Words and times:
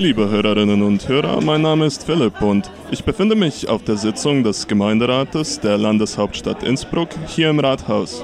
Liebe 0.00 0.30
Hörerinnen 0.30 0.82
und 0.82 1.08
Hörer, 1.08 1.40
mein 1.40 1.62
Name 1.62 1.84
ist 1.84 2.04
Philipp 2.04 2.40
und 2.40 2.70
ich 2.92 3.02
befinde 3.02 3.34
mich 3.34 3.68
auf 3.68 3.82
der 3.82 3.96
Sitzung 3.96 4.44
des 4.44 4.68
Gemeinderates 4.68 5.58
der 5.58 5.76
Landeshauptstadt 5.76 6.62
Innsbruck 6.62 7.08
hier 7.26 7.50
im 7.50 7.58
Rathaus. 7.58 8.22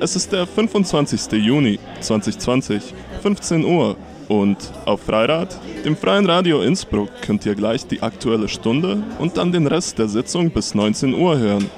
Es 0.00 0.16
ist 0.16 0.32
der 0.32 0.46
25. 0.46 1.32
Juni 1.42 1.78
2020, 2.00 2.92
15 3.22 3.64
Uhr 3.64 3.96
und 4.28 4.58
auf 4.84 5.00
Freirad, 5.00 5.58
dem 5.82 5.96
Freien 5.96 6.26
Radio 6.26 6.60
Innsbruck, 6.60 7.08
könnt 7.22 7.46
ihr 7.46 7.54
gleich 7.54 7.86
die 7.86 8.02
aktuelle 8.02 8.48
Stunde 8.48 9.02
und 9.18 9.38
dann 9.38 9.50
den 9.50 9.66
Rest 9.66 9.98
der 9.98 10.08
Sitzung 10.08 10.50
bis 10.50 10.74
19 10.74 11.14
Uhr 11.14 11.38
hören. 11.38 11.70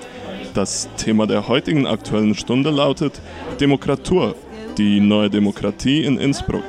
Das 0.55 0.89
Thema 0.97 1.29
der 1.29 1.47
heutigen 1.47 1.87
aktuellen 1.87 2.35
Stunde 2.35 2.71
lautet 2.71 3.21
Demokratur, 3.61 4.35
die 4.77 4.99
neue 4.99 5.31
Demokratie 5.31 6.03
in 6.03 6.19
Innsbruck. 6.19 6.65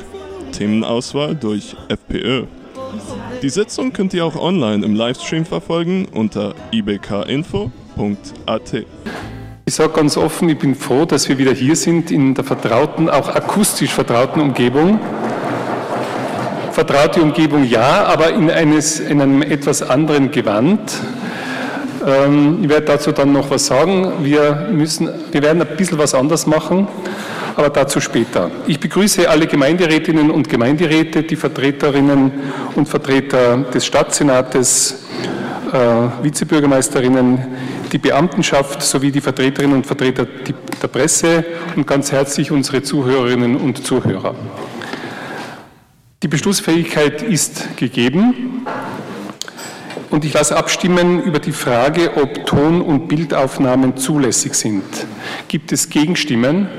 Themenauswahl 0.51 1.35
durch 1.35 1.75
FPÖ. 1.87 2.45
Die 3.43 3.49
Sitzung 3.49 3.93
könnt 3.93 4.15
ihr 4.15 4.25
auch 4.25 4.35
online 4.35 4.83
im 4.83 4.95
Livestream 4.95 5.45
verfolgen 5.45 6.07
unter 6.11 6.55
ibkinfo.at. 6.71 7.71
Ich 9.65 9.75
sage 9.75 9.93
ganz 9.93 10.17
offen, 10.17 10.49
ich 10.49 10.57
bin 10.57 10.73
froh, 10.73 11.05
dass 11.05 11.29
wir 11.29 11.37
wieder 11.37 11.51
hier 11.51 11.75
sind 11.75 12.09
in 12.09 12.33
der 12.33 12.43
vertrauten, 12.43 13.11
auch 13.11 13.29
akustisch 13.29 13.91
vertrauten 13.91 14.41
Umgebung. 14.41 14.99
Vertraute 16.71 17.21
Umgebung 17.21 17.63
ja, 17.63 18.05
aber 18.05 18.31
in, 18.31 18.49
eines, 18.49 18.99
in 18.99 19.21
einem 19.21 19.43
etwas 19.43 19.83
anderen 19.83 20.31
Gewand. 20.31 20.79
Ähm, 22.07 22.59
ich 22.63 22.69
werde 22.69 22.87
dazu 22.87 23.11
dann 23.11 23.33
noch 23.33 23.51
was 23.51 23.67
sagen. 23.67 24.13
Wir, 24.23 24.67
müssen, 24.71 25.09
wir 25.31 25.43
werden 25.43 25.61
ein 25.61 25.77
bisschen 25.77 25.99
was 25.99 26.15
anders 26.15 26.47
machen 26.47 26.87
aber 27.57 27.71
dazu 27.71 27.99
später. 27.99 28.51
Ich 28.67 28.79
begrüße 28.79 29.27
alle 29.27 29.47
Gemeinderätinnen 29.47 30.29
und 30.29 30.47
Gemeinderäte, 30.47 31.23
die 31.23 31.35
Vertreterinnen 31.35 32.31
und 32.75 32.87
Vertreter 32.87 33.57
des 33.73 33.83
Stadtsenates, 33.83 35.07
äh, 35.73 36.23
Vizebürgermeisterinnen, 36.23 37.39
die 37.91 37.97
Beamtenschaft 37.97 38.83
sowie 38.83 39.11
die 39.11 39.21
Vertreterinnen 39.21 39.75
und 39.75 39.87
Vertreter 39.87 40.27
der 40.81 40.87
Presse 40.87 41.43
und 41.75 41.87
ganz 41.87 42.11
herzlich 42.11 42.51
unsere 42.51 42.83
Zuhörerinnen 42.83 43.55
und 43.57 43.83
Zuhörer. 43.83 44.35
Die 46.21 46.27
Beschlussfähigkeit 46.27 47.23
ist 47.23 47.75
gegeben. 47.77 48.65
Und 50.09 50.23
ich 50.23 50.33
lasse 50.33 50.55
abstimmen 50.55 51.21
über 51.23 51.39
die 51.39 51.51
Frage, 51.51 52.15
ob 52.15 52.45
Ton- 52.45 52.81
und 52.81 53.07
Bildaufnahmen 53.07 53.97
zulässig 53.97 54.53
sind. 54.53 54.83
Gibt 55.47 55.71
es 55.73 55.89
Gegenstimmen? 55.89 56.69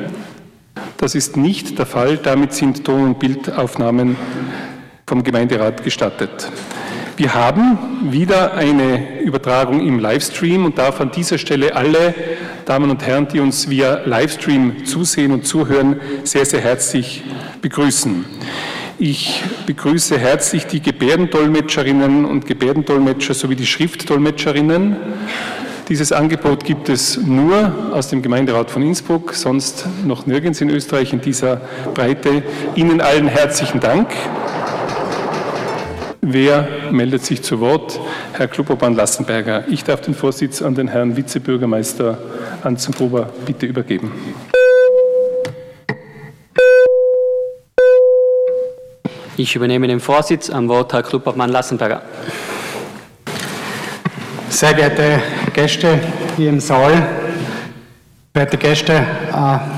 Das 0.99 1.15
ist 1.15 1.37
nicht 1.37 1.79
der 1.79 1.87
Fall. 1.87 2.17
Damit 2.17 2.53
sind 2.53 2.85
Ton- 2.85 3.05
und 3.05 3.19
Bildaufnahmen 3.21 4.17
vom 5.07 5.23
Gemeinderat 5.23 5.85
gestattet. 5.85 6.51
Wir 7.17 7.35
haben 7.35 8.11
wieder 8.11 8.55
eine 8.55 9.21
Übertragung 9.21 9.87
im 9.87 10.01
Livestream 10.01 10.65
und 10.65 10.77
darf 10.77 11.01
an 11.01 11.13
dieser 11.13 11.39
Stelle 11.39 11.77
alle 11.77 12.15
Damen 12.65 12.91
und 12.91 13.07
Herren, 13.07 13.29
die 13.29 13.39
uns 13.39 13.71
via 13.71 14.03
Livestream 14.07 14.85
zusehen 14.87 15.31
und 15.31 15.47
zuhören, 15.47 16.01
sehr, 16.25 16.45
sehr 16.45 16.61
herzlich 16.61 17.23
begrüßen. 17.63 18.25
Ich 18.99 19.45
begrüße 19.67 20.19
herzlich 20.19 20.67
die 20.67 20.83
Gebärdendolmetscherinnen 20.83 22.25
und 22.25 22.47
Gebärdendolmetscher 22.47 23.35
sowie 23.35 23.55
die 23.55 23.67
Schriftdolmetscherinnen. 23.67 24.97
Dieses 25.89 26.13
Angebot 26.13 26.65
gibt 26.65 26.91
es 26.91 27.17
nur 27.17 27.73
aus 27.95 28.09
dem 28.09 28.21
Gemeinderat 28.21 28.71
von 28.71 28.83
Innsbruck, 28.83 29.33
sonst 29.33 29.87
noch 30.05 30.27
nirgends 30.27 30.61
in 30.61 30.69
Österreich 30.69 31.15
in 31.15 31.23
dieser 31.23 31.63
Breite. 31.95 32.43
Ihnen 32.75 33.01
allen 33.01 33.27
herzlichen 33.27 33.81
Dank. 33.81 34.11
Wer 36.21 36.69
meldet 36.91 37.25
sich 37.25 37.41
zu 37.41 37.61
Wort? 37.61 37.99
Herr 38.35 38.49
Klubobahn-Lassenberger. 38.49 39.65
Ich 39.69 39.83
darf 39.83 40.03
den 40.03 40.15
Vorsitz 40.15 40.61
an 40.61 40.75
den 40.75 40.89
Herrn 40.89 41.17
Vizebürgermeister 41.17 42.19
Anzengruber 42.63 43.31
bitte 43.47 43.65
übergeben. 43.65 44.13
Ich 49.39 49.57
übernehme 49.57 49.89
den 49.89 50.01
Vorsitz. 50.01 50.51
Am 50.51 50.69
Wort 50.69 50.93
Herr 50.93 51.03
Klubobmann-Lassenberger. 51.03 52.03
Sehr 54.59 54.75
geehrte 54.75 55.23
Gäste 55.53 56.01
hier 56.37 56.49
im 56.49 56.59
Saal, 56.59 57.07
werte 58.35 58.57
Gäste 58.57 58.93
äh, 58.93 59.33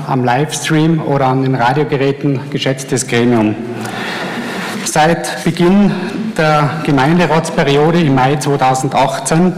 am 0.07 0.25
Livestream 0.25 0.99
oder 1.03 1.27
an 1.27 1.43
den 1.43 1.53
Radiogeräten, 1.53 2.49
geschätztes 2.49 3.05
Gremium. 3.05 3.53
Seit 4.83 5.43
Beginn 5.43 5.91
der 6.35 6.81
Gemeinderatsperiode 6.83 8.01
im 8.01 8.15
Mai 8.15 8.37
2018 8.37 9.53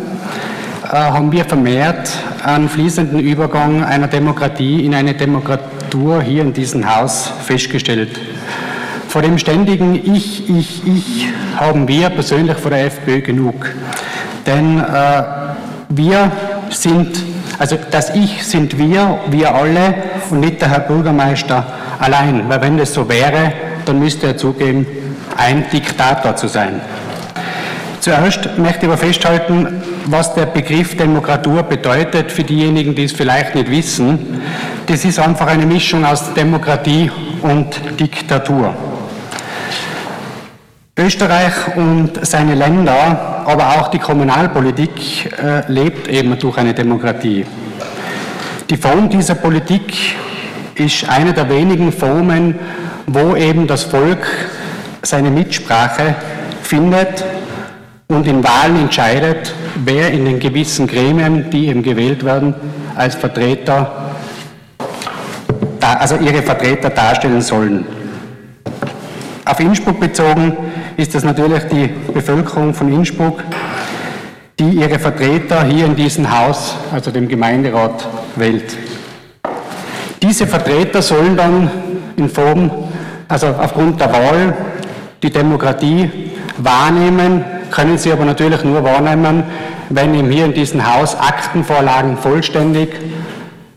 äh, 0.92 0.94
haben 0.94 1.32
wir 1.32 1.46
vermehrt 1.46 2.12
einen 2.44 2.68
fließenden 2.68 3.22
Übergang 3.22 3.82
einer 3.82 4.10
Demokratie 4.10 4.86
in 4.86 4.94
eine 4.94 5.14
Demokratur 5.14 6.22
hier 6.22 6.42
in 6.42 6.52
diesem 6.52 6.94
Haus 6.94 7.32
festgestellt. 7.46 8.20
Vor 9.08 9.22
dem 9.22 9.38
ständigen 9.38 9.96
Ich, 9.96 10.50
Ich, 10.50 10.86
Ich 10.86 11.30
haben 11.56 11.88
wir 11.88 12.10
persönlich 12.10 12.58
vor 12.58 12.72
der 12.72 12.88
FPÖ 12.88 13.22
genug. 13.22 13.74
Denn 14.46 14.80
äh, 14.80 15.24
wir 15.90 16.32
sind, 16.70 17.22
also 17.60 17.78
das 17.92 18.16
Ich 18.16 18.44
sind 18.46 18.78
wir, 18.78 19.20
wir 19.30 19.54
alle 19.54 19.94
und 20.30 20.42
nicht 20.42 20.62
der 20.62 20.70
Herr 20.70 20.80
Bürgermeister 20.80 21.66
allein. 22.00 22.50
Weil 22.50 22.62
wenn 22.62 22.78
das 22.78 22.94
so 22.94 23.08
wäre, 23.08 23.54
dann 23.86 24.00
müsste 24.00 24.28
er 24.28 24.38
zugeben, 24.38 24.86
ein 25.38 25.66
Diktator 25.72 26.36
zu 26.36 26.48
sein. 26.48 26.82
Zuerst 28.00 28.58
möchte 28.58 28.80
ich 28.80 28.86
aber 28.86 28.98
festhalten, 28.98 29.82
was 30.08 30.34
der 30.36 30.46
Begriff 30.46 30.98
Demokratur 30.98 31.64
bedeutet 31.64 32.32
für 32.32 32.44
diejenigen, 32.44 32.96
die 32.96 33.06
es 33.06 33.14
vielleicht 33.14 33.56
nicht 33.56 33.72
wissen. 33.72 34.42
Das 34.88 35.06
ist 35.06 35.20
einfach 35.20 35.48
eine 35.48 35.66
Mischung 35.66 36.04
aus 36.04 36.34
Demokratie 36.34 37.10
und 37.42 37.80
Diktatur. 38.00 38.76
Österreich 40.96 41.76
und 41.76 42.24
seine 42.24 42.54
Länder, 42.54 43.44
aber 43.48 43.80
auch 43.80 43.88
die 43.88 43.98
Kommunalpolitik 43.98 45.34
äh, 45.42 45.64
lebt 45.68 46.08
eben 46.08 46.38
durch 46.38 46.56
eine 46.60 46.76
Demokratie. 46.76 47.48
Die 48.70 48.78
Form 48.78 49.10
dieser 49.10 49.34
Politik 49.34 49.92
ist 50.76 51.10
eine 51.10 51.34
der 51.34 51.50
wenigen 51.50 51.92
Formen, 51.92 52.60
wo 53.08 53.36
eben 53.36 53.66
das 53.66 53.82
Volk 53.82 54.24
seine 55.02 55.32
Mitsprache 55.32 56.14
findet 56.62 57.26
und 58.08 58.28
in 58.28 58.44
Wahlen 58.44 58.82
entscheidet, 58.82 59.52
wer 59.84 60.12
in 60.12 60.26
den 60.26 60.40
gewissen 60.40 60.86
Gremien, 60.86 61.50
die 61.50 61.70
eben 61.70 61.82
gewählt 61.82 62.24
werden, 62.24 62.54
als 62.96 63.16
Vertreter, 63.16 64.12
also 65.82 66.18
ihre 66.18 66.44
Vertreter 66.44 66.92
darstellen 66.92 67.42
sollen. 67.42 67.84
Auf 69.44 69.60
Innsbruck 69.60 70.00
bezogen 70.00 70.56
ist 70.98 71.16
das 71.16 71.24
natürlich 71.24 71.64
die 71.72 71.90
Bevölkerung 72.14 72.74
von 72.74 72.92
Innsbruck, 72.92 73.44
die 74.60 74.70
ihre 74.70 75.00
Vertreter 75.00 75.64
hier 75.64 75.86
in 75.86 75.96
diesem 75.96 76.32
Haus, 76.32 76.76
also 76.92 77.12
dem 77.12 77.28
Gemeinderat, 77.28 78.08
wählt. 78.36 78.78
Diese 80.22 80.48
Vertreter 80.48 81.02
sollen 81.02 81.36
dann 81.36 81.70
in 82.16 82.30
Form, 82.30 82.72
also 83.28 83.48
aufgrund 83.48 84.00
der 84.00 84.14
Wahl, 84.14 84.54
die 85.22 85.30
Demokratie 85.30 86.10
wahrnehmen, 86.58 87.44
können 87.72 87.98
sie 87.98 88.12
aber 88.12 88.26
natürlich 88.26 88.64
nur 88.64 88.84
wahrnehmen, 88.84 89.44
wenn 89.90 90.14
eben 90.14 90.30
hier 90.30 90.46
in 90.46 90.54
diesem 90.54 90.86
Haus 90.86 91.16
Aktenvorlagen 91.20 92.18
vollständig 92.18 92.90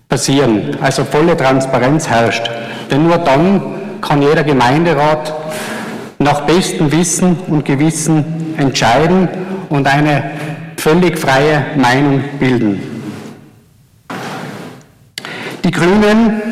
passieren, 0.08 0.76
also 0.80 1.04
volle 1.04 1.36
Transparenz 1.36 2.08
herrscht. 2.08 2.50
Denn 2.90 3.04
nur 3.04 3.18
dann 3.18 3.60
kann 4.00 4.22
jeder 4.22 4.44
Gemeinderat 4.44 5.32
nach 6.18 6.42
bestem 6.42 6.90
Wissen 6.92 7.36
und 7.48 7.64
Gewissen 7.64 8.54
entscheiden 8.56 9.28
und 9.68 9.86
eine 9.86 10.30
völlig 10.76 11.18
freie 11.18 11.66
Meinung 11.76 12.22
bilden. 12.38 12.80
Die 15.64 15.70
Grünen 15.70 16.42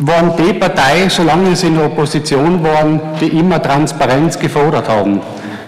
waren 0.00 0.32
die 0.36 0.52
Partei, 0.52 1.08
solange 1.08 1.54
sie 1.56 1.68
in 1.68 1.76
der 1.76 1.86
Opposition 1.86 2.62
waren, 2.62 3.00
die 3.20 3.28
immer 3.28 3.62
Transparenz 3.62 4.38
gefordert 4.38 4.88
haben. 4.88 5.20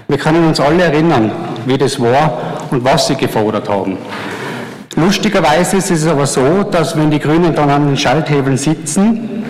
Wir 0.09 0.19
können 0.19 0.47
uns 0.47 0.61
alle 0.61 0.85
erinnern, 0.85 1.31
wie 1.67 1.79
das 1.79 2.01
war 2.01 2.67
und 2.71 2.85
was 2.85 3.07
sie 3.07 3.15
gefordert 3.15 3.69
haben. 3.69 3.97
Lustigerweise 4.97 5.77
ist 5.77 5.91
es 5.91 6.07
aber 6.07 6.27
so, 6.27 6.65
dass 6.65 6.97
wenn 6.97 7.11
die 7.11 7.21
Grünen 7.21 7.55
dann 7.55 7.71
an 7.71 7.87
den 7.87 7.97
Schalthebeln 7.97 8.57
sitzen, 8.57 9.45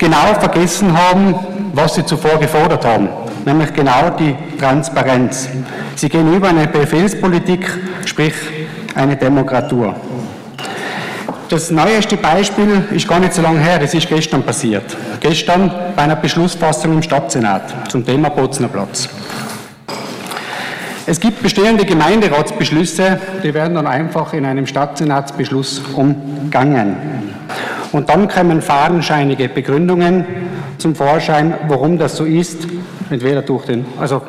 genau 0.00 0.34
vergessen 0.40 0.96
haben, 0.96 1.34
was 1.74 1.94
sie 1.94 2.04
zuvor 2.04 2.40
gefordert 2.40 2.84
haben, 2.84 3.08
nämlich 3.44 3.72
genau 3.72 4.10
die 4.18 4.34
Transparenz. 4.58 5.48
Sie 5.94 6.08
gehen 6.08 6.34
über 6.34 6.48
eine 6.48 6.66
Befehlspolitik, 6.66 7.70
sprich 8.06 8.34
eine 8.94 9.14
Demokratur. 9.14 9.94
Das 11.50 11.70
neueste 11.70 12.16
Beispiel 12.16 12.86
ist 12.92 13.06
gar 13.06 13.20
nicht 13.20 13.34
so 13.34 13.42
lange 13.42 13.60
her, 13.60 13.78
das 13.78 13.92
ist 13.92 14.08
gestern 14.08 14.42
passiert. 14.42 14.96
Gestern 15.20 15.70
bei 15.94 16.02
einer 16.02 16.16
Beschlussfassung 16.16 16.94
im 16.94 17.02
Stadtsenat 17.02 17.90
zum 17.90 18.06
Thema 18.06 18.30
Bozner 18.30 18.68
Platz. 18.68 19.08
Es 21.06 21.18
gibt 21.18 21.42
bestehende 21.42 21.84
Gemeinderatsbeschlüsse, 21.84 23.18
die 23.42 23.52
werden 23.52 23.74
dann 23.74 23.86
einfach 23.86 24.32
in 24.32 24.46
einem 24.46 24.66
Stadtsenatsbeschluss 24.66 25.82
umgangen. 25.94 26.96
Und 27.92 28.08
dann 28.08 28.28
kommen 28.28 28.62
fadenscheinige 28.62 29.48
Begründungen 29.48 30.24
zum 30.78 30.94
Vorschein, 30.94 31.54
warum 31.66 31.98
das 31.98 32.16
so 32.16 32.24
ist, 32.24 32.66
entweder 33.10 33.42
durch 33.42 33.66
den, 33.66 33.84
also 33.98 34.22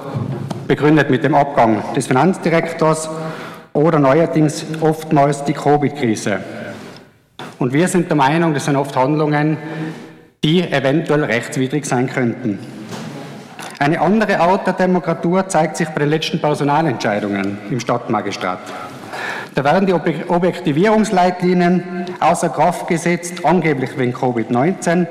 begründet 0.68 1.10
mit 1.10 1.24
dem 1.24 1.36
Abgang 1.36 1.84
des 1.96 2.08
Finanzdirektors 2.08 3.10
oder 3.74 4.00
neuerdings 4.00 4.66
oftmals 4.82 5.44
die 5.44 5.54
Covid-Krise. 5.54 6.40
Und 7.60 7.74
wir 7.74 7.88
sind 7.88 8.10
der 8.10 8.18
Meinung, 8.18 8.54
das 8.54 8.66
sind 8.66 8.76
oft 8.76 8.96
Handlungen, 8.96 9.58
die 10.44 10.62
eventuell 10.62 11.24
rechtswidrig 11.24 11.86
sein 11.86 12.08
könnten. 12.08 12.58
Eine 13.78 14.02
andere 14.02 14.40
Art 14.40 14.66
der 14.66 14.74
Demokratur 14.74 15.48
zeigt 15.48 15.78
sich 15.78 15.88
bei 15.90 16.00
den 16.00 16.10
letzten 16.10 16.40
Personalentscheidungen 16.40 17.60
im 17.70 17.80
Stadtmagistrat. 17.80 18.60
Da 19.54 19.64
werden 19.64 19.86
die 19.86 19.94
Objektivierungsleitlinien 19.94 22.06
außer 22.20 22.50
Kraft 22.50 22.88
gesetzt, 22.88 23.44
angeblich 23.44 23.98
wegen 23.98 24.14
Covid-19. 24.14 25.08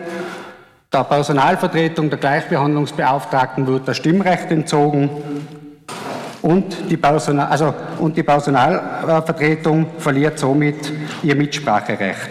Der 0.92 1.04
Personalvertretung 1.04 2.08
der 2.08 2.18
Gleichbehandlungsbeauftragten 2.18 3.66
wird 3.66 3.86
das 3.86 3.98
Stimmrecht 3.98 4.50
entzogen 4.50 5.10
und 6.42 6.90
die, 6.90 6.96
Personal, 6.96 7.48
also, 7.48 7.74
und 7.98 8.16
die 8.16 8.22
Personalvertretung 8.22 9.86
verliert 9.98 10.38
somit 10.38 10.90
ihr 11.22 11.36
Mitspracherecht. 11.36 12.30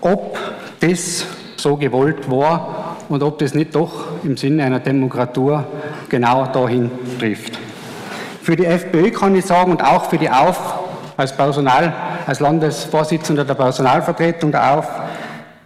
ob 0.00 0.38
das 0.80 1.26
so 1.56 1.76
gewollt 1.76 2.30
war 2.30 2.96
und 3.08 3.22
ob 3.22 3.38
das 3.38 3.54
nicht 3.54 3.74
doch 3.74 4.06
im 4.22 4.36
Sinne 4.36 4.64
einer 4.64 4.80
Demokratur 4.80 5.64
genau 6.08 6.46
dahin 6.46 6.90
trifft. 7.18 7.58
Für 8.42 8.56
die 8.56 8.66
FPÖ 8.66 9.10
kann 9.10 9.34
ich 9.34 9.44
sagen 9.44 9.72
und 9.72 9.82
auch 9.82 10.08
für 10.08 10.18
die 10.18 10.30
AUF 10.30 10.58
als 11.16 11.36
Personal, 11.36 11.92
als 12.26 12.40
Landesvorsitzender 12.40 13.44
der 13.44 13.54
Personalvertretung 13.54 14.52
der 14.52 14.72
AUF, 14.72 14.86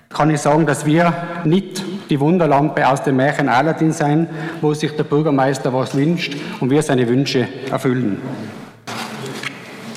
kann 0.09 0.31
ich 0.31 0.41
sagen, 0.41 0.67
dass 0.67 0.85
wir 0.85 1.13
nicht 1.45 1.83
die 2.11 2.21
Wunderlampe 2.21 2.87
aus 2.87 3.03
dem 3.03 3.17
Märchen 3.17 3.49
Aladdin 3.49 3.93
sein, 3.93 4.29
wo 4.61 4.75
sich 4.75 4.95
der 4.97 5.05
Bürgermeister 5.05 5.73
was 5.73 5.95
wünscht 5.95 6.37
und 6.61 6.71
wir 6.71 6.83
seine 6.83 7.09
Wünsche 7.09 7.49
erfüllen. 7.71 8.21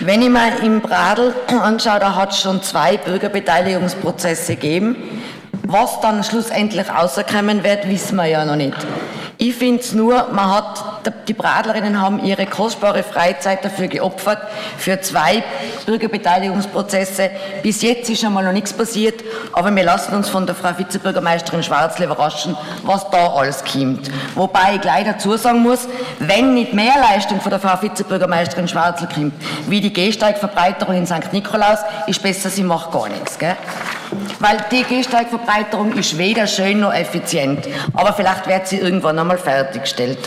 Wenn 0.00 0.22
ich 0.22 0.28
mir 0.28 0.60
im 0.62 0.80
Pradl 0.80 1.34
anschaue, 1.48 1.98
da 1.98 2.14
hat 2.14 2.30
es 2.30 2.40
schon 2.40 2.62
zwei 2.62 2.96
Bürgerbeteiligungsprozesse 2.98 4.54
gegeben. 4.54 4.94
Was 5.64 6.00
dann 6.00 6.22
schlussendlich 6.22 6.88
rauskommen 6.88 7.64
wird, 7.64 7.88
wissen 7.88 8.14
wir 8.16 8.26
ja 8.26 8.44
noch 8.44 8.54
nicht. 8.54 8.76
Ich 9.38 9.56
finde 9.56 9.80
es 9.80 9.92
nur, 9.94 10.28
man 10.32 10.50
hat, 10.54 10.97
die 11.10 11.34
Bradlerinnen 11.34 12.00
haben 12.00 12.24
ihre 12.24 12.46
kostbare 12.46 13.02
Freizeit 13.02 13.64
dafür 13.64 13.88
geopfert, 13.88 14.38
für 14.76 15.00
zwei 15.00 15.42
Bürgerbeteiligungsprozesse. 15.86 17.30
Bis 17.62 17.82
jetzt 17.82 18.08
ist 18.10 18.24
einmal 18.24 18.44
noch 18.44 18.52
nichts 18.52 18.72
passiert, 18.72 19.22
aber 19.52 19.74
wir 19.74 19.84
lassen 19.84 20.14
uns 20.14 20.28
von 20.28 20.46
der 20.46 20.54
Frau 20.54 20.76
Vizebürgermeisterin 20.76 21.62
Schwarzle 21.62 22.06
überraschen, 22.06 22.56
was 22.82 23.08
da 23.10 23.32
alles 23.34 23.64
kommt. 23.64 24.10
Wobei 24.34 24.74
ich 24.74 24.80
gleich 24.80 25.04
dazu 25.04 25.36
sagen 25.36 25.62
muss, 25.62 25.88
wenn 26.18 26.54
nicht 26.54 26.74
mehr 26.74 26.94
Leistung 27.00 27.40
von 27.40 27.50
der 27.50 27.60
Frau 27.60 27.80
Vizebürgermeisterin 27.80 28.68
Schwarzle 28.68 29.08
kommt, 29.12 29.34
wie 29.68 29.80
die 29.80 29.92
Gehsteigverbreiterung 29.92 30.96
in 30.96 31.06
St. 31.06 31.32
Nikolaus, 31.32 31.78
ist 32.06 32.22
besser, 32.22 32.50
sie 32.50 32.62
macht 32.62 32.92
gar 32.92 33.08
nichts. 33.08 33.38
Gell? 33.38 33.56
Weil 34.38 34.58
die 34.70 34.84
Gehsteigverbreiterung 34.84 35.92
ist 35.92 36.16
weder 36.16 36.46
schön 36.46 36.80
noch 36.80 36.92
effizient. 36.94 37.66
Aber 37.94 38.12
vielleicht 38.12 38.46
wird 38.46 38.68
sie 38.68 38.78
irgendwann 38.78 39.18
einmal 39.18 39.38
fertiggestellt. 39.38 40.18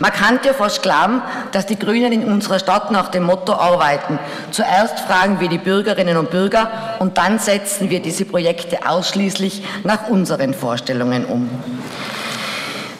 Man 0.00 0.12
kann 0.12 0.38
ja 0.44 0.52
fast 0.52 0.82
glauben, 0.82 1.22
dass 1.52 1.66
die 1.66 1.78
Grünen 1.78 2.12
in 2.12 2.24
unserer 2.24 2.58
Stadt 2.58 2.90
nach 2.92 3.08
dem 3.08 3.24
Motto 3.24 3.52
arbeiten. 3.54 4.18
Zuerst 4.52 5.00
fragen 5.00 5.40
wir 5.40 5.48
die 5.48 5.58
Bürgerinnen 5.58 6.16
und 6.16 6.30
Bürger 6.30 6.96
und 7.00 7.18
dann 7.18 7.38
setzen 7.38 7.90
wir 7.90 8.00
diese 8.00 8.24
Projekte 8.24 8.88
ausschließlich 8.88 9.64
nach 9.82 10.08
unseren 10.08 10.54
Vorstellungen 10.54 11.24
um. 11.24 11.50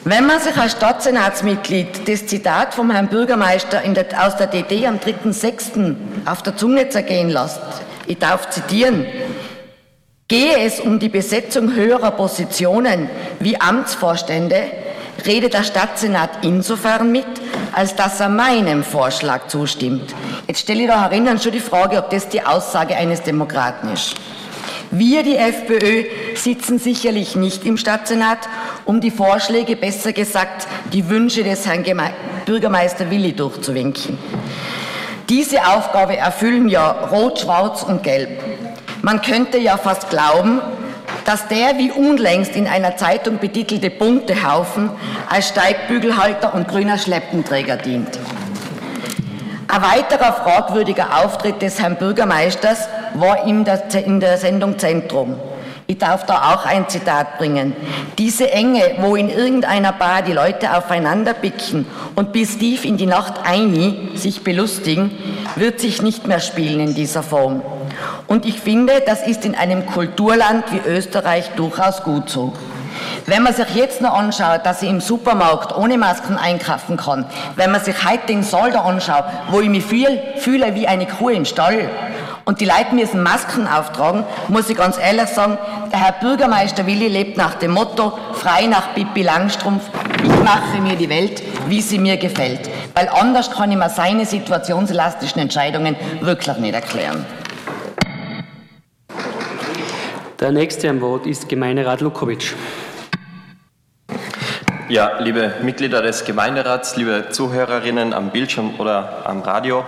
Wenn 0.03 0.25
man 0.25 0.39
sich 0.39 0.57
als 0.57 0.73
Stadtsenatsmitglied 0.73 2.07
das 2.07 2.25
Zitat 2.25 2.73
vom 2.73 2.89
Herrn 2.89 3.07
Bürgermeister 3.07 3.81
der, 3.85 4.25
aus 4.25 4.35
der 4.37 4.47
DD 4.47 4.87
am 4.87 4.97
3.6. 4.97 5.95
auf 6.25 6.41
der 6.41 6.57
Zunge 6.57 6.89
zergehen 6.89 7.29
lässt, 7.29 7.61
ich 8.07 8.17
darf 8.17 8.49
zitieren, 8.49 9.05
gehe 10.27 10.57
es 10.59 10.79
um 10.79 10.99
die 10.99 11.09
Besetzung 11.09 11.75
höherer 11.75 12.11
Positionen 12.11 13.09
wie 13.39 13.59
Amtsvorstände, 13.59 14.63
redet 15.25 15.53
der 15.53 15.63
Stadtsenat 15.63 16.29
insofern 16.41 17.11
mit, 17.11 17.25
als 17.73 17.95
dass 17.95 18.19
er 18.19 18.29
meinem 18.29 18.83
Vorschlag 18.83 19.47
zustimmt. 19.47 20.13
Jetzt 20.47 20.61
stelle 20.61 20.83
ich 20.83 20.87
da 20.87 21.03
herinnen 21.03 21.39
schon 21.39 21.51
die 21.51 21.59
Frage, 21.59 21.97
ob 21.97 22.09
das 22.09 22.29
die 22.29 22.41
Aussage 22.41 22.95
eines 22.95 23.21
Demokraten 23.21 23.89
ist. 23.89 24.15
Wir, 24.91 25.21
die 25.21 25.35
FPÖ, 25.35 26.05
sitzen 26.35 26.79
sicherlich 26.79 27.35
nicht 27.35 27.63
im 27.63 27.77
Stadtsenat, 27.77 28.39
um 28.85 29.01
die 29.01 29.11
Vorschläge, 29.11 29.75
besser 29.75 30.13
gesagt 30.13 30.67
die 30.91 31.07
Wünsche 31.09 31.43
des 31.43 31.67
Herrn 31.67 31.83
Geme 31.83 32.11
Bürgermeister 32.45 33.11
Willi 33.11 33.33
durchzuwinken. 33.33 34.17
Diese 35.29 35.67
Aufgabe 35.67 36.17
erfüllen 36.17 36.69
ja 36.69 36.89
Rot, 36.89 37.39
Schwarz 37.39 37.83
und 37.83 38.01
Gelb. 38.01 38.41
Man 39.03 39.21
könnte 39.21 39.59
ja 39.59 39.77
fast 39.77 40.09
glauben, 40.09 40.59
dass 41.25 41.47
der 41.47 41.77
wie 41.77 41.91
unlängst 41.91 42.55
in 42.55 42.67
einer 42.67 42.97
Zeitung 42.97 43.37
betitelte 43.37 43.89
Punktehaufen 43.89 44.91
als 45.29 45.49
Steigbügelhalter 45.49 46.53
und 46.53 46.67
grüner 46.67 46.97
Schleppenträger 46.97 47.77
dient. 47.77 48.19
Ein 49.67 49.81
weiterer 49.83 50.33
fragwürdiger 50.33 51.23
Auftritt 51.23 51.61
des 51.61 51.79
Herrn 51.79 51.97
Bürgermeisters 51.97 52.87
war 53.13 53.45
in 53.45 53.65
der, 53.65 53.83
in 54.03 54.19
der 54.19 54.37
Sendung 54.37 54.79
Zentrum. 54.79 55.35
Ich 55.89 55.97
darf 55.97 56.23
da 56.27 56.53
auch 56.53 56.67
ein 56.67 56.87
Zitat 56.87 57.39
bringen. 57.39 57.75
Diese 58.19 58.51
Enge, 58.51 58.97
wo 58.99 59.15
in 59.15 59.27
irgendeiner 59.27 59.91
Bar 59.91 60.21
die 60.21 60.33
Leute 60.33 60.77
aufeinander 60.77 61.33
picken 61.33 61.87
und 62.13 62.31
bis 62.31 62.59
tief 62.59 62.85
in 62.85 62.97
die 62.97 63.07
Nacht 63.07 63.33
ein 63.43 64.11
sich 64.13 64.43
belustigen, 64.43 65.09
wird 65.55 65.79
sich 65.79 66.03
nicht 66.03 66.27
mehr 66.27 66.41
spielen 66.41 66.79
in 66.79 66.93
dieser 66.93 67.23
Form. 67.23 67.63
Und 68.27 68.45
ich 68.45 68.59
finde, 68.59 69.01
das 69.03 69.25
ist 69.25 69.45
in 69.45 69.55
einem 69.55 69.83
Kulturland 69.87 70.63
wie 70.71 70.87
Österreich 70.87 71.49
durchaus 71.55 72.03
gut 72.03 72.29
so. 72.29 72.53
Wenn 73.25 73.41
man 73.41 73.55
sich 73.55 73.73
jetzt 73.73 73.99
noch 73.99 74.13
anschaut, 74.13 74.67
dass 74.67 74.83
ich 74.83 74.89
im 74.91 75.01
Supermarkt 75.01 75.75
ohne 75.75 75.97
Masken 75.97 76.37
einkaufen 76.37 76.97
kann, 76.97 77.25
wenn 77.55 77.71
man 77.71 77.81
sich 77.83 78.07
heute 78.07 78.27
den 78.27 78.45
da 78.51 78.81
anschaut, 78.81 79.25
wo 79.49 79.59
ich 79.59 79.69
mich 79.69 79.85
fühl, 79.85 80.21
fühle 80.37 80.75
wie 80.75 80.87
eine 80.87 81.07
Kuh 81.07 81.29
im 81.29 81.45
Stall 81.45 81.89
und 82.49 82.61
die 82.61 82.65
Leute 82.65 82.95
müssen 82.95 83.21
Masken 83.21 83.67
auftragen, 83.67 84.23
muss 84.47 84.71
ich 84.71 84.75
ganz 84.75 84.97
ehrlich 84.97 85.27
sagen, 85.27 85.59
der 85.91 85.99
Herr 85.99 86.13
Bürgermeister 86.13 86.87
Willi 86.87 87.07
lebt 87.07 87.37
nach 87.37 87.53
dem 87.53 87.69
Motto, 87.69 88.17
frei 88.33 88.65
nach 88.65 88.95
Pippi 88.95 89.21
Langstrumpf, 89.21 89.83
ich 90.23 90.43
mache 90.43 90.81
mir 90.81 90.95
die 90.95 91.09
Welt, 91.09 91.43
wie 91.67 91.79
sie 91.79 91.99
mir 91.99 92.17
gefällt. 92.17 92.67
Weil 92.95 93.07
anders 93.07 93.51
kann 93.51 93.71
ich 93.71 93.77
mir 93.77 93.91
seine 93.91 94.25
situationselastischen 94.25 95.39
Entscheidungen 95.39 95.95
wirklich 96.21 96.57
nicht 96.57 96.73
erklären. 96.73 97.23
Der 100.39 100.51
nächste 100.51 100.89
am 100.89 101.01
Wort 101.01 101.27
ist 101.27 101.47
Gemeinderat 101.47 102.01
Lukowitsch. 102.01 102.55
Ja, 104.87 105.19
liebe 105.19 105.53
Mitglieder 105.61 106.01
des 106.01 106.25
Gemeinderats, 106.25 106.95
liebe 106.95 107.25
Zuhörerinnen 107.29 108.11
am 108.11 108.31
Bildschirm 108.31 108.73
oder 108.79 109.21
am 109.25 109.41
Radio, 109.41 109.85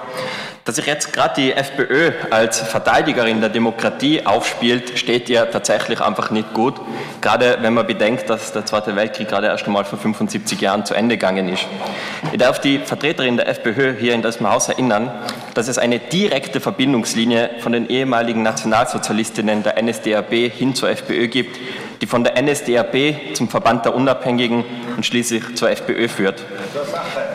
dass 0.65 0.75
sich 0.75 0.85
jetzt 0.85 1.11
gerade 1.11 1.33
die 1.41 1.53
FPÖ 1.53 2.11
als 2.29 2.59
Verteidigerin 2.59 3.41
der 3.41 3.49
Demokratie 3.49 4.25
aufspielt, 4.25 4.97
steht 4.97 5.29
ihr 5.29 5.49
tatsächlich 5.49 6.01
einfach 6.01 6.29
nicht 6.29 6.53
gut. 6.53 6.75
Gerade 7.19 7.57
wenn 7.61 7.73
man 7.73 7.87
bedenkt, 7.87 8.29
dass 8.29 8.53
der 8.53 8.65
Zweite 8.65 8.95
Weltkrieg 8.95 9.27
gerade 9.27 9.47
erst 9.47 9.65
einmal 9.65 9.85
vor 9.85 9.97
75 9.97 10.61
Jahren 10.61 10.85
zu 10.85 10.93
Ende 10.93 11.17
gegangen 11.17 11.49
ist. 11.49 11.65
Ich 12.31 12.37
darf 12.37 12.59
die 12.59 12.79
Vertreterin 12.79 13.37
der 13.37 13.47
FPÖ 13.47 13.95
hier 13.97 14.13
in 14.13 14.21
diesem 14.21 14.49
Haus 14.49 14.69
erinnern, 14.69 15.11
dass 15.53 15.67
es 15.67 15.77
eine 15.77 15.99
direkte 15.99 16.59
Verbindungslinie 16.59 17.49
von 17.59 17.71
den 17.71 17.89
ehemaligen 17.89 18.43
Nationalsozialistinnen 18.43 19.63
der 19.63 19.81
NSDAP 19.81 20.31
hin 20.31 20.75
zur 20.75 20.89
FPÖ 20.89 21.27
gibt, 21.27 21.59
die 22.01 22.07
von 22.07 22.23
der 22.23 22.41
NSDAP 22.41 23.35
zum 23.35 23.49
Verband 23.49 23.85
der 23.85 23.95
Unabhängigen 23.95 24.63
und 24.95 25.05
schließlich 25.05 25.55
zur 25.55 25.69
FPÖ 25.69 26.07
führt. 26.07 26.43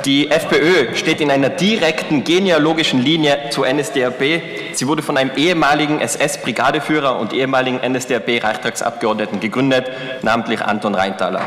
Die 0.07 0.31
FPÖ 0.31 0.95
steht 0.95 1.21
in 1.21 1.33
einer 1.33 1.49
direkten 1.49 2.23
genealogischen 2.23 3.03
Linie 3.03 3.51
zur 3.51 3.67
NSDAP. 3.67 4.41
Sie 4.73 4.87
wurde 4.87 5.03
von 5.03 5.17
einem 5.17 5.33
ehemaligen 5.35 6.01
SS-Brigadeführer 6.01 7.19
und 7.19 7.33
ehemaligen 7.33 7.81
NSDAP-Reichstagsabgeordneten 7.81 9.41
gegründet, 9.41 9.91
namentlich 10.23 10.63
Anton 10.63 10.95
Reintaler. 10.95 11.41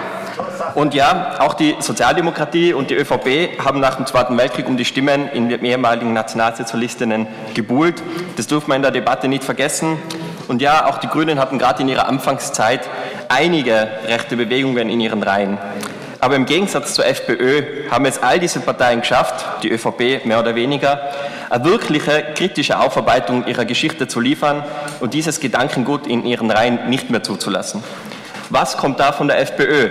Und 0.76 0.94
ja, 0.94 1.38
auch 1.40 1.54
die 1.54 1.78
Sozialdemokratie 1.80 2.74
und 2.74 2.90
die 2.90 2.96
ÖVP 2.96 3.64
haben 3.64 3.80
nach 3.80 3.96
dem 3.96 4.06
Zweiten 4.06 4.38
Weltkrieg 4.38 4.68
um 4.68 4.76
die 4.76 4.84
Stimmen 4.84 5.30
in 5.30 5.48
den 5.48 5.64
ehemaligen 5.64 6.12
Nationalsozialistinnen 6.12 7.28
gebuhlt. 7.54 8.04
Das 8.36 8.48
dürfen 8.48 8.68
wir 8.72 8.76
in 8.76 8.82
der 8.82 8.92
Debatte 8.92 9.30
nicht 9.30 9.46
vergessen. 9.46 9.98
Und 10.50 10.62
ja, 10.62 10.86
auch 10.86 10.98
die 10.98 11.08
Grünen 11.08 11.40
hatten 11.40 11.60
gerade 11.60 11.82
in 11.82 11.88
ihrer 11.88 12.10
Anfangszeit 12.10 12.82
einige 13.30 13.88
rechte 14.06 14.36
Bewegungen 14.36 14.90
in 14.90 15.00
ihren 15.00 15.24
Reihen. 15.24 15.58
Aber 16.22 16.36
im 16.36 16.46
Gegensatz 16.46 16.94
zur 16.94 17.06
FPÖ 17.06 17.90
haben 17.90 18.06
es 18.06 18.22
all 18.22 18.40
diese 18.40 18.60
Parteien 18.60 19.02
geschafft, 19.02 19.46
die 19.64 19.72
ÖVP 19.72 20.26
mehr 20.26 20.40
oder 20.40 20.54
weniger, 20.54 21.12
eine 21.50 21.64
wirkliche 21.64 22.24
kritische 22.36 22.80
Aufarbeitung 22.80 23.48
ihrer 23.48 23.66
Geschichte 23.66 24.08
zu 24.08 24.20
liefern 24.20 24.64
und 25.00 25.14
dieses 25.14 25.40
Gedankengut 25.40 26.08
in 26.08 26.26
ihren 26.26 26.52
Reihen 26.52 26.90
nicht 26.90 27.10
mehr 27.10 27.24
zuzulassen. 27.24 27.84
Was 28.50 28.78
kommt 28.78 29.00
da 29.00 29.14
von 29.14 29.28
der 29.28 29.40
FPÖ? 29.40 29.90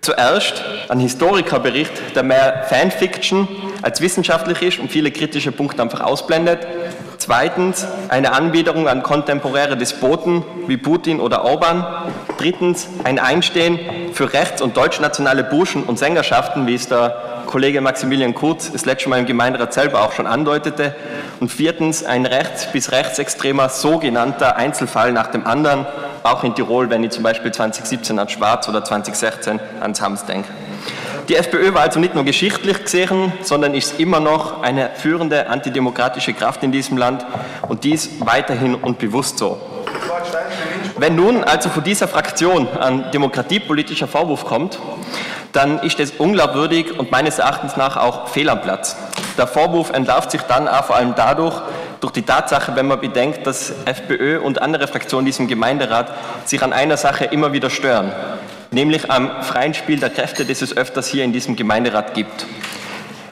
Zuerst 0.00 0.64
ein 0.88 0.98
Historikerbericht, 1.00 2.16
der 2.16 2.22
mehr 2.22 2.64
Fanfiction 2.68 3.46
als 3.82 4.00
wissenschaftlich 4.00 4.62
ist 4.62 4.78
und 4.78 4.90
viele 4.90 5.10
kritische 5.10 5.52
Punkte 5.52 5.82
einfach 5.82 6.00
ausblendet. 6.00 6.66
Zweitens 7.22 7.86
eine 8.08 8.32
Anbiederung 8.32 8.88
an 8.88 9.04
kontemporäre 9.04 9.76
Despoten 9.76 10.42
wie 10.66 10.76
Putin 10.76 11.20
oder 11.20 11.44
Orban. 11.44 11.86
Drittens 12.36 12.88
ein 13.04 13.20
Einstehen 13.20 13.78
für 14.12 14.32
rechts- 14.32 14.60
und 14.60 14.76
deutschnationale 14.76 15.44
Burschen 15.44 15.84
und 15.84 16.00
Sängerschaften, 16.00 16.66
wie 16.66 16.74
es 16.74 16.88
der 16.88 17.44
Kollege 17.46 17.80
Maximilian 17.80 18.34
Kurz 18.34 18.72
das 18.72 18.86
letzte 18.86 19.08
Mal 19.08 19.20
im 19.20 19.26
Gemeinderat 19.26 19.72
selber 19.72 20.02
auch 20.02 20.10
schon 20.10 20.26
andeutete. 20.26 20.96
Und 21.38 21.52
viertens 21.52 22.04
ein 22.04 22.26
rechts- 22.26 22.66
bis 22.72 22.90
rechtsextremer 22.90 23.68
sogenannter 23.68 24.56
Einzelfall 24.56 25.12
nach 25.12 25.28
dem 25.28 25.46
anderen, 25.46 25.86
auch 26.24 26.42
in 26.42 26.56
Tirol, 26.56 26.90
wenn 26.90 27.04
ich 27.04 27.12
zum 27.12 27.22
Beispiel 27.22 27.52
2017 27.52 28.18
an 28.18 28.28
Schwarz 28.30 28.68
oder 28.68 28.82
2016 28.82 29.60
ans 29.80 30.02
Hams 30.02 30.24
denke. 30.24 30.48
Die 31.32 31.38
FPÖ 31.38 31.72
war 31.72 31.80
also 31.80 31.98
nicht 31.98 32.14
nur 32.14 32.24
geschichtlich 32.24 32.84
gesehen, 32.84 33.32
sondern 33.40 33.72
ist 33.72 33.98
immer 33.98 34.20
noch 34.20 34.60
eine 34.62 34.90
führende 34.94 35.48
antidemokratische 35.48 36.34
Kraft 36.34 36.62
in 36.62 36.72
diesem 36.72 36.98
Land 36.98 37.24
und 37.66 37.84
dies 37.84 38.20
weiterhin 38.20 38.74
und 38.74 38.98
bewusst 38.98 39.38
so. 39.38 39.58
Wenn 40.98 41.14
nun 41.14 41.42
also 41.42 41.70
von 41.70 41.82
dieser 41.84 42.06
Fraktion 42.06 42.68
ein 42.78 43.10
demokratiepolitischer 43.12 44.08
Vorwurf 44.08 44.44
kommt, 44.44 44.78
dann 45.52 45.78
ist 45.78 46.00
es 46.00 46.10
unglaubwürdig 46.10 46.98
und 46.98 47.10
meines 47.10 47.38
Erachtens 47.38 47.78
nach 47.78 47.96
auch 47.96 48.28
fehl 48.28 48.50
am 48.50 48.60
Platz. 48.60 48.94
Der 49.38 49.46
Vorwurf 49.46 49.88
entlarvt 49.88 50.32
sich 50.32 50.42
dann 50.42 50.68
auch 50.68 50.84
vor 50.84 50.96
allem 50.96 51.14
dadurch, 51.14 51.62
durch 52.00 52.12
die 52.12 52.24
Tatsache, 52.24 52.76
wenn 52.76 52.88
man 52.88 53.00
bedenkt, 53.00 53.46
dass 53.46 53.72
FPÖ 53.86 54.38
und 54.38 54.60
andere 54.60 54.86
Fraktionen 54.86 55.22
in 55.22 55.32
diesem 55.32 55.48
Gemeinderat 55.48 56.12
sich 56.44 56.62
an 56.62 56.74
einer 56.74 56.98
Sache 56.98 57.24
immer 57.24 57.54
wieder 57.54 57.70
stören, 57.70 58.12
nämlich 58.72 59.10
am 59.10 59.42
freien 59.42 59.74
Spiel 59.74 60.00
der 60.00 60.10
Kräfte, 60.10 60.44
das 60.44 60.62
es 60.62 60.76
öfters 60.76 61.06
hier 61.06 61.24
in 61.24 61.32
diesem 61.32 61.56
Gemeinderat 61.56 62.14
gibt. 62.14 62.46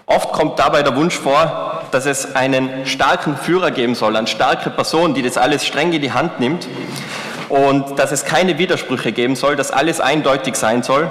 Oft 0.07 0.33
kommt 0.33 0.59
dabei 0.59 0.83
der 0.83 0.97
Wunsch 0.97 1.15
vor, 1.15 1.83
dass 1.93 2.07
es 2.07 2.35
einen 2.35 2.87
starken 2.87 3.37
Führer 3.37 3.71
geben 3.71 3.95
soll, 3.95 4.17
eine 4.17 4.27
starke 4.27 4.71
Person, 4.71 5.15
die 5.15 5.23
das 5.23 5.37
alles 5.37 5.67
streng 5.67 5.93
in 5.93 6.03
die 6.03 6.13
Hand 6.13 6.41
nimmt 6.41 6.69
und 7.49 7.99
dass 7.99 8.13
es 8.13 8.25
keine 8.25 8.59
Widersprüche 8.59 9.13
geben 9.13 9.37
soll, 9.37 9.57
dass 9.57 9.71
alles 9.71 10.01
eindeutig 10.01 10.57
sein 10.57 10.83
soll 10.83 11.11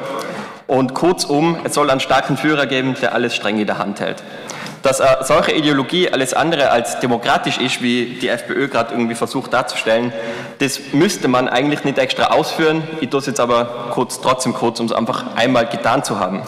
und 0.68 0.94
kurzum, 0.94 1.58
es 1.64 1.74
soll 1.74 1.90
einen 1.90 2.00
starken 2.00 2.38
Führer 2.38 2.66
geben, 2.66 2.96
der 3.02 3.14
alles 3.14 3.36
streng 3.36 3.60
in 3.60 3.68
der 3.68 3.78
Hand 3.78 4.00
hält. 4.00 4.24
Dass 4.82 5.02
eine 5.02 5.26
solche 5.26 5.52
Ideologie 5.52 6.10
alles 6.10 6.34
andere 6.34 6.72
als 6.72 7.00
demokratisch 7.00 7.58
ist, 7.58 7.82
wie 7.82 8.18
die 8.22 8.30
FPÖ 8.30 8.70
gerade 8.70 8.94
irgendwie 8.94 9.16
versucht 9.16 9.52
darzustellen, 9.52 10.14
das 10.60 10.80
müsste 10.94 11.28
man 11.28 11.50
eigentlich 11.50 11.84
nicht 11.84 11.98
extra 11.98 12.28
ausführen. 12.28 12.84
Ich 13.02 13.10
tue 13.10 13.20
es 13.20 13.26
jetzt 13.26 13.40
aber 13.40 13.90
kurz, 13.92 14.22
trotzdem 14.22 14.54
kurz, 14.54 14.80
um 14.80 14.86
es 14.86 14.94
einfach 14.94 15.36
einmal 15.36 15.66
getan 15.66 16.04
zu 16.04 16.20
haben. 16.20 16.44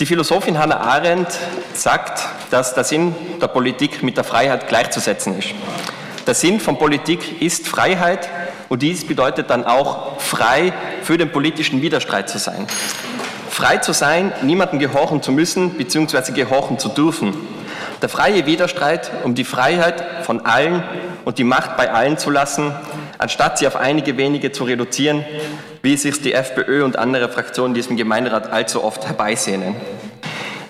Die 0.00 0.06
Philosophin 0.06 0.58
Hannah 0.58 0.80
Arendt 0.80 1.28
sagt, 1.74 2.22
dass 2.50 2.74
der 2.74 2.84
Sinn 2.84 3.14
der 3.40 3.48
Politik 3.48 4.02
mit 4.02 4.16
der 4.16 4.24
Freiheit 4.24 4.68
gleichzusetzen 4.68 5.38
ist. 5.38 5.50
Der 6.26 6.34
Sinn 6.34 6.60
von 6.60 6.76
Politik 6.76 7.40
ist 7.40 7.66
Freiheit 7.66 8.28
und 8.68 8.82
dies 8.82 9.06
bedeutet 9.06 9.50
dann 9.50 9.64
auch 9.64 10.20
frei 10.20 10.72
für 11.02 11.18
den 11.18 11.30
politischen 11.30 11.82
Widerstreit 11.82 12.28
zu 12.28 12.38
sein. 12.38 12.66
Frei 13.52 13.76
zu 13.76 13.92
sein, 13.92 14.32
niemandem 14.40 14.78
gehorchen 14.78 15.22
zu 15.22 15.30
müssen 15.30 15.74
bzw. 15.74 16.32
gehorchen 16.32 16.78
zu 16.78 16.88
dürfen. 16.88 17.34
Der 18.00 18.08
freie 18.08 18.46
Widerstreit 18.46 19.10
um 19.24 19.34
die 19.34 19.44
Freiheit 19.44 20.24
von 20.24 20.46
allen 20.46 20.82
und 21.26 21.36
die 21.36 21.44
Macht 21.44 21.76
bei 21.76 21.92
allen 21.92 22.16
zu 22.16 22.30
lassen, 22.30 22.72
anstatt 23.18 23.58
sie 23.58 23.66
auf 23.66 23.76
einige 23.76 24.16
wenige 24.16 24.52
zu 24.52 24.64
reduzieren, 24.64 25.22
wie 25.82 25.98
sich 25.98 26.22
die 26.22 26.32
FPÖ 26.32 26.82
und 26.82 26.96
andere 26.96 27.28
Fraktionen 27.28 27.72
in 27.72 27.74
diesem 27.74 27.98
Gemeinderat 27.98 28.50
allzu 28.50 28.82
oft 28.82 29.04
herbeisehnen. 29.04 29.76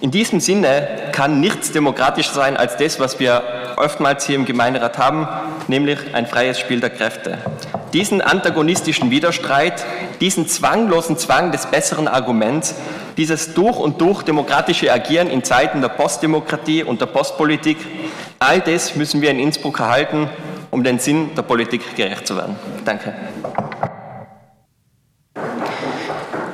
In 0.02 0.11
diesem 0.11 0.40
Sinne 0.40 0.88
kann 1.12 1.38
nichts 1.38 1.71
demokratischer 1.71 2.35
sein 2.35 2.56
als 2.56 2.76
das, 2.76 2.99
was 2.99 3.21
wir 3.21 3.44
oftmals 3.76 4.26
hier 4.26 4.35
im 4.35 4.44
Gemeinderat 4.44 4.99
haben, 4.99 5.28
nämlich 5.68 6.12
ein 6.12 6.26
freies 6.26 6.59
Spiel 6.59 6.80
der 6.80 6.90
Kräfte. 6.90 7.38
Diesen 7.92 8.21
antagonistischen 8.21 9.12
Widerstreit, 9.12 9.85
diesen 10.21 10.49
zwanglosen 10.49 11.18
Zwang 11.18 11.52
des 11.52 11.66
besseren 11.66 12.09
Arguments, 12.09 12.75
dieses 13.16 13.54
durch 13.54 13.78
und 13.78 14.00
durch 14.00 14.25
demokratische 14.25 14.92
Agieren 14.92 15.30
in 15.30 15.44
Zeiten 15.44 15.80
der 15.80 15.90
Postdemokratie 15.90 16.82
und 16.82 17.00
der 17.00 17.06
Postpolitik, 17.06 17.76
all 18.40 18.59
das 18.59 18.97
müssen 18.97 19.23
wir 19.23 19.30
in 19.30 19.38
Innsbruck 19.38 19.78
erhalten, 19.78 20.28
um 20.73 20.82
den 20.82 20.99
Sinn 20.99 21.30
der 21.37 21.42
Politik 21.42 21.94
gerecht 21.94 22.26
zu 22.26 22.37
werden. 22.37 22.56
Danke. 22.85 23.14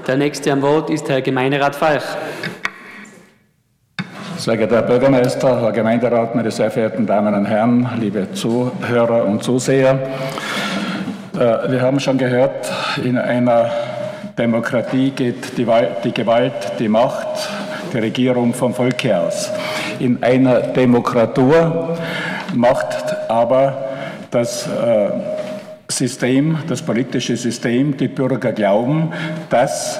Der 0.07 0.19
nächste 0.19 0.53
am 0.53 0.61
Wort 0.61 0.91
ist 0.91 1.09
Herr 1.09 1.23
Gemeinderat 1.23 1.75
Falch. 1.75 2.05
Sehr 4.39 4.57
geehrter 4.57 4.77
Herr 4.77 4.83
Bürgermeister, 4.83 5.61
Herr 5.61 5.73
Gemeinderat, 5.73 6.37
meine 6.37 6.53
sehr 6.53 6.71
verehrten 6.71 7.05
Damen 7.05 7.35
und 7.35 7.47
Herren, 7.47 7.89
liebe 7.99 8.33
Zuhörer 8.35 9.25
und 9.25 9.43
Zuseher. 9.43 9.99
Äh, 11.35 11.73
wir 11.73 11.83
haben 11.83 11.99
schon 11.99 12.19
gehört, 12.19 12.71
in 13.03 13.19
einer 13.19 13.69
Demokratie 14.39 15.11
geht 15.11 15.59
die, 15.59 15.65
Gewalt, 15.65 16.53
die 16.79 16.89
Macht, 16.89 17.51
die 17.93 17.99
Regierung 17.99 18.55
vom 18.55 18.73
Volke 18.75 19.19
aus. 19.19 19.51
In 19.99 20.23
einer 20.23 20.61
Demokratur 20.61 21.99
macht 22.55 23.17
aber 23.29 23.89
das 24.31 24.69
äh, 24.69 25.11
System, 25.89 26.59
das 26.69 26.81
politische 26.81 27.37
System, 27.37 27.97
die 27.97 28.07
Bürger 28.07 28.53
glauben, 28.53 29.11
dass 29.51 29.99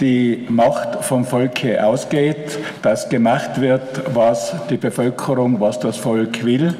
die 0.00 0.46
Macht 0.50 1.04
vom 1.04 1.24
Volke 1.24 1.82
ausgeht, 1.82 2.58
dass 2.82 3.08
gemacht 3.08 3.60
wird, 3.60 4.14
was 4.14 4.54
die 4.68 4.76
Bevölkerung, 4.76 5.58
was 5.58 5.78
das 5.78 5.96
Volk 5.96 6.44
will. 6.44 6.74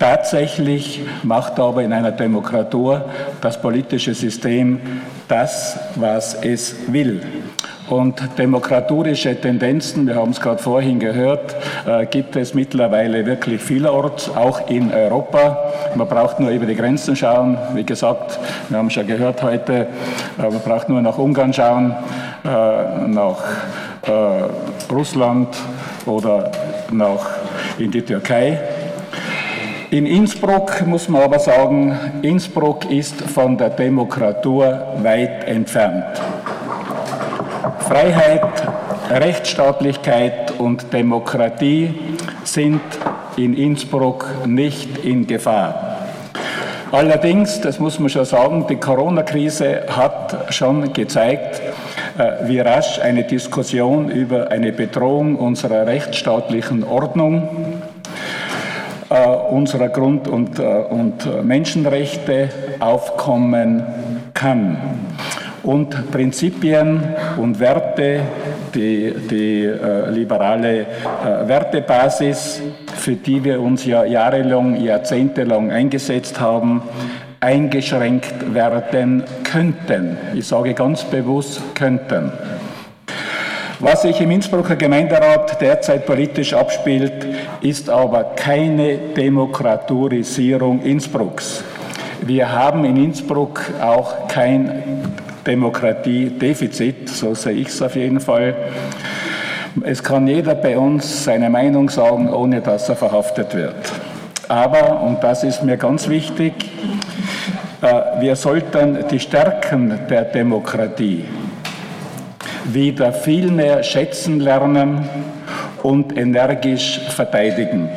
Tatsächlich 0.00 1.02
macht 1.22 1.60
aber 1.60 1.84
in 1.84 1.92
einer 1.92 2.10
Demokratur 2.10 3.04
das 3.40 3.60
politische 3.60 4.14
System 4.14 4.80
das, 5.28 5.78
was 5.94 6.34
es 6.34 6.74
will. 6.88 7.22
Und 7.88 8.38
demokraturische 8.38 9.38
Tendenzen, 9.38 10.06
wir 10.06 10.14
haben 10.14 10.30
es 10.30 10.40
gerade 10.40 10.62
vorhin 10.62 10.98
gehört, 10.98 11.54
äh, 11.86 12.06
gibt 12.06 12.34
es 12.34 12.54
mittlerweile 12.54 13.26
wirklich 13.26 13.60
vielerorts, 13.60 14.34
auch 14.34 14.70
in 14.70 14.90
Europa. 14.90 15.58
Man 15.94 16.08
braucht 16.08 16.40
nur 16.40 16.50
über 16.50 16.64
die 16.64 16.76
Grenzen 16.76 17.14
schauen. 17.14 17.58
Wie 17.74 17.84
gesagt, 17.84 18.38
wir 18.70 18.78
haben 18.78 18.88
schon 18.88 19.06
gehört 19.06 19.42
heute, 19.42 19.86
äh, 20.38 20.42
man 20.42 20.60
braucht 20.60 20.88
nur 20.88 21.02
nach 21.02 21.18
Ungarn 21.18 21.52
schauen, 21.52 21.94
äh, 22.44 23.08
nach 23.08 23.42
Russland 24.90 25.56
oder 26.04 26.52
nach 26.92 27.26
in 27.78 27.90
die 27.90 28.02
Türkei. 28.02 28.60
In 29.90 30.06
Innsbruck 30.06 30.86
muss 30.86 31.08
man 31.08 31.22
aber 31.22 31.38
sagen, 31.38 31.96
Innsbruck 32.20 32.90
ist 32.90 33.22
von 33.22 33.56
der 33.56 33.70
Demokratur 33.70 34.94
weit 35.02 35.46
entfernt. 35.46 36.20
Freiheit, 37.88 38.40
Rechtsstaatlichkeit 39.10 40.58
und 40.58 40.92
Demokratie 40.92 41.94
sind 42.42 42.80
in 43.36 43.54
Innsbruck 43.54 44.46
nicht 44.46 45.04
in 45.04 45.26
Gefahr. 45.26 45.98
Allerdings, 46.92 47.60
das 47.60 47.78
muss 47.80 47.98
man 47.98 48.08
schon 48.08 48.24
sagen, 48.24 48.66
die 48.68 48.76
Corona-Krise 48.76 49.82
hat 49.88 50.54
schon 50.54 50.92
gezeigt, 50.94 51.60
äh, 52.16 52.48
wie 52.48 52.60
rasch 52.60 53.00
eine 53.00 53.24
Diskussion 53.24 54.10
über 54.10 54.50
eine 54.50 54.72
Bedrohung 54.72 55.36
unserer 55.36 55.86
rechtsstaatlichen 55.86 56.84
Ordnung 56.84 57.82
äh, 59.10 59.28
unserer 59.28 59.90
Grund- 59.90 60.28
und, 60.28 60.58
äh, 60.58 60.62
und 60.62 61.44
Menschenrechte 61.44 62.48
aufkommen 62.80 63.84
kann. 64.32 64.78
Und 65.64 66.10
Prinzipien 66.10 67.02
und 67.38 67.58
Werte, 67.58 68.20
die, 68.74 69.14
die 69.30 69.64
äh, 69.64 70.10
liberale 70.10 70.80
äh, 70.80 70.86
Wertebasis, 71.48 72.60
für 72.96 73.14
die 73.14 73.42
wir 73.42 73.60
uns 73.60 73.86
ja 73.86 74.04
jahrelang, 74.04 74.76
jahrzehntelang 74.76 75.70
eingesetzt 75.70 76.38
haben, 76.38 76.82
eingeschränkt 77.40 78.54
werden 78.54 79.24
könnten. 79.42 80.18
Ich 80.34 80.46
sage 80.46 80.74
ganz 80.74 81.02
bewusst 81.04 81.62
könnten. 81.74 82.32
Was 83.80 84.02
sich 84.02 84.20
im 84.20 84.30
Innsbrucker 84.30 84.76
Gemeinderat 84.76 85.60
derzeit 85.60 86.06
politisch 86.06 86.54
abspielt, 86.54 87.26
ist 87.60 87.90
aber 87.90 88.32
keine 88.36 88.96
Demokraturisierung 89.16 90.82
Innsbrucks. 90.82 91.64
Wir 92.22 92.50
haben 92.50 92.84
in 92.84 92.96
Innsbruck 92.96 93.62
auch 93.82 94.28
kein 94.28 95.14
Demokratiedefizit, 95.46 97.08
so 97.08 97.34
sehe 97.34 97.52
ich 97.52 97.68
es 97.68 97.82
auf 97.82 97.96
jeden 97.96 98.20
Fall. 98.20 98.54
Es 99.82 100.02
kann 100.02 100.26
jeder 100.26 100.54
bei 100.54 100.78
uns 100.78 101.24
seine 101.24 101.50
Meinung 101.50 101.90
sagen, 101.90 102.32
ohne 102.32 102.60
dass 102.60 102.88
er 102.88 102.96
verhaftet 102.96 103.54
wird. 103.54 103.74
Aber, 104.48 105.00
und 105.00 105.22
das 105.22 105.42
ist 105.42 105.62
mir 105.62 105.76
ganz 105.76 106.08
wichtig, 106.08 106.52
äh, 107.82 108.20
wir 108.20 108.36
sollten 108.36 109.04
die 109.10 109.18
Stärken 109.20 109.98
der 110.08 110.24
Demokratie 110.24 111.24
wieder 112.64 113.12
viel 113.12 113.50
mehr 113.50 113.82
schätzen 113.82 114.40
lernen 114.40 115.08
und 115.82 116.16
energisch 116.16 117.00
verteidigen. 117.10 117.88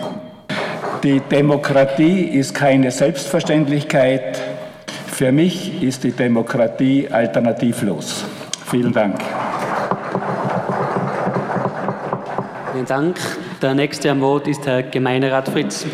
Die 1.03 1.19
Demokratie 1.21 2.23
ist 2.23 2.53
keine 2.53 2.91
Selbstverständlichkeit. 2.91 4.41
Für 5.17 5.31
mich 5.31 5.81
ist 5.81 6.03
die 6.03 6.11
Demokratie 6.11 7.09
alternativlos. 7.09 8.23
Vielen 8.69 8.93
Dank. 8.93 9.19
Vielen 12.71 12.85
Dank. 12.85 13.17
Der 13.59 13.73
nächste 13.73 14.11
am 14.11 14.21
Wort 14.21 14.47
ist 14.47 14.63
Herr 14.67 14.83
Gemeinderat 14.83 15.49
Fritz. 15.49 15.87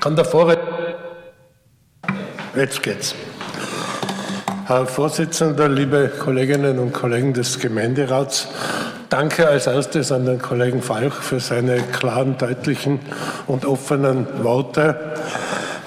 Kann 0.00 0.16
der 0.16 0.26
Vorredner 0.26 0.96
Jetzt 2.54 2.82
geht's. 2.82 3.14
Herr 4.66 4.84
Vorsitzender, 4.84 5.70
liebe 5.70 6.12
Kolleginnen 6.18 6.78
und 6.78 6.92
Kollegen 6.92 7.32
des 7.32 7.58
Gemeinderats, 7.58 8.48
danke 9.08 9.48
als 9.48 9.66
erstes 9.66 10.12
an 10.12 10.26
den 10.26 10.40
Kollegen 10.40 10.82
Falch 10.82 11.14
für 11.14 11.40
seine 11.40 11.80
klaren, 11.80 12.36
deutlichen 12.38 13.00
und 13.46 13.64
offenen 13.64 14.26
Worte. 14.42 15.14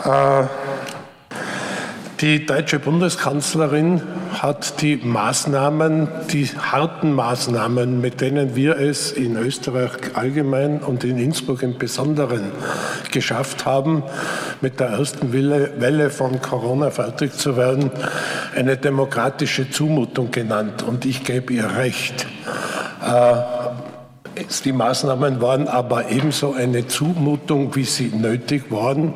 Äh, 0.04 0.44
die 2.20 2.48
deutsche 2.48 2.80
Bundeskanzlerin 2.80 4.02
hat 4.42 4.82
die 4.82 4.96
Maßnahmen, 4.96 6.08
die 6.32 6.48
harten 6.48 7.14
Maßnahmen, 7.14 8.02
mit 8.02 8.22
denen 8.22 8.56
wir 8.56 8.78
es 8.80 9.12
in 9.12 9.38
Österreich 9.38 9.92
allgemein 10.16 10.80
und 10.80 11.04
in 11.04 11.20
Innsbruck 11.20 11.62
im 11.62 11.78
Besonderen 11.78 12.52
geschafft 13.12 13.66
haben, 13.66 14.02
mit 14.62 14.80
der 14.80 14.88
ersten 14.88 15.32
Welle 15.32 16.10
von 16.10 16.42
Corona 16.42 16.90
fertig 16.90 17.34
zu 17.34 17.56
werden, 17.56 17.92
eine 18.56 18.78
demokratische 18.78 19.70
Zumutung 19.70 20.32
genannt. 20.32 20.82
Und 20.82 21.06
ich 21.06 21.24
gebe 21.24 21.54
ihr 21.54 21.70
recht. 21.78 22.26
Äh, 23.08 24.44
die 24.64 24.72
Maßnahmen 24.72 25.42
waren 25.42 25.68
aber 25.68 26.10
ebenso 26.10 26.54
eine 26.54 26.88
Zumutung, 26.88 27.76
wie 27.76 27.86
sie 27.86 28.10
nötig 28.10 28.72
waren. 28.72 29.14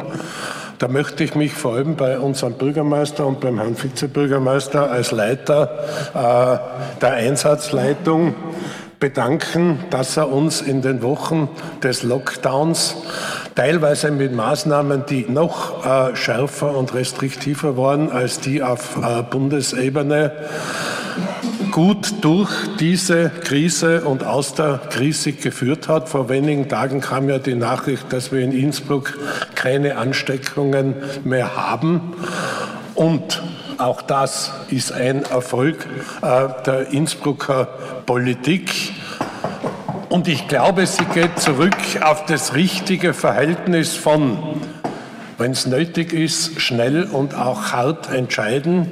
Da 0.80 0.88
möchte 0.88 1.23
ich 1.23 1.36
mich 1.36 1.54
vor 1.54 1.75
allem 1.75 1.95
bei 1.95 2.17
unserem 2.17 2.54
Bürgermeister 2.54 3.27
und 3.27 3.39
beim 3.39 3.60
Herrn 3.60 3.77
Vizebürgermeister 3.77 4.89
als 4.89 5.12
Leiter 5.12 5.69
äh, 6.15 6.99
der 7.01 7.13
Einsatzleitung 7.13 8.34
bedanken, 8.99 9.80
dass 9.89 10.17
er 10.17 10.32
uns 10.32 10.62
in 10.62 10.82
den 10.82 11.04
Wochen 11.04 11.49
des 11.84 12.01
Lockdowns 12.01 12.95
teilweise 13.56 14.12
mit 14.12 14.34
Maßnahmen, 14.34 15.06
die 15.08 15.25
noch 15.27 15.86
äh, 15.86 16.15
schärfer 16.15 16.75
und 16.75 16.93
restriktiver 16.93 17.77
waren 17.77 18.12
als 18.12 18.39
die 18.39 18.63
auf 18.63 18.97
äh, 18.97 19.21
Bundesebene, 19.23 20.32
gut 21.71 22.13
durch 22.21 22.51
diese 22.79 23.29
Krise 23.29 24.01
und 24.01 24.23
aus 24.23 24.53
der 24.53 24.79
Krise 24.89 25.31
geführt 25.31 25.88
hat. 25.88 26.10
Vor 26.10 26.29
wenigen 26.29 26.67
Tagen 26.67 27.01
kam 27.01 27.29
ja 27.29 27.39
die 27.39 27.55
Nachricht, 27.55 28.12
dass 28.12 28.31
wir 28.31 28.41
in 28.41 28.51
Innsbruck 28.51 29.17
keine 29.55 29.97
Ansteckungen 29.97 30.95
mehr 31.23 31.55
haben. 31.55 32.13
Und 32.95 33.41
auch 33.77 34.01
das 34.01 34.51
ist 34.69 34.91
ein 34.91 35.23
Erfolg 35.23 35.88
äh, 36.21 36.47
der 36.65 36.89
Innsbrucker 36.91 37.65
Politik. 38.05 38.93
Und 40.10 40.27
ich 40.27 40.47
glaube, 40.47 40.86
sie 40.86 41.05
geht 41.05 41.39
zurück 41.39 41.77
auf 42.01 42.25
das 42.25 42.53
richtige 42.53 43.13
Verhältnis 43.13 43.95
von 43.95 44.38
wenn 45.41 45.51
es 45.51 45.65
nötig 45.65 46.13
ist, 46.13 46.62
schnell 46.62 47.04
und 47.04 47.34
auch 47.34 47.71
hart 47.71 48.13
entscheiden 48.13 48.88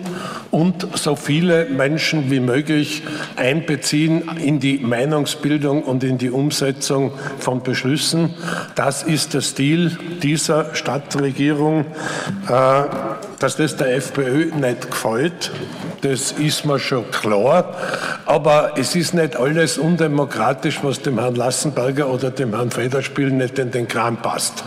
und 0.50 0.88
so 0.98 1.16
viele 1.16 1.66
Menschen 1.66 2.32
wie 2.32 2.40
möglich 2.40 3.04
einbeziehen 3.36 4.24
in 4.44 4.60
die 4.60 4.80
Meinungsbildung 4.80 5.84
und 5.84 6.04
in 6.04 6.18
die 6.18 6.32
Umsetzung 6.32 7.12
von 7.38 7.62
Beschlüssen. 7.62 8.34
Das 8.74 9.04
ist 9.04 9.36
der 9.36 9.42
Stil 9.42 9.96
dieser 10.24 10.74
Stadtregierung. 10.74 11.86
Äh, 12.50 12.84
dass 13.40 13.56
das 13.56 13.78
der 13.78 13.96
FPÖ 13.96 14.54
nicht 14.54 14.92
gefällt, 14.92 15.52
das 16.02 16.32
ist 16.32 16.66
mir 16.66 16.80
schon 16.80 17.10
klar. 17.12 17.76
Aber 18.26 18.74
es 18.78 18.96
ist 18.96 19.14
nicht 19.14 19.36
alles 19.36 19.78
undemokratisch, 19.78 20.80
was 20.84 21.02
dem 21.02 21.20
Herrn 21.20 21.36
Lassenberger 21.36 22.08
oder 22.10 22.32
dem 22.32 22.56
Herrn 22.56 22.72
Federspiel 22.72 23.32
nicht 23.32 23.60
in 23.60 23.72
den 23.72 23.88
Kram 23.88 24.18
passt. 24.18 24.64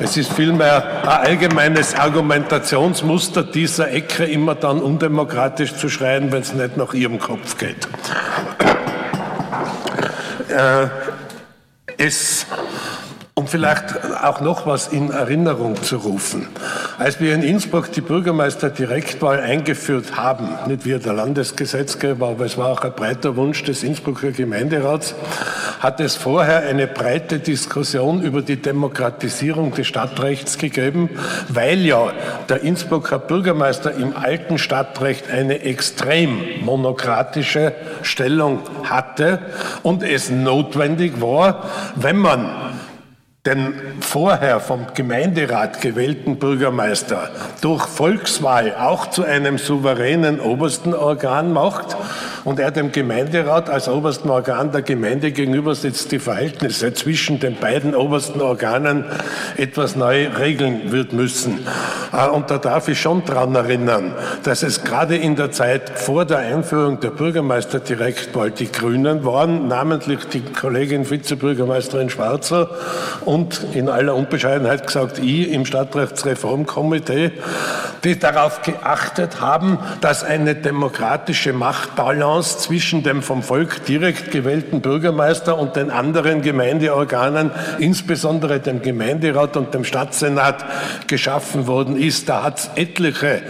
Es 0.00 0.16
ist 0.16 0.32
vielmehr 0.32 1.02
ein 1.02 1.08
allgemeines 1.08 1.94
Argumentationsmuster 1.94 3.42
dieser 3.44 3.90
Ecke, 3.90 4.24
immer 4.24 4.54
dann 4.54 4.80
undemokratisch 4.80 5.74
zu 5.76 5.88
schreien, 5.88 6.32
wenn 6.32 6.42
es 6.42 6.52
nicht 6.52 6.76
nach 6.76 6.94
ihrem 6.94 7.18
Kopf 7.18 7.58
geht. 7.58 7.88
Äh, 10.48 10.88
es 11.98 12.46
um 13.34 13.46
vielleicht 13.46 13.84
auch 14.22 14.42
noch 14.42 14.66
was 14.66 14.88
in 14.88 15.10
Erinnerung 15.10 15.82
zu 15.82 15.96
rufen. 15.96 16.48
Als 16.98 17.18
wir 17.18 17.34
in 17.34 17.42
Innsbruck 17.42 17.90
die 17.90 18.02
Bürgermeisterdirektwahl 18.02 19.40
eingeführt 19.40 20.18
haben, 20.18 20.50
nicht 20.66 20.84
wir 20.84 20.98
der 20.98 21.14
Landesgesetzgeber, 21.14 22.28
aber 22.28 22.44
es 22.44 22.58
war 22.58 22.68
auch 22.68 22.82
ein 22.82 22.92
breiter 22.92 23.34
Wunsch 23.36 23.64
des 23.64 23.84
Innsbrucker 23.84 24.32
Gemeinderats, 24.32 25.14
hat 25.80 25.98
es 26.00 26.14
vorher 26.14 26.58
eine 26.60 26.86
breite 26.86 27.38
Diskussion 27.38 28.22
über 28.22 28.42
die 28.42 28.60
Demokratisierung 28.60 29.72
des 29.72 29.86
Stadtrechts 29.86 30.58
gegeben, 30.58 31.08
weil 31.48 31.86
ja 31.86 32.12
der 32.50 32.60
Innsbrucker 32.60 33.18
Bürgermeister 33.18 33.94
im 33.94 34.14
alten 34.14 34.58
Stadtrecht 34.58 35.30
eine 35.30 35.62
extrem 35.62 36.38
monokratische 36.60 37.72
Stellung 38.02 38.60
hatte 38.84 39.38
und 39.82 40.02
es 40.02 40.28
notwendig 40.28 41.22
war, 41.22 41.64
wenn 41.96 42.18
man 42.18 42.50
den 43.44 43.74
vorher 43.98 44.60
vom 44.60 44.86
Gemeinderat 44.94 45.80
gewählten 45.80 46.36
Bürgermeister 46.36 47.28
durch 47.60 47.86
Volkswahl 47.86 48.76
auch 48.76 49.10
zu 49.10 49.24
einem 49.24 49.58
souveränen 49.58 50.38
obersten 50.38 50.94
Organ 50.94 51.52
macht 51.52 51.96
und 52.44 52.60
er 52.60 52.70
dem 52.70 52.92
Gemeinderat 52.92 53.68
als 53.68 53.88
obersten 53.88 54.30
Organ 54.30 54.70
der 54.70 54.82
Gemeinde 54.82 55.32
gegenüber 55.32 55.74
sitzt, 55.74 56.12
die 56.12 56.20
Verhältnisse 56.20 56.94
zwischen 56.94 57.40
den 57.40 57.56
beiden 57.56 57.96
obersten 57.96 58.40
Organen 58.40 59.06
etwas 59.56 59.96
neu 59.96 60.28
regeln 60.28 60.92
wird 60.92 61.12
müssen. 61.12 61.66
Äh, 62.12 62.28
und 62.28 62.50
da 62.50 62.58
darf 62.58 62.88
ich 62.88 63.00
schon 63.00 63.24
daran 63.24 63.54
erinnern, 63.54 64.14
dass 64.42 64.62
es 64.62 64.84
gerade 64.84 65.16
in 65.16 65.36
der 65.36 65.50
Zeit 65.50 65.90
vor 65.90 66.24
der 66.24 66.38
Einführung 66.38 67.00
der 67.00 67.10
Bürgermeisterdirektwahl 67.10 68.50
die 68.50 68.70
Grünen 68.70 69.24
waren, 69.24 69.68
namentlich 69.68 70.24
die 70.26 70.40
Kollegin 70.40 71.08
Vizebürgermeisterin 71.08 72.10
Schwarzer 72.10 72.70
und 73.24 73.60
in 73.74 73.88
aller 73.88 74.14
Unbescheidenheit 74.14 74.86
gesagt, 74.86 75.18
ich 75.18 75.50
im 75.50 75.64
Stadtrechtsreformkomitee, 75.66 77.32
die 78.04 78.18
darauf 78.18 78.62
geachtet 78.62 79.40
haben, 79.40 79.78
dass 80.00 80.24
eine 80.24 80.54
demokratische 80.54 81.52
Machtbalance 81.52 82.58
zwischen 82.58 83.02
dem 83.02 83.22
vom 83.22 83.42
Volk 83.42 83.84
direkt 83.86 84.30
gewählten 84.32 84.80
Bürgermeister 84.80 85.58
und 85.58 85.76
den 85.76 85.90
anderen 85.90 86.42
Gemeindeorganen, 86.42 87.52
insbesondere 87.78 88.60
dem 88.60 88.82
Gemeinderat 88.82 89.56
und 89.56 89.72
dem 89.72 89.84
Stadtsenat, 89.84 90.64
geschaffen 91.06 91.66
worden 91.66 91.96
ist. 92.02 92.28
Da 92.28 92.42
hat 92.42 92.58
es 92.58 92.70
etliche 92.76 93.42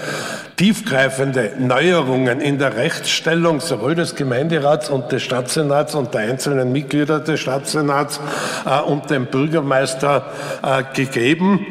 tiefgreifende 0.57 1.53
Neuerungen 1.59 2.41
in 2.41 2.59
der 2.59 2.77
Rechtsstellung 2.77 3.61
sowohl 3.61 3.95
des 3.95 4.15
Gemeinderats 4.15 4.91
und 4.91 5.11
des 5.11 5.23
Stadtsenats 5.23 5.95
und 5.95 6.15
der 6.15 6.21
einzelnen 6.23 6.71
Mitglieder 6.71 7.21
des 7.21 7.41
Stadtsenats 7.41 8.21
äh, 8.67 8.81
und 8.81 9.11
dem 9.11 9.27
Bürgermeister 9.27 10.27
äh, 10.63 10.85
gegeben 10.95 11.67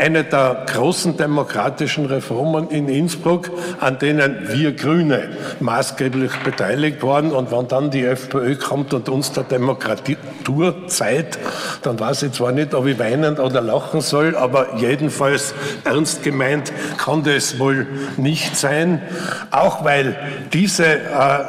eine 0.00 0.24
der 0.24 0.64
großen 0.72 1.16
demokratischen 1.16 2.06
Reformen 2.06 2.70
in 2.70 2.88
Innsbruck, 2.88 3.50
an 3.80 3.98
denen 3.98 4.48
wir 4.50 4.72
Grüne 4.72 5.28
maßgeblich 5.60 6.32
beteiligt 6.42 7.02
waren. 7.02 7.32
Und 7.32 7.52
wenn 7.52 7.68
dann 7.68 7.90
die 7.90 8.04
FPÖ 8.04 8.56
kommt 8.56 8.94
und 8.94 9.08
uns 9.10 9.32
der 9.32 9.44
Demokratur 9.44 10.88
zeigt, 10.88 11.38
dann 11.82 12.00
weiß 12.00 12.22
ich 12.24 12.32
zwar 12.32 12.52
nicht, 12.52 12.72
ob 12.74 12.86
ich 12.86 12.98
weinen 12.98 13.38
oder 13.38 13.60
lachen 13.60 14.00
soll, 14.00 14.36
aber 14.36 14.76
jedenfalls 14.76 15.54
ernst 15.84 16.22
gemeint 16.22 16.72
kann 16.96 17.22
das 17.22 17.58
wohl 17.58 17.86
nicht 18.16 18.56
sein, 18.56 19.02
auch 19.50 19.84
weil 19.84 20.16
diese 20.52 20.86
äh, 20.86 21.44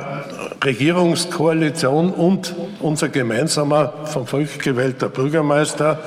Regierungskoalition 0.63 2.11
und 2.11 2.53
unser 2.81 3.09
gemeinsamer 3.09 3.93
vom 4.05 4.27
Volk 4.27 4.59
gewählter 4.59 5.09
Bürgermeister 5.09 5.99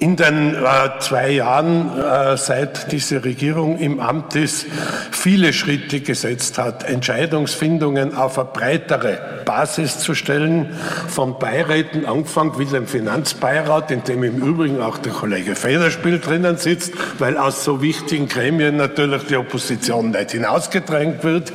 in 0.00 0.16
den 0.16 0.54
äh, 0.54 0.98
zwei 1.00 1.28
Jahren, 1.28 1.90
äh, 1.98 2.34
seit 2.38 2.90
diese 2.90 3.22
Regierung 3.22 3.76
im 3.76 4.00
Amt 4.00 4.34
ist, 4.34 4.64
viele 5.10 5.52
Schritte 5.52 6.00
gesetzt 6.00 6.56
hat, 6.56 6.84
Entscheidungsfindungen 6.84 8.16
auf 8.16 8.38
eine 8.38 8.48
breitere 8.48 9.42
Basis 9.44 9.98
zu 9.98 10.14
stellen, 10.14 10.74
von 11.06 11.38
Beiräten 11.38 12.06
angefangen 12.06 12.58
wie 12.58 12.64
dem 12.64 12.86
Finanzbeirat, 12.86 13.90
in 13.90 14.02
dem 14.04 14.24
im 14.24 14.38
Übrigen 14.38 14.80
auch 14.80 14.96
der 14.96 15.12
Kollege 15.12 15.54
Federspiel 15.54 16.18
drinnen 16.18 16.56
sitzt, 16.56 16.94
weil 17.18 17.36
aus 17.36 17.62
so 17.62 17.82
wichtigen 17.82 18.26
Gremien 18.26 18.78
natürlich 18.78 19.26
die 19.26 19.36
Opposition 19.36 20.12
nicht 20.12 20.30
hinausgedrängt 20.30 21.24
wird, 21.24 21.52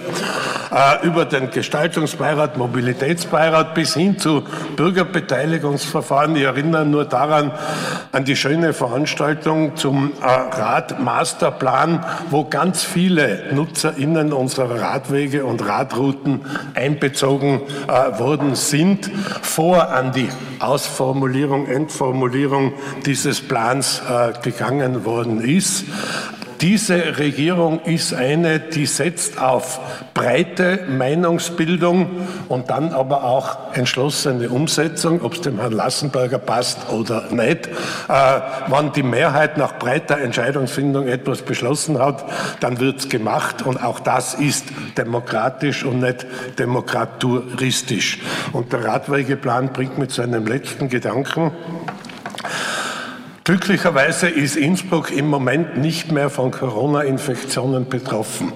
äh, 0.72 1.04
über 1.08 1.26
den 1.26 1.50
Gestaltungsbeirat, 1.50 2.58
Mobilitätsbeirat 2.58 3.74
bis 3.74 3.96
hin 3.96 4.20
zu 4.20 4.44
Bürgerbeteiligungsverfahren. 4.76 6.36
Ich 6.36 6.44
erinnere 6.44 6.86
nur 6.86 7.06
daran, 7.06 7.52
an 8.12 8.24
die 8.24 8.35
schöne 8.36 8.74
Veranstaltung 8.74 9.76
zum 9.76 10.14
äh, 10.22 10.26
Radmasterplan, 10.26 12.06
wo 12.30 12.46
ganz 12.46 12.84
viele 12.84 13.54
NutzerInnen 13.54 14.34
unserer 14.34 14.82
Radwege 14.82 15.46
und 15.46 15.66
Radrouten 15.66 16.42
einbezogen 16.74 17.62
äh, 17.88 18.20
worden 18.20 18.56
sind, 18.56 19.10
vor 19.42 19.90
an 19.90 20.12
die 20.12 20.30
Ausformulierung, 20.60 21.68
Endformulierung 21.68 22.74
dieses 23.06 23.42
Plans 23.42 24.02
äh, 24.10 24.34
gegangen 24.42 25.06
worden 25.06 25.42
ist. 25.42 25.86
Diese 26.66 27.20
Regierung 27.20 27.80
ist 27.82 28.12
eine, 28.12 28.60
die 28.60 28.88
setzt 28.88 29.40
auf 29.40 29.80
breite 30.16 30.80
Meinungsbildung 30.90 32.10
und 32.50 32.72
dann 32.72 32.92
aber 32.92 33.24
auch 33.24 33.76
entschlossene 33.76 34.50
Umsetzung, 34.50 35.22
ob 35.22 35.34
es 35.34 35.42
dem 35.42 35.60
Herrn 35.60 35.74
Lassenberger 35.74 36.40
passt 36.40 36.90
oder 36.90 37.30
nicht. 37.30 37.68
Äh, 37.68 38.42
wenn 38.68 38.92
die 38.94 39.04
Mehrheit 39.04 39.60
nach 39.60 39.78
breiter 39.78 40.18
Entscheidungsfindung 40.18 41.08
etwas 41.08 41.44
beschlossen 41.44 42.00
hat, 42.00 42.26
dann 42.62 42.80
wird 42.80 42.98
es 42.98 43.10
gemacht 43.10 43.62
und 43.62 43.78
auch 43.84 44.00
das 44.00 44.34
ist 44.34 44.66
demokratisch 44.98 45.86
und 45.86 46.00
nicht 46.00 46.26
demokraturistisch. 46.58 48.22
Und 48.54 48.74
der 48.74 48.86
Radwegeplan 48.86 49.72
bringt 49.72 50.00
mit 50.00 50.10
seinem 50.10 50.48
letzten 50.48 50.90
Gedanken, 50.90 51.52
Glücklicherweise 53.46 54.28
ist 54.28 54.56
Innsbruck 54.56 55.12
im 55.12 55.28
Moment 55.28 55.78
nicht 55.78 56.12
mehr 56.12 56.32
von 56.32 56.50
Corona-Infektionen 56.50 57.88
betroffen. 57.88 58.52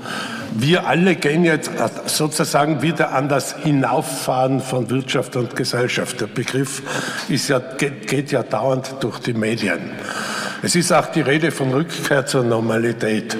Wir 0.55 0.87
alle 0.87 1.15
gehen 1.15 1.45
jetzt 1.45 1.69
sozusagen 2.07 2.81
wieder 2.81 3.11
an 3.11 3.29
das 3.29 3.55
Hinauffahren 3.57 4.61
von 4.61 4.89
Wirtschaft 4.89 5.35
und 5.35 5.55
Gesellschaft. 5.55 6.19
Der 6.21 6.25
Begriff 6.25 6.81
ist 7.29 7.49
ja, 7.49 7.59
geht, 7.59 8.07
geht 8.07 8.31
ja 8.31 8.41
dauernd 8.41 8.95
durch 9.01 9.19
die 9.19 9.35
Medien. 9.35 9.91
Es 10.63 10.75
ist 10.75 10.91
auch 10.91 11.05
die 11.05 11.21
Rede 11.21 11.51
von 11.51 11.71
Rückkehr 11.71 12.25
zur 12.25 12.43
Normalität. 12.43 13.37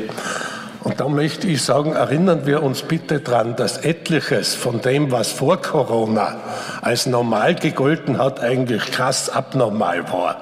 Und 0.83 0.99
da 0.99 1.09
möchte 1.09 1.47
ich 1.47 1.63
sagen, 1.63 1.93
erinnern 1.93 2.45
wir 2.45 2.61
uns 2.61 2.83
bitte 2.83 3.21
daran, 3.21 3.55
dass 3.55 3.79
etliches 3.79 4.53
von 4.53 4.81
dem, 4.81 5.11
was 5.11 5.31
vor 5.31 5.59
Corona 5.59 6.37
als 6.81 7.07
normal 7.07 7.55
gegolten 7.55 8.19
hat, 8.19 8.39
eigentlich 8.39 8.91
krass 8.91 9.29
abnormal 9.31 10.07
war 10.11 10.37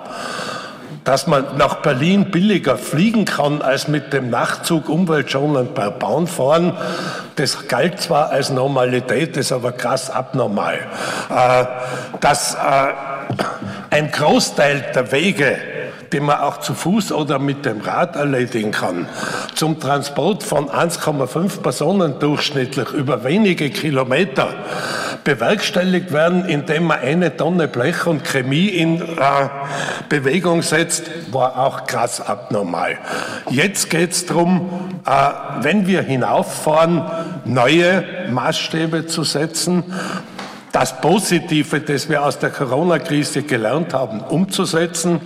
dass 1.07 1.25
man 1.25 1.55
nach 1.57 1.75
Berlin 1.75 2.31
billiger 2.31 2.77
fliegen 2.77 3.23
kann 3.23 3.61
als 3.61 3.87
mit 3.87 4.11
dem 4.11 4.29
Nachtzug 4.29 4.89
umweltschonend 4.89 5.73
per 5.73 5.89
Bahn 5.89 6.27
fahren. 6.27 6.73
Das 7.37 7.69
galt 7.69 8.01
zwar 8.01 8.31
als 8.31 8.49
Normalität, 8.49 9.37
ist 9.37 9.53
aber 9.53 9.71
krass 9.71 10.09
abnormal. 10.09 10.79
Äh, 11.29 11.65
dass 12.19 12.55
äh, 12.55 12.57
ein 13.89 14.11
Großteil 14.11 14.91
der 14.93 15.13
Wege 15.13 15.57
die 16.11 16.19
man 16.19 16.39
auch 16.39 16.57
zu 16.59 16.73
Fuß 16.73 17.11
oder 17.11 17.39
mit 17.39 17.65
dem 17.65 17.81
Rad 17.81 18.15
erledigen 18.15 18.71
kann, 18.71 19.07
zum 19.55 19.79
Transport 19.79 20.43
von 20.43 20.69
1,5 20.69 21.61
Personen 21.61 22.19
durchschnittlich 22.19 22.91
über 22.91 23.23
wenige 23.23 23.69
Kilometer 23.69 24.53
bewerkstelligt 25.23 26.13
werden, 26.13 26.45
indem 26.45 26.85
man 26.85 26.99
eine 26.99 27.35
Tonne 27.35 27.67
Blech 27.67 28.05
und 28.05 28.23
Chemie 28.23 28.67
in 28.67 29.01
äh, 29.01 29.05
Bewegung 30.07 30.61
setzt, 30.61 31.09
war 31.31 31.57
auch 31.57 31.85
krass 31.85 32.21
abnormal. 32.21 32.97
Jetzt 33.49 33.89
geht 33.89 34.11
es 34.11 34.25
darum, 34.25 34.69
äh, 35.05 35.11
wenn 35.61 35.85
wir 35.87 36.01
hinauffahren, 36.01 37.03
neue 37.45 38.03
Maßstäbe 38.31 39.07
zu 39.07 39.23
setzen 39.23 39.83
das 40.71 41.01
Positive, 41.01 41.79
das 41.79 42.09
wir 42.09 42.23
aus 42.23 42.39
der 42.39 42.49
Corona-Krise 42.49 43.43
gelernt 43.43 43.93
haben, 43.93 44.19
umzusetzen, 44.21 45.21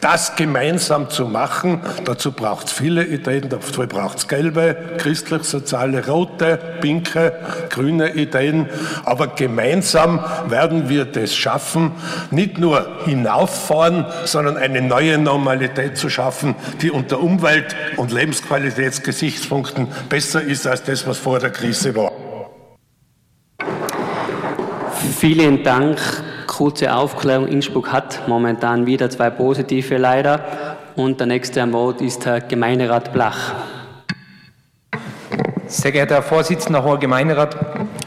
das 0.00 0.36
gemeinsam 0.36 1.10
zu 1.10 1.26
machen. 1.26 1.80
Dazu 2.04 2.32
braucht 2.32 2.66
es 2.66 2.72
viele 2.72 3.04
Ideen, 3.04 3.48
dafür 3.48 3.86
braucht 3.86 4.18
es 4.18 4.28
gelbe, 4.28 4.76
christlich-soziale, 4.98 6.06
rote, 6.06 6.58
pinke, 6.80 7.34
grüne 7.70 8.14
Ideen. 8.14 8.68
Aber 9.04 9.28
gemeinsam 9.28 10.24
werden 10.48 10.88
wir 10.88 11.04
das 11.04 11.34
schaffen, 11.34 11.92
nicht 12.30 12.58
nur 12.58 12.86
hinauffahren, 13.04 14.06
sondern 14.24 14.56
eine 14.56 14.80
neue 14.80 15.18
Normalität 15.18 15.96
zu 15.96 16.08
schaffen, 16.08 16.54
die 16.80 16.90
unter 16.90 17.20
Umwelt- 17.20 17.76
und 17.96 18.12
Lebensqualitätsgesichtspunkten 18.12 19.88
besser 20.08 20.42
ist 20.42 20.66
als 20.66 20.82
das, 20.82 21.06
was 21.06 21.18
vor 21.18 21.38
der 21.38 21.50
Krise 21.50 21.94
war. 21.94 22.12
Vielen 25.28 25.64
Dank. 25.64 25.98
Kurze 26.46 26.94
Aufklärung. 26.94 27.48
Innsbruck 27.48 27.90
hat 27.90 28.28
momentan 28.28 28.86
wieder 28.86 29.10
zwei 29.10 29.28
positive 29.28 29.96
leider. 29.96 30.76
Und 30.94 31.18
der 31.18 31.26
nächste 31.26 31.62
am 31.62 31.72
Wort 31.72 32.00
ist 32.00 32.24
Herr 32.26 32.40
Gemeinderat 32.40 33.12
Blach. 33.12 33.56
Sehr 35.66 35.90
geehrter 35.90 36.14
Herr 36.14 36.22
Vorsitzender, 36.22 36.84
hoher 36.84 37.00
Gemeinderat, 37.00 37.56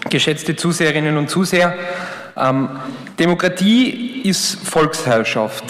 geschätzte 0.10 0.56
Zuseherinnen 0.56 1.18
und 1.18 1.30
Zuseher. 1.30 1.74
Ähm, 2.38 2.70
Demokratie 3.20 4.22
ist 4.24 4.66
Volksherrschaft. 4.66 5.66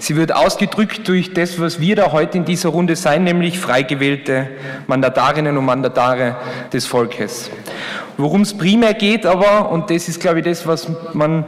Sie 0.00 0.16
wird 0.16 0.34
ausgedrückt 0.34 1.08
durch 1.08 1.32
das, 1.32 1.58
was 1.58 1.80
wir 1.80 1.96
da 1.96 2.12
heute 2.12 2.36
in 2.36 2.44
dieser 2.44 2.68
Runde 2.68 2.94
sein, 2.94 3.24
nämlich 3.24 3.58
frei 3.58 3.84
gewählte 3.84 4.48
Mandatarinnen 4.86 5.56
und 5.56 5.64
Mandatare 5.64 6.36
des 6.70 6.84
Volkes. 6.84 7.50
Worum 8.16 8.42
es 8.42 8.56
primär 8.56 8.94
geht 8.94 9.26
aber, 9.26 9.70
und 9.70 9.90
das 9.90 10.08
ist, 10.08 10.20
glaube 10.20 10.38
ich, 10.40 10.44
das, 10.44 10.66
was 10.66 10.88
man 11.12 11.44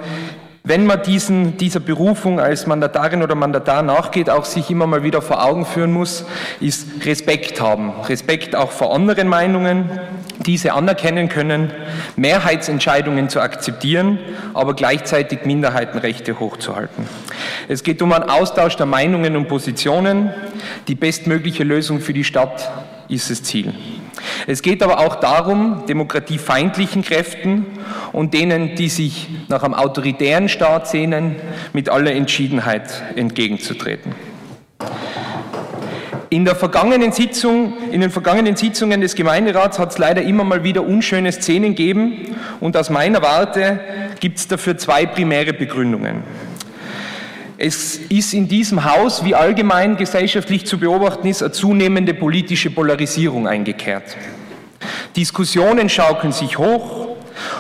wenn 0.68 0.85
man 0.85 1.00
diesen, 1.00 1.57
dieser 1.59 1.79
Berufung 1.79 2.40
als 2.40 2.66
Mandatarin 2.66 3.22
oder 3.22 3.37
Mandatar 3.37 3.85
nachgeht, 3.85 4.29
auch 4.29 4.44
sich 4.44 4.68
immer 4.68 4.88
mal 4.88 5.05
wieder 5.05 5.22
vor 5.22 5.44
Augen 5.44 5.64
führen 5.64 5.92
muss, 5.92 6.24
ist 6.61 6.88
Respekt 7.07 7.61
haben. 7.61 7.92
Respekt 8.09 8.57
auch 8.57 8.72
vor 8.72 8.92
anderen 8.92 9.29
Meinungen, 9.29 9.88
diese 10.44 10.72
anerkennen 10.72 11.29
können, 11.29 11.70
Mehrheitsentscheidungen 12.16 13.29
zu 13.29 13.40
akzeptieren, 13.40 14.18
aber 14.55 14.74
gleichzeitig 14.74 15.44
Minderheitenrechte 15.44 16.40
hochzuhalten. 16.40 17.07
Es 17.68 17.85
geht 17.85 18.02
um 18.02 18.12
einen 18.12 18.29
Austausch 18.29 18.74
der 18.74 18.87
Meinungen 18.87 19.37
und 19.37 19.46
Positionen. 19.46 20.33
Die 20.88 20.96
bestmögliche 20.96 21.62
Lösung 21.62 22.00
für 22.00 22.12
die 22.12 22.24
Stadt 22.24 22.72
ist 23.09 23.31
das 23.31 23.44
Ziel. 23.44 23.72
Es 24.46 24.62
geht 24.62 24.83
aber 24.83 25.00
auch 25.00 25.16
darum, 25.16 25.85
demokratiefeindlichen 25.88 27.02
Kräften 27.02 27.66
und 28.12 28.35
denen, 28.35 28.74
die 28.74 28.88
sich 28.88 29.29
nach 29.48 29.62
einem 29.62 29.74
autoritären 29.74 30.48
Staat 30.48 30.88
sehnen, 30.88 31.37
mit 31.72 31.88
aller 31.88 32.12
Entschiedenheit 32.12 33.02
entgegenzutreten. 33.16 34.14
In, 36.29 36.44
Sitzung, 37.12 37.74
in 37.92 38.00
den 38.00 38.11
vergangenen 38.11 38.57
Sitzungen 38.57 39.00
des 39.00 39.14
Gemeinderats 39.14 39.79
hat 39.79 39.92
es 39.92 39.98
leider 39.98 40.22
immer 40.22 40.44
mal 40.44 40.64
wieder 40.64 40.83
unschöne 40.83 41.31
Szenen 41.31 41.74
gegeben 41.74 42.37
und 42.61 42.76
aus 42.76 42.90
meiner 42.90 43.22
Warte 43.22 43.81
gibt 44.18 44.38
es 44.38 44.48
dafür 44.48 44.76
zwei 44.76 45.07
primäre 45.07 45.52
Begründungen. 45.52 46.24
Es 47.59 47.97
ist 47.97 48.35
in 48.35 48.49
diesem 48.49 48.85
Haus, 48.85 49.25
wie 49.25 49.35
allgemein 49.35 49.97
gesellschaftlich 49.97 50.66
zu 50.66 50.79
beobachten 50.79 51.27
ist, 51.27 51.42
eine 51.42 51.53
zunehmende 51.53 52.12
politische 52.12 52.71
Polarisierung 52.71 53.49
eingekehrt. 53.49 54.16
Diskussionen 55.16 55.88
schaukeln 55.88 56.33
sich 56.33 56.59
hoch. 56.59 57.16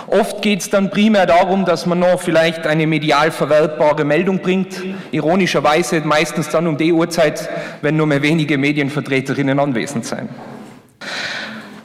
Oft 0.06 0.42
geht 0.42 0.60
es 0.60 0.70
dann 0.70 0.90
primär 0.90 1.24
darum, 1.24 1.64
dass 1.64 1.86
man 1.86 1.98
noch 1.98 2.20
vielleicht 2.20 2.66
eine 2.66 2.86
medial 2.86 3.30
verwertbare 3.30 4.04
Meldung 4.04 4.40
bringt. 4.40 4.82
Ironischerweise 5.12 6.00
meistens 6.02 6.50
dann 6.50 6.66
um 6.66 6.76
die 6.76 6.92
Uhrzeit, 6.92 7.48
wenn 7.80 7.96
nur 7.96 8.06
mehr 8.06 8.20
wenige 8.20 8.58
Medienvertreterinnen 8.58 9.58
anwesend 9.58 10.04
sind. 10.04 10.28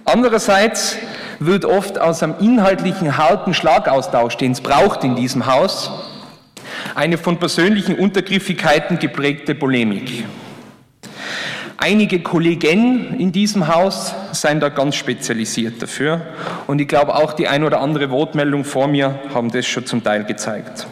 Andererseits 0.04 0.98
wird 1.40 1.64
oft 1.64 1.98
aus 1.98 2.22
einem 2.22 2.36
inhaltlichen 2.42 3.18
harten 3.18 3.54
Schlagaustausch, 3.54 4.36
den 4.36 4.52
es 4.52 4.60
braucht 4.60 5.06
in 5.06 5.16
diesem 5.16 5.46
Haus, 5.46 5.92
eine 6.96 7.18
von 7.18 7.38
persönlichen 7.38 7.96
Untergriffigkeiten 7.96 9.00
geprägte 9.00 9.56
Polemik. 9.56 10.26
Einige 11.78 12.20
Kollegen 12.20 13.20
in 13.20 13.32
diesem 13.32 13.68
Haus 13.68 14.14
sind 14.34 14.62
da 14.62 14.70
ganz 14.70 14.96
spezialisiert 14.96 15.82
dafür 15.82 16.22
und 16.68 16.80
ich 16.80 16.88
glaube 16.88 17.16
auch 17.16 17.34
die 17.34 17.48
ein 17.48 17.64
oder 17.64 17.82
andere 17.82 18.12
Wortmeldung 18.12 18.64
vor 18.64 18.88
mir 18.88 19.20
haben 19.34 19.52
das 19.52 19.66
schon 19.66 19.88
zum 19.88 20.04
Teil 20.04 20.24
gezeigt. 20.24 20.86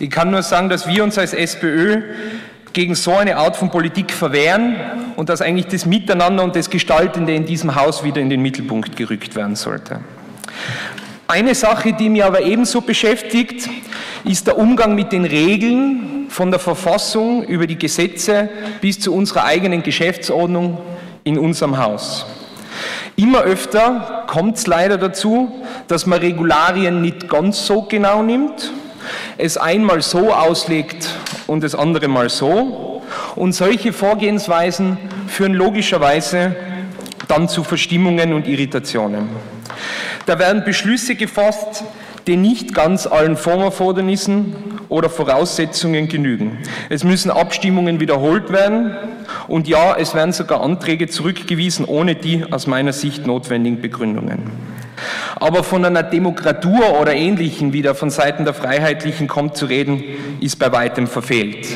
Ich 0.00 0.10
kann 0.10 0.30
nur 0.30 0.42
sagen, 0.42 0.68
dass 0.68 0.88
wir 0.88 1.04
uns 1.04 1.16
als 1.16 1.32
SPÖ 1.32 2.02
gegen 2.72 2.94
so 2.94 3.12
eine 3.12 3.36
Art 3.36 3.56
von 3.56 3.70
Politik 3.70 4.12
verwehren 4.12 4.76
und 5.16 5.28
dass 5.28 5.40
eigentlich 5.40 5.68
das 5.68 5.86
Miteinander 5.86 6.42
und 6.42 6.56
das 6.56 6.70
Gestaltende 6.70 7.34
in 7.34 7.46
diesem 7.46 7.74
Haus 7.74 8.02
wieder 8.04 8.20
in 8.20 8.28
den 8.28 8.42
Mittelpunkt 8.42 8.96
gerückt 8.96 9.36
werden 9.36 9.56
sollte. 9.56 10.00
Eine 11.28 11.56
Sache, 11.56 11.92
die 11.92 12.08
mich 12.08 12.24
aber 12.24 12.42
ebenso 12.42 12.80
beschäftigt, 12.80 13.68
ist 14.24 14.46
der 14.46 14.58
Umgang 14.58 14.94
mit 14.94 15.10
den 15.10 15.24
Regeln 15.24 16.26
von 16.28 16.50
der 16.50 16.60
Verfassung 16.60 17.42
über 17.42 17.66
die 17.66 17.78
Gesetze 17.78 18.48
bis 18.80 19.00
zu 19.00 19.12
unserer 19.12 19.44
eigenen 19.44 19.82
Geschäftsordnung 19.82 20.78
in 21.24 21.36
unserem 21.36 21.78
Haus. 21.78 22.26
Immer 23.16 23.40
öfter 23.40 24.24
kommt 24.28 24.58
es 24.58 24.66
leider 24.68 24.98
dazu, 24.98 25.50
dass 25.88 26.06
man 26.06 26.20
Regularien 26.20 27.02
nicht 27.02 27.28
ganz 27.28 27.66
so 27.66 27.82
genau 27.82 28.22
nimmt, 28.22 28.72
es 29.36 29.56
einmal 29.56 30.02
so 30.02 30.32
auslegt 30.32 31.08
und 31.48 31.64
das 31.64 31.74
andere 31.74 32.06
mal 32.06 32.28
so. 32.28 33.02
Und 33.34 33.52
solche 33.52 33.92
Vorgehensweisen 33.92 34.96
führen 35.26 35.54
logischerweise 35.54 36.54
dann 37.26 37.48
zu 37.48 37.64
Verstimmungen 37.64 38.32
und 38.32 38.46
Irritationen. 38.46 39.55
Da 40.26 40.40
werden 40.40 40.64
Beschlüsse 40.64 41.14
gefasst, 41.14 41.84
die 42.26 42.36
nicht 42.36 42.74
ganz 42.74 43.06
allen 43.06 43.36
Formerfordernissen 43.36 44.56
oder 44.88 45.08
Voraussetzungen 45.08 46.08
genügen. 46.08 46.58
Es 46.88 47.04
müssen 47.04 47.30
Abstimmungen 47.30 48.00
wiederholt 48.00 48.52
werden 48.52 48.96
und 49.46 49.68
ja, 49.68 49.96
es 49.96 50.14
werden 50.14 50.32
sogar 50.32 50.60
Anträge 50.60 51.06
zurückgewiesen 51.06 51.84
ohne 51.84 52.16
die 52.16 52.44
aus 52.50 52.66
meiner 52.66 52.92
Sicht 52.92 53.26
notwendigen 53.26 53.80
Begründungen. 53.80 54.50
Aber 55.36 55.62
von 55.62 55.84
einer 55.84 56.02
Demokratur 56.02 57.00
oder 57.00 57.14
Ähnlichem, 57.14 57.72
wie 57.72 57.82
da 57.82 57.94
von 57.94 58.10
Seiten 58.10 58.44
der 58.44 58.54
Freiheitlichen 58.54 59.28
kommt 59.28 59.56
zu 59.56 59.66
reden, 59.66 60.02
ist 60.40 60.58
bei 60.58 60.72
weitem 60.72 61.06
verfehlt. 61.06 61.68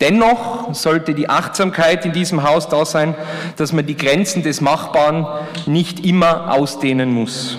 Dennoch 0.00 0.74
sollte 0.74 1.14
die 1.14 1.28
Achtsamkeit 1.28 2.04
in 2.06 2.12
diesem 2.12 2.42
Haus 2.42 2.68
da 2.68 2.84
sein, 2.84 3.14
dass 3.56 3.72
man 3.72 3.86
die 3.86 3.96
Grenzen 3.96 4.42
des 4.42 4.60
Machbaren 4.60 5.26
nicht 5.66 6.04
immer 6.04 6.52
ausdehnen 6.52 7.12
muss. 7.12 7.58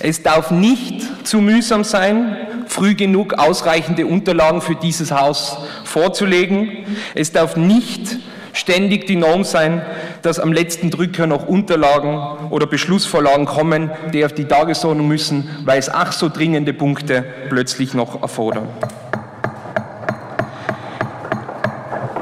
Es 0.00 0.22
darf 0.22 0.50
nicht 0.50 1.26
zu 1.26 1.40
mühsam 1.40 1.84
sein, 1.84 2.36
früh 2.66 2.94
genug 2.94 3.34
ausreichende 3.34 4.06
Unterlagen 4.06 4.60
für 4.60 4.74
dieses 4.74 5.10
Haus 5.10 5.58
vorzulegen. 5.84 6.68
Es 7.14 7.32
darf 7.32 7.56
nicht 7.56 8.18
ständig 8.52 9.06
die 9.06 9.16
Norm 9.16 9.44
sein, 9.44 9.82
dass 10.22 10.38
am 10.38 10.52
letzten 10.52 10.90
Drücker 10.90 11.26
noch 11.26 11.46
Unterlagen 11.46 12.50
oder 12.50 12.66
Beschlussvorlagen 12.66 13.46
kommen, 13.46 13.90
die 14.12 14.24
auf 14.24 14.32
die 14.32 14.44
Tagesordnung 14.44 15.08
müssen, 15.08 15.48
weil 15.64 15.78
es 15.78 15.88
ach 15.88 16.12
so 16.12 16.28
dringende 16.28 16.72
Punkte 16.72 17.24
plötzlich 17.48 17.94
noch 17.94 18.22
erfordern. 18.22 18.68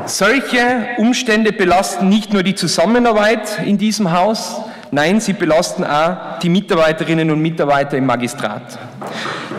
Solche 0.07 0.87
Umstände 0.97 1.53
belasten 1.53 2.09
nicht 2.09 2.33
nur 2.33 2.42
die 2.42 2.55
Zusammenarbeit 2.55 3.61
in 3.66 3.77
diesem 3.77 4.11
Haus, 4.12 4.57
nein, 4.90 5.20
sie 5.20 5.33
belasten 5.33 5.85
auch 5.85 6.38
die 6.40 6.48
Mitarbeiterinnen 6.48 7.31
und 7.31 7.40
Mitarbeiter 7.40 7.96
im 7.96 8.07
Magistrat. 8.07 8.79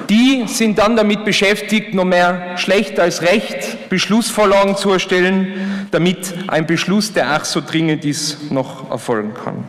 Die 0.09 0.45
sind 0.47 0.79
dann 0.79 0.95
damit 0.95 1.23
beschäftigt, 1.23 1.93
noch 1.93 2.05
mehr 2.05 2.57
schlecht 2.57 2.99
als 2.99 3.21
recht 3.21 3.89
Beschlussvorlagen 3.89 4.75
zu 4.75 4.91
erstellen, 4.91 5.87
damit 5.91 6.33
ein 6.47 6.65
Beschluss, 6.65 7.13
der 7.13 7.29
ach 7.29 7.45
so 7.45 7.61
dringend 7.61 8.05
ist, 8.05 8.51
noch 8.51 8.89
erfolgen 8.89 9.33
kann. 9.33 9.63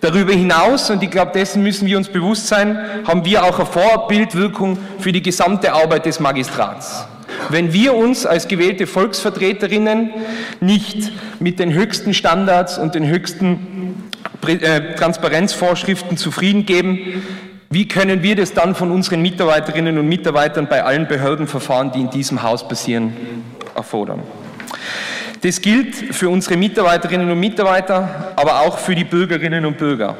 Darüber 0.00 0.32
hinaus, 0.32 0.90
und 0.90 1.02
ich 1.02 1.10
glaube, 1.10 1.32
dessen 1.32 1.62
müssen 1.62 1.86
wir 1.86 1.96
uns 1.96 2.08
bewusst 2.08 2.48
sein, 2.48 2.78
haben 3.06 3.24
wir 3.24 3.44
auch 3.44 3.58
eine 3.58 3.66
Vorbildwirkung 3.66 4.78
für 4.98 5.12
die 5.12 5.22
gesamte 5.22 5.72
Arbeit 5.72 6.06
des 6.06 6.20
Magistrats. 6.20 7.06
wenn 7.48 7.72
wir 7.72 7.94
uns 7.94 8.26
als 8.26 8.48
gewählte 8.48 8.86
Volksvertreterinnen 8.86 10.10
nicht 10.60 11.12
mit 11.38 11.58
den 11.58 11.72
höchsten 11.72 12.14
Standards 12.14 12.78
und 12.78 12.94
den 12.94 13.06
höchsten 13.06 13.75
Transparenzvorschriften 14.40 16.16
zufrieden 16.16 16.66
geben, 16.66 17.22
wie 17.70 17.88
können 17.88 18.22
wir 18.22 18.36
das 18.36 18.52
dann 18.52 18.74
von 18.74 18.90
unseren 18.92 19.22
Mitarbeiterinnen 19.22 19.98
und 19.98 20.08
Mitarbeitern 20.08 20.68
bei 20.68 20.84
allen 20.84 21.08
Behördenverfahren, 21.08 21.90
die 21.92 22.00
in 22.00 22.10
diesem 22.10 22.42
Haus 22.42 22.66
passieren, 22.66 23.12
erfordern? 23.74 24.22
Das 25.42 25.60
gilt 25.60 25.94
für 25.94 26.28
unsere 26.28 26.56
Mitarbeiterinnen 26.56 27.30
und 27.30 27.40
Mitarbeiter, 27.40 28.32
aber 28.36 28.60
auch 28.60 28.78
für 28.78 28.94
die 28.94 29.04
Bürgerinnen 29.04 29.66
und 29.66 29.78
Bürger. 29.78 30.16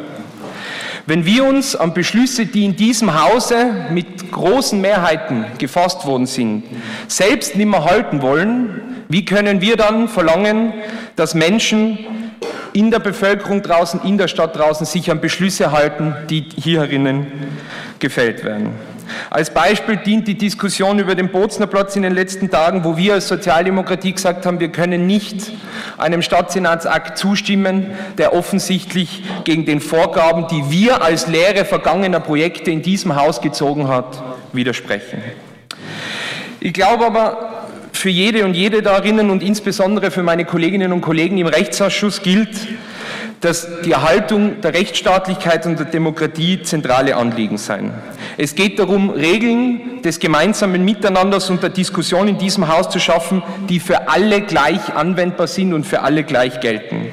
Wenn 1.07 1.25
wir 1.25 1.45
uns 1.45 1.77
an 1.77 1.95
Beschlüsse, 1.95 2.47
die 2.47 2.65
in 2.65 2.75
diesem 2.75 3.15
Hause 3.15 3.87
mit 3.91 4.33
großen 4.33 4.81
Mehrheiten 4.81 5.45
gefasst 5.57 6.05
worden 6.05 6.27
sind, 6.27 6.65
selbst 7.07 7.55
nicht 7.55 7.69
mehr 7.69 7.85
halten 7.85 8.23
wollen, 8.23 9.05
wie 9.09 9.25
können 9.25 9.61
wir 9.61 9.77
dann 9.77 10.09
verlangen, 10.09 10.75
dass 11.15 11.35
Menschen 11.35 11.99
in 12.77 12.91
der 12.91 12.99
Bevölkerung 12.99 13.63
draußen, 13.63 14.03
in 14.05 14.19
der 14.19 14.29
Stadt 14.29 14.55
draußen 14.55 14.85
sich 14.85 15.11
an 15.11 15.21
Beschlüsse 15.21 15.73
halten, 15.73 16.15
die 16.29 16.47
hier 16.57 16.83
herinnen 16.83 17.27
gefällt 17.99 18.45
werden? 18.45 18.75
Als 19.31 19.51
Beispiel 19.51 19.97
dient 19.97 20.29
die 20.29 20.37
Diskussion 20.37 20.99
über 20.99 21.15
den 21.15 21.31
Bozner 21.31 21.67
Platz 21.67 21.97
in 21.97 22.03
den 22.03 22.13
letzten 22.13 22.51
Tagen, 22.51 22.85
wo 22.85 22.97
wir 22.99 23.15
als 23.15 23.29
Sozialdemokratie 23.29 24.13
gesagt 24.13 24.45
haben, 24.45 24.61
wir 24.61 24.69
können 24.69 25.07
nicht 25.07 25.53
einem 25.97 26.21
Stadtsenatsakt 26.21 27.17
zustimmen, 27.17 27.93
der 28.19 28.35
offensichtlich 28.35 29.23
gegen 29.45 29.65
den 29.65 29.81
Vorgaben, 29.81 30.49
die 30.49 30.71
wir 30.71 31.03
als 31.03 31.29
Lehre 31.29 31.65
vergangener 31.65 32.21
Projekte 32.21 32.71
in 32.71 32.83
diesem 32.83 33.17
Haus 33.17 33.41
gezogen 33.41 33.89
hat, 33.89 34.23
widersprechen. 34.53 35.23
Ich 36.61 36.75
glaube 36.75 37.07
aber, 37.07 37.56
für 37.97 38.11
jede 38.11 38.45
und 38.45 38.55
jede 38.55 38.83
darinnen 38.83 39.31
und 39.31 39.43
insbesondere 39.43 40.11
für 40.11 40.23
meine 40.23 40.45
Kolleginnen 40.45 40.93
und 40.93 41.01
Kollegen 41.01 41.39
im 41.39 41.47
Rechtsausschuss 41.47 42.23
gilt, 42.23 42.51
dass 43.41 43.83
die 43.83 43.93
Erhaltung 43.93 44.61
der 44.61 44.75
Rechtsstaatlichkeit 44.75 45.67
und 45.67 45.79
der 45.79 45.87
Demokratie 45.87 46.63
zentrale 46.63 47.17
Anliegen 47.17 47.59
sein. 47.59 47.93
Es 48.39 48.55
geht 48.55 48.79
darum, 48.79 49.11
Regeln 49.11 50.03
des 50.03 50.19
gemeinsamen 50.19 50.85
Miteinanders 50.85 51.51
und 51.51 51.63
der 51.63 51.71
Diskussion 51.71 52.29
in 52.29 52.39
diesem 52.39 52.69
Haus 52.69 52.89
zu 52.89 52.99
schaffen, 52.99 53.43
die 53.69 53.79
für 53.79 54.09
alle 54.09 54.41
gleich 54.41 54.95
anwendbar 54.95 55.47
sind 55.47 55.75
und 55.75 55.85
für 55.85 56.01
alle 56.01 56.25
gleich 56.25 56.61
gelten. 56.61 57.09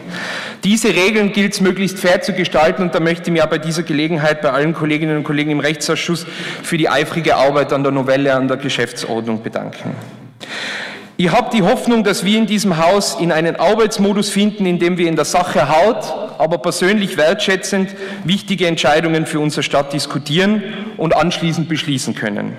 Diese 0.64 0.96
Regeln 0.96 1.34
gilt 1.34 1.54
es 1.54 1.62
möglichst 1.62 2.00
fair 2.00 2.22
zu 2.22 2.32
gestalten 2.34 2.84
und 2.84 2.96
da 2.96 3.02
möchte 3.02 3.24
ich 3.30 3.34
mich 3.34 3.44
bei 3.44 3.58
dieser 3.58 3.84
Gelegenheit 3.84 4.42
bei 4.42 4.52
allen 4.52 4.74
Kolleginnen 4.74 5.18
und 5.18 5.24
Kollegen 5.26 5.52
im 5.52 5.60
Rechtsausschuss 5.60 6.26
für 6.64 6.78
die 6.78 6.88
eifrige 6.88 7.36
Arbeit 7.36 7.74
an 7.74 7.84
der 7.84 7.92
Novelle, 7.92 8.34
an 8.34 8.48
der 8.48 8.58
Geschäftsordnung 8.58 9.44
bedanken. 9.44 9.94
Ich 11.16 11.32
habe 11.32 11.56
die 11.56 11.62
Hoffnung, 11.62 12.04
dass 12.04 12.26
wir 12.26 12.40
in 12.40 12.48
diesem 12.48 12.84
Haus 12.84 13.18
in 13.20 13.32
einen 13.32 13.56
Arbeitsmodus 13.56 14.30
finden, 14.30 14.66
in 14.66 14.80
dem 14.80 14.98
wir 14.98 15.08
in 15.08 15.16
der 15.16 15.26
Sache 15.26 15.70
haut, 15.70 16.12
aber 16.40 16.58
persönlich 16.58 17.18
wertschätzend 17.18 17.92
wichtige 18.24 18.66
Entscheidungen 18.66 19.28
für 19.28 19.40
unsere 19.40 19.62
Stadt 19.62 19.94
diskutieren 19.94 20.64
und 20.98 21.16
anschließend 21.16 21.70
beschließen 21.70 22.16
können. 22.16 22.58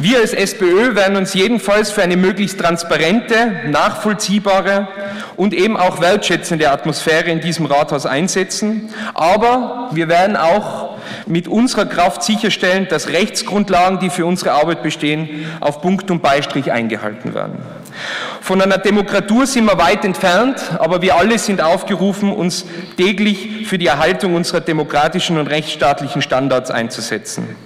Wir 0.00 0.18
als 0.18 0.32
SPÖ 0.32 0.96
werden 0.96 1.16
uns 1.16 1.32
jedenfalls 1.32 1.92
für 1.92 2.02
eine 2.02 2.16
möglichst 2.16 2.58
transparente, 2.58 3.52
nachvollziehbare 3.68 4.88
und 5.36 5.54
eben 5.54 5.76
auch 5.76 6.00
wertschätzende 6.00 6.72
Atmosphäre 6.72 7.30
in 7.30 7.40
diesem 7.40 7.66
Rathaus 7.66 8.04
einsetzen, 8.04 8.92
aber 9.14 9.90
wir 9.92 10.08
werden 10.08 10.36
auch 10.36 10.96
mit 11.26 11.48
unserer 11.48 11.86
Kraft 11.86 12.22
sicherstellen, 12.22 12.86
dass 12.88 13.08
Rechtsgrundlagen, 13.08 13.98
die 13.98 14.10
für 14.10 14.26
unsere 14.26 14.52
Arbeit 14.52 14.82
bestehen, 14.82 15.46
auf 15.60 15.80
Punkt 15.80 16.10
und 16.10 16.22
Beistrich 16.22 16.72
eingehalten 16.72 17.34
werden. 17.34 17.58
Von 18.40 18.62
einer 18.62 18.78
Demokratur 18.78 19.46
sind 19.46 19.64
wir 19.64 19.78
weit 19.78 20.04
entfernt, 20.04 20.56
aber 20.78 21.02
wir 21.02 21.16
alle 21.16 21.38
sind 21.38 21.60
aufgerufen, 21.60 22.32
uns 22.32 22.64
täglich 22.96 23.66
für 23.66 23.78
die 23.78 23.86
Erhaltung 23.86 24.34
unserer 24.34 24.60
demokratischen 24.60 25.38
und 25.38 25.46
rechtsstaatlichen 25.46 26.22
Standards 26.22 26.70
einzusetzen. 26.70 27.56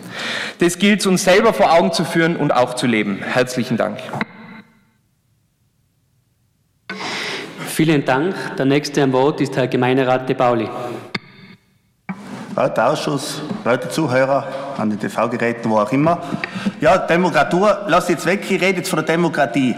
Das 0.59 0.78
gilt 0.78 1.00
es 1.00 1.07
uns 1.07 1.24
selber 1.24 1.52
vor 1.52 1.72
Augen 1.72 1.92
zu 1.92 2.04
führen 2.04 2.37
und 2.37 2.52
auch 2.52 2.74
zu 2.74 2.87
leben. 2.87 3.20
Herzlichen 3.22 3.76
Dank. 3.76 3.98
Vielen 7.66 8.04
Dank. 8.04 8.35
Der 8.57 8.66
nächste 8.66 9.02
am 9.02 9.12
Wort 9.12 9.40
ist 9.40 9.57
Herr 9.57 9.66
Gemeinderat 9.66 10.28
De 10.28 10.37
Pauli. 10.37 10.68
Ausschuss, 12.56 13.42
werte 13.64 13.88
Zuhörer, 13.88 14.44
an 14.78 14.90
den 14.90 15.00
TV-Geräten, 15.00 15.70
wo 15.70 15.78
auch 15.78 15.90
immer. 15.90 16.18
Ja, 16.80 16.98
Demokratur, 16.98 17.78
lass 17.88 18.08
jetzt 18.08 18.26
weg, 18.26 18.44
ich 18.48 18.60
rede 18.60 18.78
jetzt 18.78 18.90
von 18.90 18.98
der 18.98 19.06
Demokratie. 19.06 19.74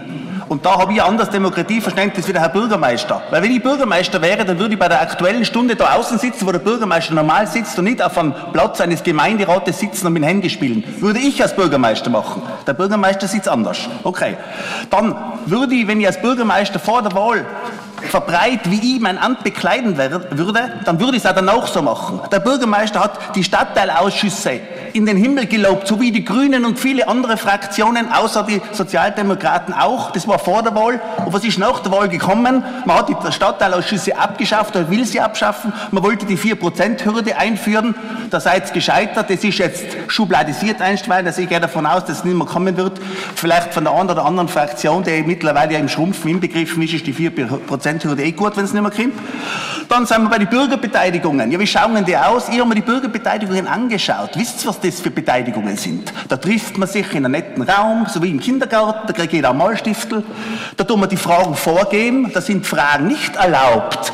Und 0.47 0.65
da 0.65 0.79
habe 0.79 0.93
ich 0.93 1.01
ein 1.01 1.09
anderes 1.09 1.29
Demokratieverständnis 1.29 2.27
wie 2.27 2.31
der 2.31 2.41
Herr 2.41 2.49
Bürgermeister. 2.49 3.21
Weil 3.31 3.43
wenn 3.43 3.51
ich 3.51 3.61
Bürgermeister 3.61 4.21
wäre, 4.21 4.45
dann 4.45 4.57
würde 4.59 4.75
ich 4.75 4.79
bei 4.79 4.87
der 4.87 5.01
aktuellen 5.01 5.43
Stunde 5.43 5.75
da 5.75 5.95
außen 5.95 6.19
sitzen, 6.19 6.47
wo 6.47 6.51
der 6.51 6.59
Bürgermeister 6.59 7.13
normal 7.13 7.47
sitzt 7.47 7.77
und 7.77 7.85
nicht 7.85 8.01
auf 8.01 8.17
einem 8.17 8.33
Platz 8.53 8.79
eines 8.79 9.03
Gemeinderates 9.03 9.79
sitzen 9.79 10.07
und 10.07 10.13
mit 10.13 10.23
dem 10.23 10.27
Handy 10.27 10.49
spielen. 10.49 10.83
Würde 10.99 11.19
ich 11.19 11.41
als 11.41 11.53
Bürgermeister 11.53 12.09
machen. 12.09 12.41
Der 12.65 12.73
Bürgermeister 12.73 13.27
sitzt 13.27 13.49
anders. 13.49 13.89
Okay. 14.03 14.37
Dann 14.89 15.15
würde 15.47 15.75
ich, 15.75 15.87
wenn 15.87 15.99
ich 15.99 16.07
als 16.07 16.21
Bürgermeister 16.21 16.79
vor 16.79 17.01
der 17.01 17.13
Wahl 17.13 17.45
verbreit, 18.01 18.69
wie 18.69 18.95
ich 18.95 19.01
mein 19.01 19.17
Amt 19.17 19.43
bekleiden 19.43 19.97
würde, 19.97 20.79
dann 20.85 20.99
würde 20.99 21.17
ich 21.17 21.23
es 21.23 21.29
auch 21.29 21.35
dann 21.35 21.49
auch 21.49 21.67
so 21.67 21.81
machen. 21.81 22.21
Der 22.31 22.39
Bürgermeister 22.39 22.99
hat 22.99 23.35
die 23.35 23.43
Stadtteilausschüsse 23.43 24.59
in 24.93 25.05
den 25.05 25.17
Himmel 25.17 25.45
gelobt, 25.45 25.87
so 25.87 25.99
wie 25.99 26.11
die 26.11 26.25
Grünen 26.25 26.65
und 26.65 26.79
viele 26.79 27.07
andere 27.07 27.37
Fraktionen, 27.37 28.11
außer 28.11 28.43
die 28.43 28.61
Sozialdemokraten 28.71 29.73
auch. 29.73 30.11
Das 30.11 30.27
war 30.27 30.39
vor 30.39 30.63
der 30.63 30.75
Wahl. 30.75 30.99
Und 31.25 31.33
was 31.33 31.43
ist 31.43 31.59
nach 31.59 31.79
der 31.79 31.91
Wahl 31.91 32.09
gekommen? 32.09 32.63
Man 32.85 32.97
hat 32.97 33.09
die 33.09 33.31
Stadtteilausschüsse 33.31 34.17
abgeschafft 34.17 34.75
oder 34.75 34.89
will 34.89 35.05
sie 35.05 35.19
abschaffen. 35.19 35.73
Man 35.91 36.03
wollte 36.03 36.25
die 36.25 36.37
4%-Hürde 36.37 37.37
einführen. 37.37 37.95
Da 38.29 38.39
seid 38.39 38.67
ihr 38.67 38.73
gescheitert. 38.73 39.29
Das 39.29 39.43
ist 39.43 39.57
jetzt 39.57 39.85
schubladisiert 40.07 40.81
einstweilen. 40.81 41.27
Also 41.27 41.41
ich 41.41 41.49
gehe 41.49 41.59
davon 41.59 41.85
aus, 41.85 42.05
dass 42.05 42.19
es 42.19 42.23
nicht 42.23 42.35
mehr 42.35 42.47
kommen 42.47 42.77
wird. 42.77 42.99
Vielleicht 43.35 43.73
von 43.73 43.83
der 43.83 43.93
einen 43.93 44.09
oder 44.09 44.25
anderen 44.25 44.49
Fraktion, 44.49 45.03
die 45.03 45.23
mittlerweile 45.23 45.77
im 45.77 45.89
Schrumpfen 45.89 46.31
inbegriffen 46.31 46.81
ist, 46.83 46.93
ist 46.93 47.05
die 47.05 47.13
4%-Hürde 47.87 48.23
eh 48.23 48.31
gut, 48.31 48.57
wenn 48.57 48.65
es 48.65 48.73
nicht 48.73 48.81
mehr 48.81 48.91
kommt. 48.91 49.13
Dann 49.89 50.05
sind 50.05 50.23
wir 50.23 50.29
bei 50.29 50.39
den 50.39 50.49
Bürgerbeteiligungen. 50.49 51.49
Ja, 51.49 51.59
wie 51.59 51.67
schauen 51.67 51.95
denn 51.95 52.03
die 52.03 52.17
aus? 52.17 52.49
Ich 52.49 52.59
habe 52.59 52.67
mir 52.67 52.75
die 52.75 52.81
Bürgerbeteiligungen 52.81 53.67
angeschaut. 53.67 54.31
Wisst 54.35 54.63
ihr, 54.63 54.69
was 54.69 54.79
das 54.81 54.99
für 54.99 55.11
Beteiligungen 55.11 55.77
sind? 55.77 56.11
Da 56.27 56.35
trifft 56.35 56.77
man 56.77 56.89
sich 56.89 57.09
in 57.13 57.25
einem 57.25 57.31
netten 57.31 57.63
Raum, 57.63 58.05
so 58.07 58.21
wie 58.21 58.29
im 58.29 58.39
Kindergarten, 58.39 59.07
da 59.07 59.13
kriegt 59.13 59.31
jeder 59.31 59.51
ein 59.51 59.57
Malstiftel. 59.57 60.23
Da 60.75 60.83
tun 60.83 60.99
wir 60.99 61.07
die 61.07 61.17
Fragen 61.17 61.55
vorgeben, 61.55 62.31
da 62.33 62.41
sind 62.41 62.67
Fragen 62.67 63.07
nicht 63.07 63.35
erlaubt 63.37 64.11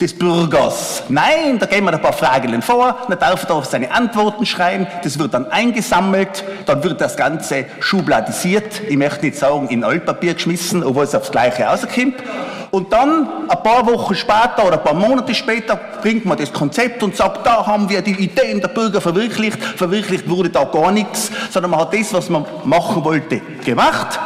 des 0.00 0.16
Bürgers. 0.16 1.02
Nein, 1.08 1.58
da 1.58 1.66
gehen 1.66 1.84
wir 1.84 1.92
ein 1.92 2.00
paar 2.00 2.12
Fragen 2.12 2.62
vor, 2.62 2.96
dann 3.08 3.18
darf 3.18 3.48
er 3.48 3.56
auf 3.56 3.64
seine 3.64 3.90
Antworten 3.90 4.46
schreiben, 4.46 4.86
das 5.02 5.18
wird 5.18 5.34
dann 5.34 5.50
eingesammelt, 5.50 6.44
dann 6.66 6.84
wird 6.84 7.00
das 7.00 7.16
Ganze 7.16 7.64
schubladisiert, 7.80 8.80
ich 8.88 8.96
möchte 8.96 9.26
nicht 9.26 9.36
sagen 9.36 9.68
in 9.68 9.82
Altpapier 9.82 10.34
geschmissen, 10.34 10.84
obwohl 10.84 11.02
es 11.02 11.16
aufs 11.16 11.32
Gleiche 11.32 11.64
rauskommt. 11.64 12.14
Und 12.70 12.92
dann, 12.92 13.26
ein 13.48 13.62
paar 13.62 13.86
Wochen 13.86 14.14
später 14.14 14.66
oder 14.66 14.74
ein 14.74 14.84
paar 14.84 14.94
Monate 14.94 15.34
später, 15.34 15.80
bringt 16.00 16.26
man 16.26 16.38
das 16.38 16.52
Konzept 16.52 17.02
und 17.02 17.16
sagt, 17.16 17.44
da 17.44 17.66
haben 17.66 17.88
wir 17.88 18.02
die 18.02 18.12
Ideen 18.12 18.60
der 18.60 18.68
Bürger 18.68 19.00
verwirklicht. 19.00 19.58
Verwirklicht 19.60 20.28
wurde 20.28 20.50
da 20.50 20.64
gar 20.64 20.92
nichts, 20.92 21.30
sondern 21.50 21.70
man 21.70 21.80
hat 21.80 21.94
das, 21.94 22.12
was 22.12 22.28
man 22.28 22.44
machen 22.64 23.02
wollte, 23.04 23.40
gemacht. 23.64 24.20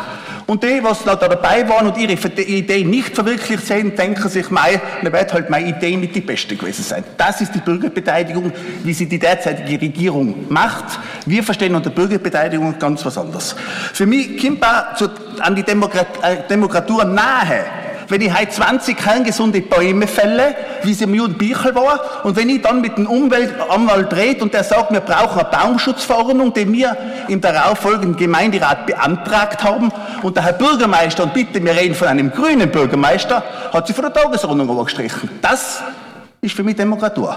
Und 0.52 0.62
die, 0.62 0.84
was 0.84 1.02
da 1.02 1.16
dabei 1.16 1.66
waren 1.66 1.86
und 1.86 1.96
ihre 1.96 2.12
Ideen 2.12 2.90
nicht 2.90 3.14
verwirklicht 3.14 3.66
sind, 3.66 3.98
denken 3.98 4.28
sich, 4.28 4.50
mei, 4.50 4.78
dann 5.02 5.10
wird 5.10 5.32
halt 5.32 5.48
meine 5.48 5.70
Idee 5.70 5.96
nicht 5.96 6.14
die 6.14 6.20
beste 6.20 6.56
gewesen 6.56 6.84
sein. 6.84 7.04
Das 7.16 7.40
ist 7.40 7.54
die 7.54 7.60
Bürgerbeteiligung, 7.60 8.52
wie 8.84 8.92
sie 8.92 9.06
die 9.06 9.18
derzeitige 9.18 9.80
Regierung 9.80 10.44
macht. 10.50 10.84
Wir 11.24 11.42
verstehen 11.42 11.74
unter 11.74 11.88
Bürgerbeteiligung 11.88 12.78
ganz 12.78 13.02
was 13.02 13.16
anderes. 13.16 13.56
Für 13.94 14.04
mich 14.04 14.42
kommt 14.42 14.62
auch 14.62 15.08
an 15.40 15.56
die 15.56 15.62
äh, 15.62 16.36
Demokratur 16.50 17.06
nahe, 17.06 17.64
wenn 18.12 18.20
ich 18.20 18.38
heute 18.38 18.50
20 18.50 18.94
kerngesunde 18.94 19.62
Bäume 19.62 20.06
fälle, 20.06 20.54
wie 20.82 20.92
es 20.92 21.00
im 21.00 21.14
Juden 21.14 21.38
Bichel 21.38 21.74
war, 21.74 22.24
und 22.24 22.36
wenn 22.36 22.50
ich 22.50 22.60
dann 22.60 22.82
mit 22.82 22.98
dem 22.98 23.06
Umweltanwalt 23.06 24.14
rede 24.14 24.42
und 24.42 24.52
der 24.52 24.64
sagt, 24.64 24.92
wir 24.92 25.00
brauchen 25.00 25.40
eine 25.40 25.48
Baumschutzverordnung, 25.48 26.52
die 26.52 26.70
wir 26.70 26.94
im 27.28 27.40
darauffolgenden 27.40 28.16
Gemeinderat 28.16 28.84
beantragt 28.84 29.64
haben, 29.64 29.90
und 30.22 30.36
der 30.36 30.44
Herr 30.44 30.52
Bürgermeister, 30.52 31.22
und 31.22 31.32
bitte, 31.32 31.64
wir 31.64 31.74
reden 31.74 31.94
von 31.94 32.06
einem 32.08 32.30
grünen 32.30 32.70
Bürgermeister, 32.70 33.42
hat 33.72 33.86
sie 33.86 33.94
von 33.94 34.04
der 34.04 34.12
Tagesordnung 34.12 34.84
gestrichen. 34.84 35.30
Das 35.40 35.82
ist 36.42 36.54
für 36.54 36.62
mich 36.62 36.76
Demokratur. 36.76 37.34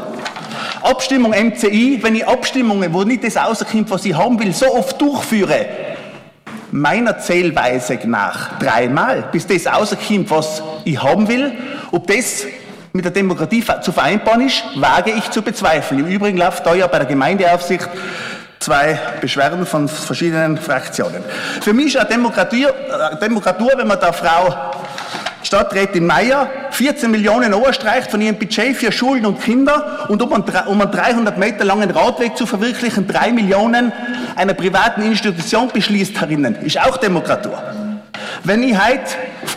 Abstimmung 0.81 1.31
MCI, 1.31 1.99
wenn 2.01 2.15
ich 2.15 2.27
Abstimmungen, 2.27 2.93
wo 2.93 3.03
nicht 3.03 3.23
das 3.23 3.37
rauskommt, 3.37 3.89
was 3.89 4.03
ich 4.03 4.13
haben 4.13 4.37
will, 4.39 4.53
so 4.53 4.75
oft 4.75 4.99
durchführe, 4.99 5.67
meiner 6.75 7.17
Zählweise 7.19 7.97
nach 8.05 8.59
dreimal, 8.59 9.29
bis 9.31 9.47
das 9.47 9.65
rauskommt, 9.65 10.29
was 10.29 10.61
ich 10.83 11.01
haben 11.01 11.27
will. 11.27 11.53
Ob 11.91 12.05
das 12.07 12.45
mit 12.91 13.05
der 13.05 13.11
Demokratie 13.11 13.63
zu 13.81 13.93
vereinbaren 13.93 14.41
ist, 14.41 14.63
wage 14.75 15.11
ich 15.11 15.29
zu 15.31 15.41
bezweifeln. 15.41 16.01
Im 16.01 16.07
Übrigen 16.07 16.37
läuft 16.37 16.65
da 16.65 16.75
ja 16.75 16.87
bei 16.87 16.97
der 16.97 17.07
Gemeindeaufsicht 17.07 17.87
zwei 18.59 18.99
Beschwerden 19.21 19.65
von 19.65 19.87
verschiedenen 19.87 20.57
Fraktionen. 20.57 21.23
Für 21.61 21.73
mich 21.73 21.87
ist 21.87 21.97
eine 21.97 22.09
Demokratie, 22.09 22.65
äh, 22.65 23.19
Demokratur, 23.21 23.71
wenn 23.77 23.87
man 23.87 23.99
der 23.99 24.11
Frau 24.11 24.53
Stadträtin 25.45 26.07
Meier 26.07 26.49
14 26.71 27.11
Millionen 27.11 27.53
Euro 27.53 27.71
streicht 27.71 28.09
von 28.09 28.19
ihrem 28.19 28.37
Budget 28.37 28.75
für 28.75 28.91
Schulen 28.91 29.27
und 29.27 29.39
Kinder 29.39 30.07
und 30.09 30.19
um 30.23 30.33
einen, 30.33 30.43
um 30.67 30.81
einen 30.81 30.91
300 30.91 31.37
Meter 31.37 31.63
langen 31.63 31.91
Radweg 31.91 32.35
zu 32.35 32.47
verwirklichen, 32.47 33.07
drei 33.07 33.31
Millionen 33.31 33.91
einer 34.35 34.55
privaten 34.55 35.03
Institution 35.03 35.67
beschließt 35.67 36.19
herinnen, 36.19 36.55
ist 36.63 36.81
auch 36.81 36.97
Demokratur. 36.97 37.61
Wenn 38.43 38.63
ich 38.63 38.75
heute 38.75 39.03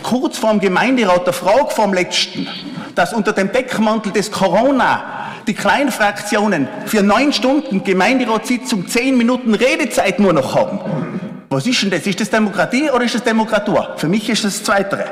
kurz 0.03 0.37
vor 0.37 0.51
dem 0.51 0.59
Gemeinderat 0.59 1.25
der 1.25 1.33
Frage 1.33 1.71
vom 1.71 1.93
letzten, 1.93 2.47
dass 2.93 3.11
unter 3.11 3.33
dem 3.33 3.51
Deckmantel 3.51 4.11
des 4.11 4.31
Corona 4.31 5.31
die 5.47 5.55
kleinen 5.55 5.91
Fraktionen 5.91 6.67
für 6.85 7.01
neun 7.01 7.33
Stunden 7.33 7.83
Gemeinderatssitzung 7.83 8.87
zehn 8.87 9.17
Minuten 9.17 9.55
Redezeit 9.55 10.19
nur 10.19 10.33
noch 10.33 10.53
haben, 10.53 10.79
was 11.49 11.65
ist 11.65 11.81
denn 11.81 11.89
das? 11.89 12.05
Ist 12.05 12.19
das 12.19 12.29
Demokratie 12.29 12.91
oder 12.91 13.03
ist 13.03 13.15
das 13.15 13.23
Demokratur? 13.23 13.95
Für 13.97 14.07
mich 14.07 14.29
ist 14.29 14.43
das 14.43 14.49
das 14.55 14.63
Zweite. 14.63 15.05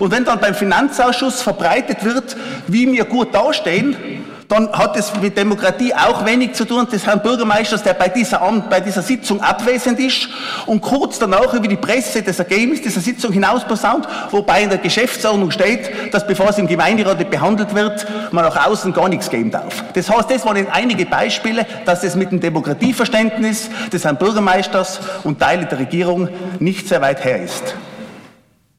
Und 0.00 0.10
wenn 0.10 0.24
dann 0.24 0.40
beim 0.40 0.54
Finanzausschuss 0.54 1.42
verbreitet 1.42 2.04
wird, 2.04 2.36
wie 2.66 2.90
wir 2.90 3.04
gut 3.04 3.32
dastehen, 3.34 4.15
dann 4.48 4.72
hat 4.72 4.96
es 4.96 5.12
mit 5.20 5.36
Demokratie 5.36 5.92
auch 5.94 6.24
wenig 6.24 6.54
zu 6.54 6.64
tun 6.64 6.86
des 6.90 7.06
Herrn 7.06 7.22
Bürgermeisters, 7.22 7.82
der 7.82 7.94
bei 7.94 8.08
dieser, 8.08 8.38
bei 8.70 8.80
dieser 8.80 9.02
Sitzung 9.02 9.40
abwesend 9.40 9.98
ist 9.98 10.28
und 10.66 10.80
kurz 10.80 11.18
danach 11.18 11.52
über 11.54 11.68
die 11.68 11.76
Presse 11.76 12.22
das 12.22 12.38
Ergebnis 12.38 12.82
dieser 12.82 13.00
Sitzung 13.00 13.32
hinaus 13.32 13.64
posaunt, 13.64 14.06
wobei 14.30 14.62
in 14.62 14.68
der 14.68 14.78
Geschäftsordnung 14.78 15.50
steht, 15.50 16.14
dass 16.14 16.26
bevor 16.26 16.50
es 16.50 16.58
im 16.58 16.66
Gemeinderat 16.66 17.28
behandelt 17.30 17.74
wird, 17.74 18.06
man 18.32 18.44
nach 18.44 18.66
außen 18.66 18.92
gar 18.92 19.08
nichts 19.08 19.30
geben 19.30 19.50
darf. 19.50 19.84
Das 19.94 20.10
heißt, 20.10 20.30
das 20.30 20.44
waren 20.44 20.66
einige 20.70 21.06
Beispiele, 21.06 21.66
dass 21.84 22.04
es 22.04 22.14
mit 22.14 22.30
dem 22.30 22.40
Demokratieverständnis 22.40 23.70
des 23.92 24.04
Herrn 24.04 24.16
Bürgermeisters 24.16 25.00
und 25.24 25.40
Teile 25.40 25.66
der 25.66 25.78
Regierung 25.78 26.28
nicht 26.60 26.88
sehr 26.88 27.00
weit 27.00 27.24
her 27.24 27.42
ist. 27.42 27.74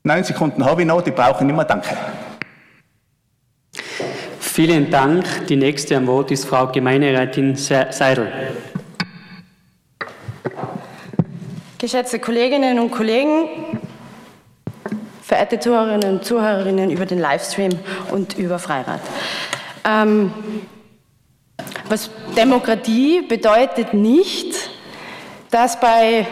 Neun 0.04 0.24
Sekunden 0.24 0.64
habe 0.64 0.82
ich 0.82 0.88
noch, 0.88 1.02
die 1.02 1.12
brauche 1.12 1.40
ich 1.40 1.42
nicht 1.42 1.56
mehr. 1.56 1.66
Danke. 1.66 1.90
Vielen 4.58 4.90
Dank. 4.90 5.46
Die 5.50 5.56
nächste 5.56 5.96
am 5.96 6.08
Wort 6.08 6.32
ist 6.32 6.46
Frau 6.46 6.66
Gemeinderätin 6.66 7.56
Seidel. 7.56 8.28
Geschätzte 11.78 12.18
Kolleginnen 12.18 12.80
und 12.80 12.90
Kollegen, 12.90 13.50
verehrte 15.22 15.60
Zuhörerinnen 15.60 16.10
und 16.10 16.26
Zuhörerinnen 16.26 16.90
über 16.90 17.06
den 17.06 17.20
Livestream 17.20 17.70
und 18.10 18.36
über 18.40 18.58
Freirad. 18.58 19.00
Ähm, 19.86 20.34
was 21.88 22.10
Demokratie 22.36 23.22
bedeutet 23.30 23.94
nicht, 23.94 24.72
dass 25.52 25.80
bei 25.80 26.26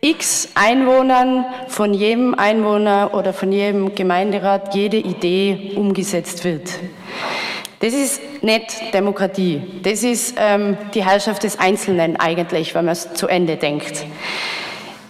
x 0.00 0.48
Einwohnern 0.56 1.44
von 1.68 1.94
jedem 1.94 2.34
Einwohner 2.34 3.14
oder 3.14 3.32
von 3.32 3.52
jedem 3.52 3.94
Gemeinderat 3.94 4.74
jede 4.74 4.96
Idee 4.96 5.74
umgesetzt 5.76 6.42
wird. 6.42 6.72
Das 7.80 7.92
ist 7.94 8.20
nicht 8.42 8.92
Demokratie. 8.92 9.62
Das 9.84 10.02
ist 10.02 10.34
ähm, 10.36 10.76
die 10.94 11.04
Herrschaft 11.04 11.44
des 11.44 11.60
Einzelnen 11.60 12.18
eigentlich, 12.18 12.74
wenn 12.74 12.86
man 12.86 12.92
es 12.92 13.14
zu 13.14 13.28
Ende 13.28 13.56
denkt. 13.56 14.04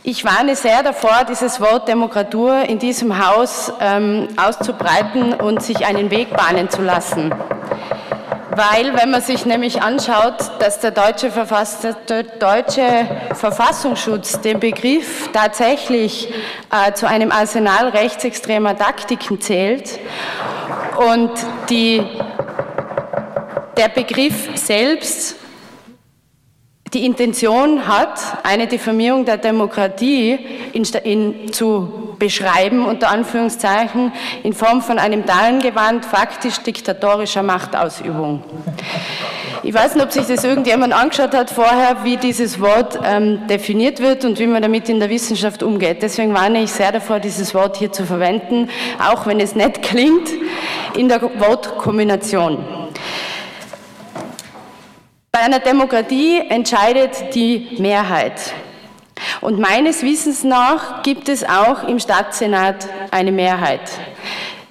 Ich 0.03 0.25
warne 0.25 0.55
sehr 0.55 0.83
davor, 0.83 1.25
dieses 1.29 1.61
Wort 1.63 1.89
Demokratur 1.89 2.63
in 2.69 2.79
diesem 2.79 3.27
Haus 3.27 3.73
ähm, 3.81 4.29
auszubreiten 4.37 5.33
und 5.33 5.63
sich 5.63 5.87
einen 5.87 6.11
Weg 6.11 6.31
bahnen 6.37 6.69
zu 6.69 6.83
lassen. 6.83 7.35
Weil, 8.51 8.95
wenn 8.97 9.11
man 9.13 9.23
sich 9.23 9.47
nämlich 9.47 9.83
anschaut, 9.83 10.35
dass 10.59 10.81
der 10.81 10.91
deutsche, 10.91 11.31
Verfass 11.31 11.79
der 12.09 12.23
deutsche 12.25 13.07
Verfassungsschutz 13.35 14.41
den 14.41 14.61
Begriff 14.61 15.31
tatsächlich 15.33 16.33
äh, 16.71 16.93
zu 16.93 17.09
einem 17.09 17.31
Arsenal 17.33 17.89
rechtsextremer 17.89 18.77
Taktiken 18.77 19.41
zählt 19.41 19.99
und 20.99 21.31
die 21.71 22.03
der 23.79 23.89
Begriff 23.89 24.49
selbst 24.57 25.37
die 26.93 27.07
Intention 27.07 27.87
hat, 27.87 28.19
eine 28.43 28.67
Diffamierung 28.67 29.25
der 29.25 29.37
Demokratie 29.37 30.39
in, 30.73 30.85
in, 31.05 31.53
zu 31.53 32.17
beschreiben, 32.19 32.87
unter 32.87 33.11
Anführungszeichen, 33.11 34.13
in 34.43 34.53
Form 34.53 34.83
von 34.83 34.99
einem 34.99 35.25
Dahlengewand 35.25 36.05
faktisch 36.05 36.59
diktatorischer 36.59 37.43
Machtausübung. 37.43 38.43
Ich 39.63 39.75
weiß 39.75 39.95
nicht, 39.95 40.05
ob 40.05 40.13
sich 40.13 40.27
das 40.27 40.45
irgendjemand 40.45 40.93
angeschaut 40.93 41.35
hat 41.35 41.51
vorher, 41.51 42.05
wie 42.05 42.17
dieses 42.17 42.61
Wort 42.61 42.99
ähm, 43.05 43.47
definiert 43.49 44.01
wird 44.01 44.25
und 44.25 44.39
wie 44.39 44.47
man 44.47 44.63
damit 44.63 44.89
in 44.89 44.99
der 44.99 45.11
Wissenschaft 45.11 45.63
umgeht. 45.63 46.03
Deswegen 46.03 46.33
warne 46.33 46.63
ich 46.63 46.73
sehr 46.73 46.91
davor, 46.91 47.21
dieses 47.21 47.55
Wort 47.55 47.77
hier 47.77 47.93
zu 47.93 48.07
verwenden, 48.07 48.71
auch 48.99 49.27
wenn 49.27 49.41
es 49.41 49.55
nicht 49.55 49.83
klingt, 49.83 50.31
in 50.97 51.09
der 51.09 51.21
Wortkombination. 51.23 52.88
Einer 55.49 55.61
Demokratie 55.61 56.43
entscheidet 56.47 57.35
die 57.35 57.79
Mehrheit. 57.79 58.53
Und 59.41 59.59
meines 59.59 60.03
Wissens 60.03 60.45
nach 60.45 61.03
gibt 61.03 61.31
es 61.31 61.43
auch 61.43 61.89
im 61.89 61.99
Stadtsenat 61.99 62.87
eine 63.11 63.33
Mehrheit. 63.33 63.81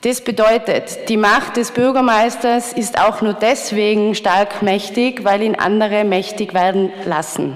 Das 0.02 0.22
bedeutet, 0.22 1.10
die 1.10 1.18
Macht 1.18 1.58
des 1.58 1.72
Bürgermeisters 1.72 2.74
ist 2.74 3.00
auch 3.02 3.24
nur 3.24 3.34
deswegen 3.34 4.14
stark 4.14 4.62
mächtig, 4.62 5.24
weil 5.24 5.42
ihn 5.42 5.56
andere 5.56 6.04
mächtig 6.04 6.54
werden 6.54 6.92
lassen. 7.06 7.56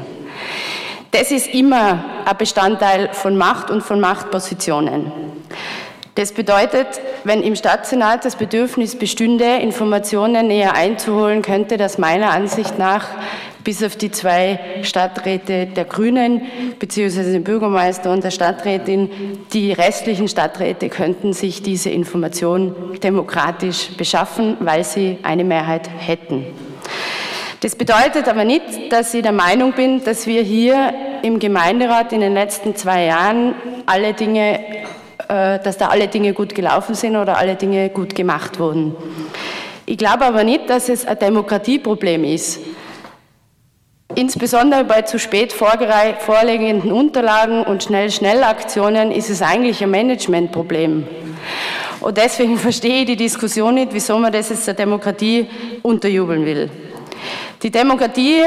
Das 1.12 1.30
ist 1.30 1.54
immer 1.54 2.04
ein 2.26 2.38
Bestandteil 2.38 3.10
von 3.14 3.38
Macht 3.38 3.70
und 3.70 3.84
von 3.84 4.00
Machtpositionen. 4.00 5.12
Das 6.16 6.34
bedeutet, 6.34 6.88
wenn 7.24 7.42
im 7.42 7.56
Stadtsenat 7.56 8.26
das 8.26 8.36
Bedürfnis 8.36 8.98
bestünde, 8.98 9.58
Informationen 9.58 10.48
näher 10.48 10.76
einzuholen, 10.76 11.42
könnte 11.42 11.78
das 11.78 11.98
meiner 11.98 12.32
Ansicht 12.32 12.78
nach 12.78 13.08
bis 13.64 13.84
auf 13.84 13.96
die 13.96 14.12
zwei 14.12 14.60
Stadträte 14.84 15.68
der 15.68 15.86
Grünen 15.86 16.42
beziehungsweise 16.80 17.32
den 17.32 17.44
Bürgermeister 17.44 18.12
und 18.12 18.24
der 18.24 18.32
Stadträtin, 18.32 19.10
die 19.54 19.72
restlichen 19.72 20.28
Stadträte 20.28 20.90
könnten 20.90 21.32
sich 21.32 21.62
diese 21.62 21.90
Information 21.90 22.76
demokratisch 23.04 23.90
beschaffen, 23.98 24.58
weil 24.60 24.84
sie 24.84 25.20
eine 25.24 25.44
Mehrheit 25.44 25.90
hätten. 25.98 26.46
Das 27.62 27.76
bedeutet 27.76 28.28
aber 28.28 28.44
nicht, 28.44 28.92
dass 28.92 29.14
ich 29.14 29.22
der 29.22 29.32
Meinung 29.32 29.74
bin, 29.74 30.04
dass 30.04 30.26
wir 30.26 30.42
hier 30.42 30.94
im 31.22 31.38
Gemeinderat 31.38 32.12
in 32.12 32.22
den 32.22 32.34
letzten 32.34 32.76
zwei 32.76 33.06
Jahren 33.06 33.54
alle 33.86 34.14
Dinge 34.14 34.60
dass 35.32 35.78
da 35.78 35.88
alle 35.88 36.08
Dinge 36.08 36.34
gut 36.34 36.54
gelaufen 36.54 36.94
sind 36.94 37.16
oder 37.16 37.38
alle 37.38 37.56
Dinge 37.56 37.90
gut 37.90 38.16
gemacht 38.16 38.60
wurden. 38.60 38.96
Ich 39.86 39.98
glaube 39.98 40.26
aber 40.26 40.44
nicht, 40.44 40.70
dass 40.70 40.90
es 40.90 41.06
ein 41.06 41.18
Demokratieproblem 41.18 42.24
ist. 42.24 42.60
Insbesondere 44.16 44.84
bei 44.84 45.04
zu 45.04 45.20
spät 45.20 45.54
vorliegenden 45.54 46.92
Unterlagen 46.92 47.64
und 47.64 47.84
Schnell-Schnell-Aktionen 47.84 49.12
ist 49.12 49.30
es 49.30 49.42
eigentlich 49.42 49.82
ein 49.82 49.92
Managementproblem. 49.92 51.08
Und 52.02 52.18
deswegen 52.18 52.58
verstehe 52.68 53.02
ich 53.02 53.06
die 53.06 53.16
Diskussion 53.16 53.76
nicht, 53.76 53.94
wieso 53.94 54.18
man 54.18 54.34
das 54.34 54.50
jetzt 54.50 54.68
der 54.68 54.74
Demokratie 54.74 55.48
unterjubeln 55.82 56.46
will. 56.46 56.70
Die 57.64 57.72
Demokratie 57.72 58.42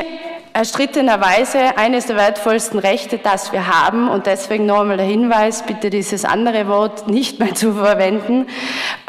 erstrittenerweise 0.54 1.76
eines 1.76 2.06
der 2.06 2.16
wertvollsten 2.16 2.78
Rechte, 2.78 3.18
das 3.18 3.52
wir 3.52 3.66
haben. 3.66 4.08
Und 4.08 4.26
deswegen 4.26 4.66
noch 4.66 4.80
einmal 4.80 4.96
der 4.96 5.06
Hinweis, 5.06 5.64
bitte 5.66 5.90
dieses 5.90 6.24
andere 6.24 6.68
Wort 6.68 7.08
nicht 7.08 7.40
mehr 7.40 7.54
zu 7.54 7.74
verwenden 7.74 8.46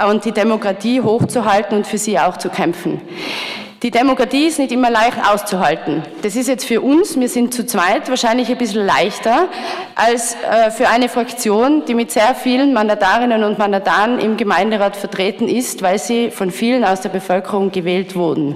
und 0.09 0.25
die 0.25 0.31
Demokratie 0.31 1.01
hochzuhalten 1.01 1.77
und 1.77 1.87
für 1.87 1.99
sie 1.99 2.19
auch 2.19 2.37
zu 2.37 2.49
kämpfen. 2.49 2.99
Die 3.85 3.91
Demokratie 3.91 4.47
ist 4.47 4.57
nicht 4.57 4.71
immer 4.71 4.89
leicht 4.89 5.19
auszuhalten. 5.31 6.01
Das 6.23 6.35
ist 6.35 6.47
jetzt 6.47 6.65
für 6.65 6.81
uns, 6.81 7.19
wir 7.19 7.29
sind 7.29 7.53
zu 7.53 7.67
zweit, 7.67 8.09
wahrscheinlich 8.09 8.49
ein 8.49 8.57
bisschen 8.57 8.83
leichter 8.83 9.47
als 9.93 10.33
äh, 10.33 10.71
für 10.71 10.87
eine 10.89 11.07
Fraktion, 11.07 11.83
die 11.87 11.93
mit 11.93 12.09
sehr 12.09 12.33
vielen 12.33 12.73
Mandatarinnen 12.73 13.43
und 13.43 13.59
Mandataren 13.59 14.17
im 14.17 14.37
Gemeinderat 14.37 14.97
vertreten 14.97 15.47
ist, 15.47 15.83
weil 15.83 15.99
sie 15.99 16.31
von 16.31 16.49
vielen 16.49 16.83
aus 16.83 17.01
der 17.01 17.09
Bevölkerung 17.09 17.71
gewählt 17.71 18.15
wurden. 18.15 18.55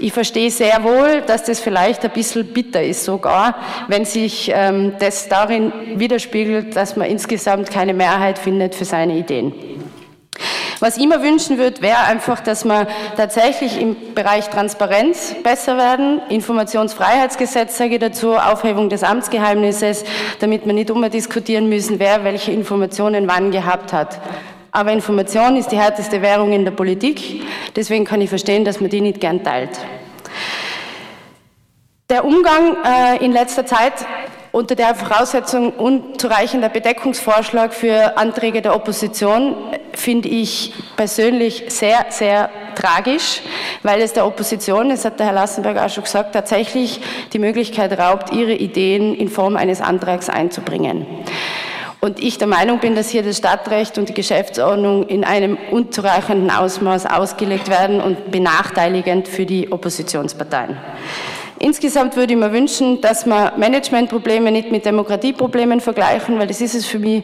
Ich 0.00 0.12
verstehe 0.12 0.50
sehr 0.50 0.82
wohl, 0.82 1.22
dass 1.24 1.44
das 1.44 1.60
vielleicht 1.60 2.04
ein 2.04 2.10
bisschen 2.10 2.44
bitter 2.44 2.82
ist, 2.82 3.04
sogar 3.04 3.54
wenn 3.86 4.04
sich 4.04 4.50
ähm, 4.52 4.94
das 4.98 5.28
darin 5.28 5.72
widerspiegelt, 5.94 6.74
dass 6.74 6.96
man 6.96 7.08
insgesamt 7.08 7.70
keine 7.70 7.94
Mehrheit 7.94 8.40
findet 8.40 8.74
für 8.74 8.84
seine 8.84 9.16
Ideen. 9.18 9.52
Was 10.80 10.96
ich 10.96 11.04
immer 11.04 11.22
wünschen 11.22 11.58
würde, 11.58 11.82
wäre 11.82 12.04
einfach, 12.04 12.40
dass 12.40 12.64
wir 12.64 12.86
tatsächlich 13.16 13.80
im 13.80 14.14
Bereich 14.14 14.50
Transparenz 14.50 15.34
besser 15.42 15.76
werden. 15.76 16.20
Informationsfreiheitsgesetz 16.28 17.78
sage 17.78 17.94
ich 17.94 18.00
dazu, 18.00 18.34
Aufhebung 18.34 18.88
des 18.88 19.02
Amtsgeheimnisses, 19.02 20.04
damit 20.40 20.66
wir 20.66 20.72
nicht 20.72 20.90
immer 20.90 21.08
diskutieren 21.08 21.68
müssen, 21.68 21.98
wer 21.98 22.24
welche 22.24 22.52
Informationen 22.52 23.28
wann 23.28 23.50
gehabt 23.50 23.92
hat. 23.92 24.20
Aber 24.72 24.90
Information 24.90 25.56
ist 25.56 25.70
die 25.70 25.78
härteste 25.78 26.20
Währung 26.20 26.52
in 26.52 26.64
der 26.64 26.72
Politik. 26.72 27.42
Deswegen 27.76 28.04
kann 28.04 28.20
ich 28.20 28.28
verstehen, 28.28 28.64
dass 28.64 28.80
man 28.80 28.90
die 28.90 29.00
nicht 29.00 29.20
gern 29.20 29.44
teilt. 29.44 29.70
Der 32.10 32.24
Umgang 32.24 32.76
äh, 32.84 33.24
in 33.24 33.32
letzter 33.32 33.64
Zeit 33.64 33.92
unter 34.54 34.76
der 34.76 34.94
Voraussetzung 34.94 35.72
unzureichender 35.72 36.68
Bedeckungsvorschlag 36.68 37.74
für 37.74 38.16
Anträge 38.16 38.62
der 38.62 38.76
Opposition 38.76 39.56
finde 39.94 40.28
ich 40.28 40.72
persönlich 40.94 41.64
sehr, 41.70 42.06
sehr 42.10 42.50
tragisch, 42.76 43.42
weil 43.82 44.00
es 44.00 44.12
der 44.12 44.24
Opposition, 44.24 44.90
das 44.90 45.04
hat 45.04 45.18
der 45.18 45.26
Herr 45.26 45.32
Lassenberg 45.32 45.78
auch 45.78 45.88
schon 45.88 46.04
gesagt, 46.04 46.34
tatsächlich 46.34 47.00
die 47.32 47.40
Möglichkeit 47.40 47.98
raubt, 47.98 48.32
ihre 48.32 48.52
Ideen 48.52 49.16
in 49.16 49.28
Form 49.28 49.56
eines 49.56 49.80
Antrags 49.80 50.28
einzubringen. 50.28 51.04
Und 52.00 52.22
ich 52.22 52.38
der 52.38 52.46
Meinung 52.46 52.78
bin, 52.78 52.94
dass 52.94 53.08
hier 53.08 53.24
das 53.24 53.38
Stadtrecht 53.38 53.98
und 53.98 54.08
die 54.08 54.14
Geschäftsordnung 54.14 55.08
in 55.08 55.24
einem 55.24 55.58
unzureichenden 55.72 56.52
Ausmaß 56.52 57.06
ausgelegt 57.06 57.68
werden 57.68 58.00
und 58.00 58.30
benachteiligend 58.30 59.26
für 59.26 59.46
die 59.46 59.72
Oppositionsparteien. 59.72 60.76
Insgesamt 61.60 62.16
würde 62.16 62.32
ich 62.32 62.38
mir 62.38 62.52
wünschen, 62.52 63.00
dass 63.00 63.26
wir 63.26 63.52
Managementprobleme 63.56 64.50
nicht 64.50 64.72
mit 64.72 64.84
Demokratieproblemen 64.84 65.80
vergleichen, 65.80 66.38
weil 66.38 66.48
das 66.48 66.60
ist 66.60 66.74
es 66.74 66.84
für 66.84 66.98
mich. 66.98 67.22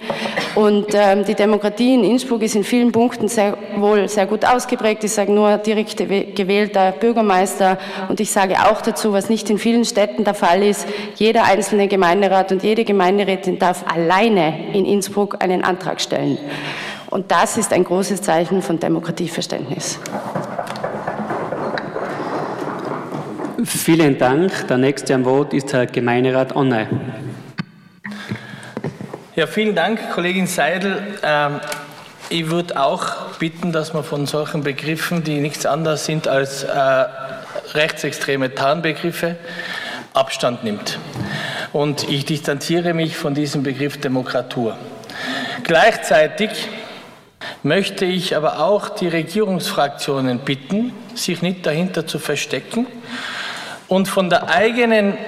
Und 0.55 0.87
ähm, 0.95 1.25
die 1.25 1.35
Demokratie 1.35 1.95
in 1.95 2.05
Innsbruck 2.05 2.43
ist 2.43 2.55
in 2.55 2.63
vielen 2.63 2.93
Punkten 2.93 3.29
sehr 3.29 3.59
wohl 3.77 4.09
sehr 4.09 4.27
gut 4.27 4.45
ausgeprägt. 4.45 5.03
Ich 5.03 5.13
sage 5.13 5.33
nur 5.33 5.59
direkt 5.59 5.97
gewählter 5.97 6.93
Bürgermeister. 6.93 7.79
Und 8.09 8.21
ich 8.21 8.31
sage 8.31 8.55
auch 8.71 8.81
dazu, 8.83 9.13
was 9.13 9.29
nicht 9.29 9.51
in 9.51 9.59
vielen 9.59 9.85
Städten 9.85 10.23
der 10.23 10.35
Fall 10.35 10.63
ist, 10.63 10.87
jeder 11.17 11.45
einzelne 11.45 11.89
Gemeinderat 11.89 12.53
und 12.53 12.63
jede 12.63 12.85
Gemeinderätin 12.85 13.59
darf 13.59 13.85
alleine 13.93 14.73
in 14.73 14.85
Innsbruck 14.85 15.43
einen 15.43 15.65
Antrag 15.65 16.01
stellen. 16.01 16.39
Und 17.11 17.33
das 17.33 17.57
ist 17.57 17.73
ein 17.73 17.83
großes 17.83 18.23
Zeichen 18.23 18.63
von 18.63 18.79
Demokratieverständnis. 18.79 19.99
Vielen 23.65 24.17
Dank. 24.17 24.69
Der 24.69 24.79
nächste 24.79 25.15
am 25.15 25.25
Wort 25.25 25.53
ist 25.53 25.73
Herr 25.73 25.85
Gemeinderat 25.85 26.57
Onne. 26.57 26.89
Ja, 29.37 29.47
vielen 29.47 29.75
Dank, 29.75 30.13
Kollegin 30.13 30.47
Seidel. 30.47 31.03
Ähm, 31.23 31.61
ich 32.31 32.49
würde 32.49 32.81
auch 32.81 33.37
bitten, 33.39 33.73
dass 33.73 33.93
man 33.93 34.03
von 34.03 34.27
solchen 34.27 34.63
Begriffen, 34.63 35.25
die 35.25 35.41
nichts 35.41 35.67
anderes 35.67 36.07
sind 36.07 36.27
als 36.27 36.63
äh, 36.63 36.71
rechtsextreme 37.75 38.55
Tarnbegriffe, 38.55 39.37
Abstand 40.15 40.65
nimmt. 40.65 40.99
Und 41.73 42.09
ich 42.09 42.25
distanziere 42.25 42.95
mich 42.95 43.17
von 43.17 43.35
diesem 43.35 43.63
Begriff 43.63 44.01
Demokratur. 44.01 44.77
Gleichzeitig 45.65 46.69
möchte 47.63 48.07
ich 48.07 48.37
aber 48.37 48.61
auch 48.61 48.89
die 48.89 49.09
Regierungsfraktionen 49.09 50.39
bitten, 50.41 50.93
sich 51.15 51.43
nicht 51.43 51.67
dahinter 51.67 52.07
zu 52.07 52.19
verstecken 52.19 52.87
und 53.91 54.07
von 54.07 54.31
der 54.31 54.49
eigenen 54.49 55.19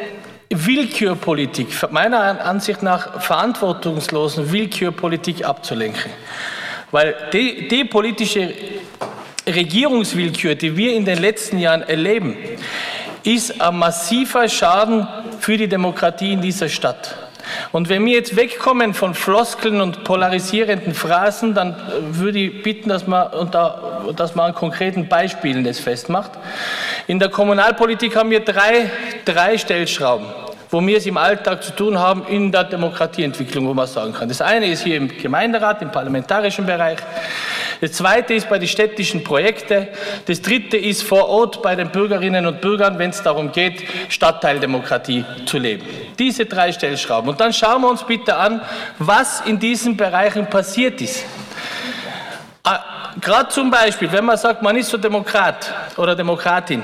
Willkürpolitik, 0.48 1.68
meiner 1.90 2.44
Ansicht 2.44 2.82
nach 2.82 3.20
verantwortungslosen 3.20 4.52
Willkürpolitik 4.52 5.44
abzulenken. 5.44 6.12
Weil 6.92 7.16
die, 7.32 7.66
die 7.66 7.84
politische 7.84 8.54
Regierungswillkür, 9.46 10.54
die 10.54 10.76
wir 10.76 10.94
in 10.94 11.04
den 11.04 11.18
letzten 11.18 11.58
Jahren 11.58 11.82
erleben, 11.82 12.36
ist 13.24 13.60
ein 13.60 13.76
massiver 13.78 14.48
Schaden 14.48 15.08
für 15.40 15.56
die 15.56 15.68
Demokratie 15.68 16.32
in 16.32 16.40
dieser 16.40 16.68
Stadt. 16.68 17.16
Und 17.72 17.88
wenn 17.88 18.04
wir 18.04 18.12
jetzt 18.12 18.36
wegkommen 18.36 18.94
von 18.94 19.14
Floskeln 19.14 19.80
und 19.80 20.04
polarisierenden 20.04 20.94
Phrasen, 20.94 21.54
dann 21.54 21.70
äh, 21.70 22.16
würde 22.16 22.38
ich 22.38 22.62
bitten, 22.62 22.88
dass 22.88 23.06
man, 23.06 23.50
dass 24.16 24.34
man 24.34 24.46
an 24.46 24.54
konkreten 24.54 25.08
Beispielen 25.08 25.64
das 25.64 25.78
festmacht. 25.78 26.32
In 27.06 27.18
der 27.18 27.28
Kommunalpolitik 27.28 28.16
haben 28.16 28.30
wir 28.30 28.40
drei, 28.40 28.90
drei 29.24 29.58
Stellschrauben 29.58 30.26
wo 30.72 30.84
wir 30.86 30.96
es 30.96 31.04
im 31.04 31.18
Alltag 31.18 31.62
zu 31.62 31.72
tun 31.72 31.98
haben 31.98 32.24
in 32.26 32.50
der 32.50 32.64
Demokratieentwicklung, 32.64 33.66
wo 33.66 33.74
man 33.74 33.86
sagen 33.86 34.14
kann. 34.14 34.28
Das 34.28 34.40
eine 34.40 34.66
ist 34.66 34.84
hier 34.84 34.96
im 34.96 35.06
Gemeinderat, 35.06 35.82
im 35.82 35.92
parlamentarischen 35.92 36.64
Bereich. 36.64 36.98
Das 37.82 37.92
zweite 37.92 38.32
ist 38.32 38.48
bei 38.48 38.58
den 38.58 38.68
städtischen 38.68 39.22
Projekten. 39.22 39.86
Das 40.24 40.40
dritte 40.40 40.78
ist 40.78 41.02
vor 41.02 41.28
Ort 41.28 41.62
bei 41.62 41.76
den 41.76 41.90
Bürgerinnen 41.90 42.46
und 42.46 42.62
Bürgern, 42.62 42.98
wenn 42.98 43.10
es 43.10 43.22
darum 43.22 43.52
geht, 43.52 43.84
Stadtteildemokratie 44.08 45.26
zu 45.44 45.58
leben. 45.58 45.84
Diese 46.18 46.46
drei 46.46 46.72
Stellschrauben. 46.72 47.28
Und 47.28 47.40
dann 47.40 47.52
schauen 47.52 47.82
wir 47.82 47.90
uns 47.90 48.04
bitte 48.04 48.34
an, 48.34 48.62
was 48.98 49.42
in 49.42 49.58
diesen 49.58 49.98
Bereichen 49.98 50.46
passiert 50.46 51.02
ist. 51.02 51.26
Ah, 52.64 52.80
Gerade 53.20 53.50
zum 53.50 53.70
Beispiel, 53.70 54.10
wenn 54.10 54.24
man 54.24 54.38
sagt, 54.38 54.62
man 54.62 54.74
ist 54.76 54.88
so 54.88 54.96
Demokrat 54.96 55.70
oder 55.98 56.16
Demokratin, 56.16 56.82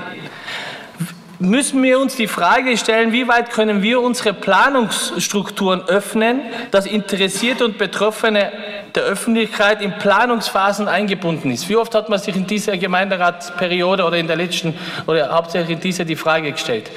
müssen 1.39 1.83
wir 1.83 2.01
uns 2.01 2.17
die 2.17 2.27
Frage 2.27 2.77
stellen, 2.77 3.13
wie 3.13 3.29
weit 3.29 3.51
können 3.51 3.83
wir 3.83 4.01
unsere 4.01 4.33
Planungsstrukturen 4.33 5.83
öffnen, 5.83 6.41
dass 6.71 6.87
Interessierte 6.87 7.65
und 7.65 7.79
Betroffene 7.79 8.53
der 8.95 9.05
Öffentlichkeit 9.05 9.81
in 9.83 9.93
Planungsphasen 9.93 10.89
eingebunden 10.89 11.51
ist. 11.51 11.69
Wie 11.69 11.77
oft 11.77 11.95
hat 11.95 12.09
man 12.09 12.19
sich 12.19 12.35
in 12.35 12.47
dieser 12.47 12.77
Gemeinderatsperiode 12.77 14.05
oder 14.05 14.17
in 14.17 14.27
der 14.27 14.37
letzten 14.37 14.75
oder 15.07 15.31
hauptsächlich 15.31 15.77
in 15.77 15.81
dieser 15.81 16.05
die 16.05 16.17
Frage 16.17 16.53
gestellt? 16.53 16.91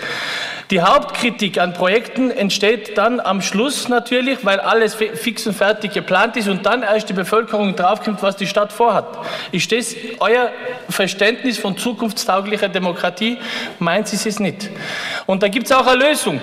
Die 0.72 0.82
Hauptkritik 0.82 1.60
an 1.60 1.74
Projekten 1.74 2.32
entsteht 2.32 2.98
dann 2.98 3.20
am 3.20 3.42
Schluss 3.42 3.90
natürlich, 3.90 4.46
weil 4.46 4.62
alles 4.62 4.96
fix 4.96 5.46
und 5.46 5.54
fertig 5.54 5.92
geplant 5.92 6.38
ist 6.38 6.48
und 6.48 6.66
dann 6.66 6.82
erst 6.82 7.10
die 7.10 7.14
Bevölkerung 7.14 7.76
draufkommt, 7.76 8.24
was 8.24 8.38
die 8.38 8.48
Stadt 8.48 8.72
vorhat. 8.72 9.06
Ist 9.52 9.70
das 9.74 9.94
euer 10.22 10.50
Verständnis 10.90 11.58
von 11.58 11.78
zukunftstauglicher 11.78 12.70
Demokratie? 12.70 13.38
Meint 13.80 14.08
sie 14.08 14.30
es 14.30 14.40
nicht? 14.40 14.70
Und 15.26 15.44
da 15.44 15.50
gibt 15.50 15.66
es 15.66 15.74
auch 15.74 15.86
eine 15.86 16.06
Lösung. 16.06 16.40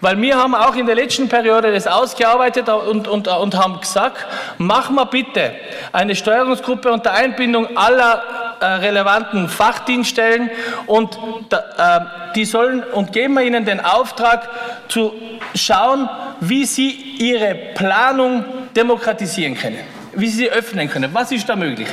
Weil 0.00 0.20
wir 0.20 0.36
haben 0.36 0.56
auch 0.56 0.74
in 0.74 0.86
der 0.86 0.96
letzten 0.96 1.28
Periode 1.28 1.72
das 1.72 1.86
ausgearbeitet 1.86 2.68
und, 2.68 3.06
und, 3.06 3.28
und 3.28 3.54
haben 3.56 3.80
gesagt, 3.80 4.26
machen 4.58 4.96
wir 4.96 5.06
bitte 5.06 5.52
eine 5.92 6.16
Steuerungsgruppe 6.16 6.90
unter 6.90 7.12
Einbindung 7.12 7.76
aller 7.76 8.47
relevanten 8.66 9.48
Fachdienststellen 9.48 10.50
und 10.86 11.18
äh, 11.50 12.00
die 12.34 12.44
sollen 12.44 12.82
und 12.82 13.12
geben 13.12 13.34
wir 13.34 13.42
ihnen 13.42 13.64
den 13.64 13.80
Auftrag 13.80 14.48
zu 14.88 15.12
schauen, 15.54 16.08
wie 16.40 16.64
sie 16.64 16.90
ihre 16.90 17.54
Planung 17.74 18.44
demokratisieren 18.76 19.54
können, 19.54 19.78
wie 20.14 20.28
sie 20.28 20.38
sie 20.38 20.50
öffnen 20.50 20.88
können. 20.88 21.12
Was 21.12 21.32
ist 21.32 21.48
da 21.48 21.56
möglich? 21.56 21.88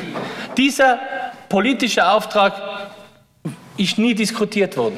Dieser 0.58 1.00
politische 1.50 2.08
Auftrag 2.08 2.54
ist 3.78 3.98
nie 3.98 4.14
diskutiert 4.14 4.78
worden. 4.78 4.98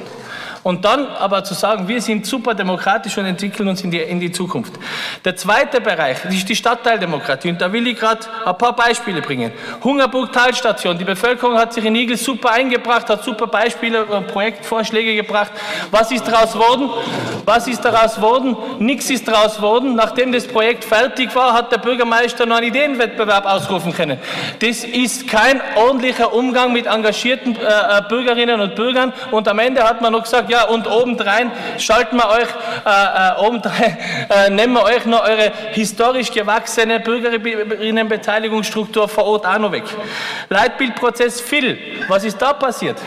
Und 0.67 0.83
dann 0.83 1.07
aber 1.07 1.45
zu 1.45 1.53
sagen, 1.53 1.87
wir 1.87 2.01
sind 2.01 2.25
super 2.25 2.53
demokratisch 2.53 3.17
und 3.17 3.25
entwickeln 3.25 3.69
uns 3.69 3.85
in 3.85 3.89
die, 3.89 3.99
in 3.99 4.19
die 4.19 4.33
Zukunft. 4.33 4.73
Der 5.23 5.33
zweite 5.37 5.79
Bereich 5.79 6.25
ist 6.25 6.49
die 6.49 6.57
Stadtteildemokratie. 6.57 7.51
Und 7.51 7.61
da 7.61 7.71
will 7.71 7.87
ich 7.87 7.97
gerade 7.97 8.19
ein 8.43 8.57
paar 8.57 8.75
Beispiele 8.75 9.21
bringen. 9.21 9.53
Hungerburg 9.81 10.33
Talstation. 10.33 10.97
Die 10.97 11.05
Bevölkerung 11.05 11.57
hat 11.57 11.71
sich 11.71 11.85
in 11.85 11.95
Igel 11.95 12.17
super 12.17 12.51
eingebracht, 12.51 13.09
hat 13.09 13.23
super 13.23 13.47
Beispiele 13.47 14.03
und 14.03 14.25
äh, 14.25 14.27
Projektvorschläge 14.29 15.15
gebracht. 15.15 15.51
Was 15.89 16.11
ist 16.11 16.27
daraus 16.27 16.51
geworden? 16.51 16.89
Was 17.45 17.65
ist 17.69 17.85
daraus 17.85 18.15
geworden? 18.15 18.57
Nichts 18.79 19.09
ist 19.09 19.25
daraus 19.25 19.55
geworden. 19.55 19.95
Nachdem 19.95 20.33
das 20.33 20.45
Projekt 20.45 20.83
fertig 20.83 21.33
war, 21.33 21.53
hat 21.53 21.71
der 21.71 21.77
Bürgermeister 21.77 22.45
noch 22.45 22.57
einen 22.57 22.67
Ideenwettbewerb 22.67 23.45
ausrufen 23.45 23.93
können. 23.93 24.19
Das 24.59 24.83
ist 24.83 25.29
kein 25.29 25.61
ordentlicher 25.77 26.33
Umgang 26.33 26.73
mit 26.73 26.87
engagierten 26.87 27.55
äh, 27.55 27.99
äh 27.99 28.01
Bürgerinnen 28.09 28.59
und 28.59 28.75
Bürgern. 28.75 29.13
Und 29.31 29.47
am 29.47 29.59
Ende 29.59 29.81
hat 29.81 30.01
man 30.01 30.11
noch 30.11 30.23
gesagt, 30.23 30.49
ja, 30.49 30.56
ja, 30.57 30.65
und 30.65 30.87
obendrein 30.87 31.51
schalten 31.77 32.17
wir 32.17 32.27
euch, 32.29 32.47
äh, 32.85 32.89
äh, 32.89 33.33
obendrein, 33.45 33.97
äh, 34.29 34.49
nehmen 34.49 34.73
wir 34.73 34.83
euch 34.83 35.05
noch 35.05 35.23
eure 35.23 35.53
historisch 35.71 36.31
gewachsene 36.31 36.99
Bürgerinnenbeteiligungsstruktur 36.99 39.07
vor 39.07 39.25
Ort 39.25 39.45
auch 39.45 39.59
noch 39.59 39.71
weg. 39.71 39.83
Leitbildprozess 40.49 41.39
Phil, 41.41 41.77
was 42.07 42.23
ist 42.23 42.41
da 42.41 42.53
passiert? 42.53 42.97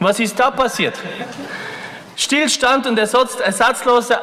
Was 0.00 0.18
ist 0.20 0.38
da 0.38 0.50
passiert? 0.50 0.94
Stillstand 2.18 2.84
und 2.88 2.98
ersatzlose 2.98 4.18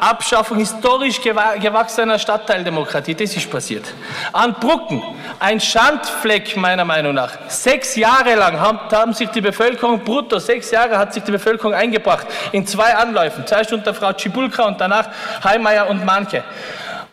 Abschaffung 0.00 0.58
historisch 0.58 1.20
gewachsener 1.20 2.18
Stadtteildemokratie, 2.18 3.14
das 3.14 3.36
ist 3.36 3.48
passiert. 3.48 3.84
An 4.32 4.54
Brucken, 4.54 5.00
ein 5.38 5.60
Schandfleck 5.60 6.56
meiner 6.56 6.84
Meinung 6.84 7.14
nach. 7.14 7.38
Sechs 7.46 7.94
Jahre 7.94 8.34
lang 8.34 8.58
haben, 8.58 8.80
haben 8.90 9.12
sich 9.12 9.28
die 9.28 9.40
Bevölkerung, 9.40 10.00
brutto 10.00 10.40
sechs 10.40 10.72
Jahre 10.72 10.98
hat 10.98 11.14
sich 11.14 11.22
die 11.22 11.30
Bevölkerung 11.30 11.72
eingebracht, 11.72 12.26
in 12.50 12.66
zwei 12.66 12.96
Anläufen, 12.96 13.46
zuerst 13.46 13.72
unter 13.72 13.94
Frau 13.94 14.12
Cibulka 14.12 14.64
und 14.64 14.80
danach 14.80 15.08
Heimeyer 15.44 15.88
und 15.88 16.04
Manke. 16.04 16.42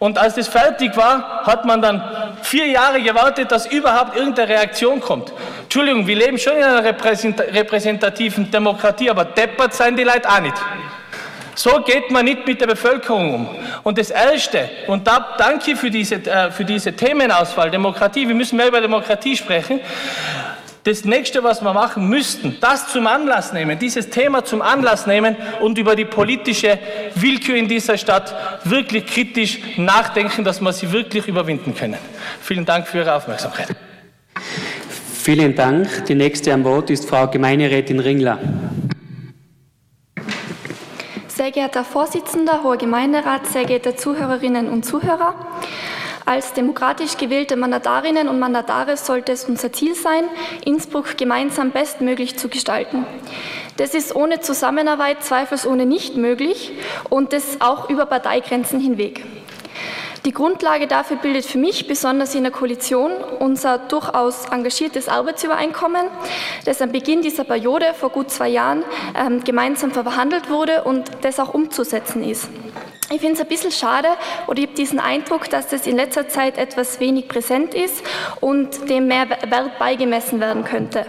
Und 0.04 0.18
als 0.18 0.36
das 0.36 0.50
fertig 0.50 0.98
war, 0.98 1.46
hat 1.46 1.64
man 1.64 1.82
dann 1.82 2.04
vier 2.42 2.68
Jahre 2.68 3.02
gewartet, 3.02 3.50
dass 3.54 3.68
überhaupt 3.68 4.18
irgendeine 4.18 4.50
Reaktion 4.50 5.00
kommt. 5.00 5.32
Entschuldigung, 5.62 6.06
wir 6.06 6.18
leben 6.18 6.38
schon 6.38 6.58
in 6.58 6.64
einer 6.64 6.84
repräsentativen 6.84 8.52
Demokratie, 8.52 9.10
aber 9.10 9.24
deppert 9.24 9.74
sein 9.74 9.96
die 9.96 10.04
Leute 10.04 10.28
auch 10.28 10.42
nicht. 10.42 10.58
So 11.56 11.80
geht 11.84 12.12
man 12.12 12.26
nicht 12.26 12.46
mit 12.46 12.60
der 12.60 12.68
Bevölkerung 12.68 13.34
um. 13.34 13.50
Und 13.84 13.98
das 13.98 14.10
Erste, 14.10 14.70
und 14.88 15.08
da 15.08 15.36
danke 15.38 15.78
für 15.78 15.90
diese, 15.90 16.16
äh, 16.16 16.52
für 16.52 16.66
diese 16.66 16.92
Themenauswahl, 16.92 17.72
Demokratie, 17.72 18.28
wir 18.28 18.36
müssen 18.36 18.58
mehr 18.58 18.68
über 18.68 18.82
Demokratie 18.82 19.38
sprechen. 19.38 19.80
Das 20.84 21.06
nächste, 21.06 21.42
was 21.44 21.62
wir 21.62 21.72
machen 21.72 22.10
müssten, 22.10 22.58
das 22.60 22.90
zum 22.90 23.08
Anlass 23.08 23.54
nehmen, 23.54 23.80
dieses 23.80 24.10
Thema 24.10 24.44
zum 24.44 24.62
Anlass 24.62 25.08
nehmen 25.08 25.38
und 25.62 25.78
über 25.78 25.96
die 25.96 26.04
politische 26.04 26.78
Willkür 27.16 27.56
in 27.56 27.70
dieser 27.70 27.98
Stadt 27.98 28.36
wirklich 28.66 29.06
kritisch 29.06 29.60
nachdenken, 29.78 30.44
dass 30.44 30.60
wir 30.60 30.74
sie 30.74 30.92
wirklich 30.92 31.26
überwinden 31.28 31.74
können. 31.74 31.98
Vielen 32.42 32.66
Dank 32.66 32.88
für 32.88 32.98
Ihre 32.98 33.16
Aufmerksamkeit. 33.16 33.70
Vielen 35.24 35.56
Dank. 35.56 36.06
Die 36.08 36.16
nächste 36.16 36.54
am 36.54 36.66
Wort 36.66 36.90
ist 36.90 37.08
Frau 37.08 37.28
Gemeinderätin 37.28 38.02
Ringler. 38.02 38.40
Sehr 41.30 41.52
geehrter 41.52 41.80
Herr 41.80 41.86
Vorsitzender, 41.86 42.62
hoher 42.62 42.78
Gemeinderat, 42.78 43.48
sehr 43.48 43.64
geehrte 43.64 43.96
Zuhörerinnen 43.96 44.70
und 44.70 44.84
Zuhörer. 44.84 45.34
Als 46.26 46.54
demokratisch 46.54 47.18
gewählte 47.18 47.56
Mandatarinnen 47.56 48.30
und 48.30 48.40
Mandatare 48.40 48.96
sollte 48.96 49.34
es 49.34 49.46
unser 49.46 49.74
Ziel 49.74 49.94
sein, 49.94 50.24
Innsbruck 50.66 51.18
gemeinsam 51.18 51.72
bestmöglich 51.72 52.38
zu 52.38 52.48
gestalten. 52.48 53.06
Das 53.78 53.94
ist 53.94 54.16
ohne 54.16 54.40
Zusammenarbeit 54.40 55.24
zweifelsohne 55.24 55.86
nicht 55.86 56.16
möglich 56.16 56.72
und 57.10 57.34
das 57.34 57.60
auch 57.60 57.90
über 57.90 58.06
Parteigrenzen 58.06 58.80
hinweg. 58.80 59.26
Die 60.26 60.32
Grundlage 60.32 60.88
dafür 60.88 61.18
bildet 61.18 61.44
für 61.44 61.58
mich, 61.58 61.86
besonders 61.86 62.34
in 62.34 62.44
der 62.44 62.52
Koalition, 62.54 63.12
unser 63.40 63.78
durchaus 63.78 64.46
engagiertes 64.46 65.10
Arbeitsübereinkommen, 65.10 66.06
das 66.64 66.82
am 66.82 66.94
Beginn 66.94 67.22
dieser 67.22 67.44
Periode 67.44 67.94
vor 67.94 68.10
gut 68.10 68.32
zwei 68.32 68.48
Jahren 68.48 68.86
ähm, 69.20 69.44
gemeinsam 69.44 69.92
verhandelt 69.92 70.50
wurde 70.50 70.86
und 70.86 71.12
das 71.24 71.42
auch 71.42 71.54
umzusetzen 71.54 72.24
ist. 72.24 72.48
Ich 73.14 73.22
finde 73.22 73.36
es 73.36 73.42
ein 73.42 73.48
bisschen 73.48 73.72
schade 73.72 74.08
oder 74.48 74.58
ich 74.58 74.66
habe 74.66 74.76
diesen 74.76 75.00
Eindruck, 75.00 75.48
dass 75.48 75.68
das 75.68 75.86
in 75.86 75.98
letzter 75.98 76.30
Zeit 76.30 76.58
etwas 76.58 77.00
wenig 77.00 77.28
präsent 77.28 77.76
ist 77.76 78.04
und 78.42 78.90
dem 78.90 79.06
mehr 79.06 79.30
Wert 79.30 79.78
beigemessen 79.78 80.40
werden 80.40 80.64
könnte. 80.64 81.06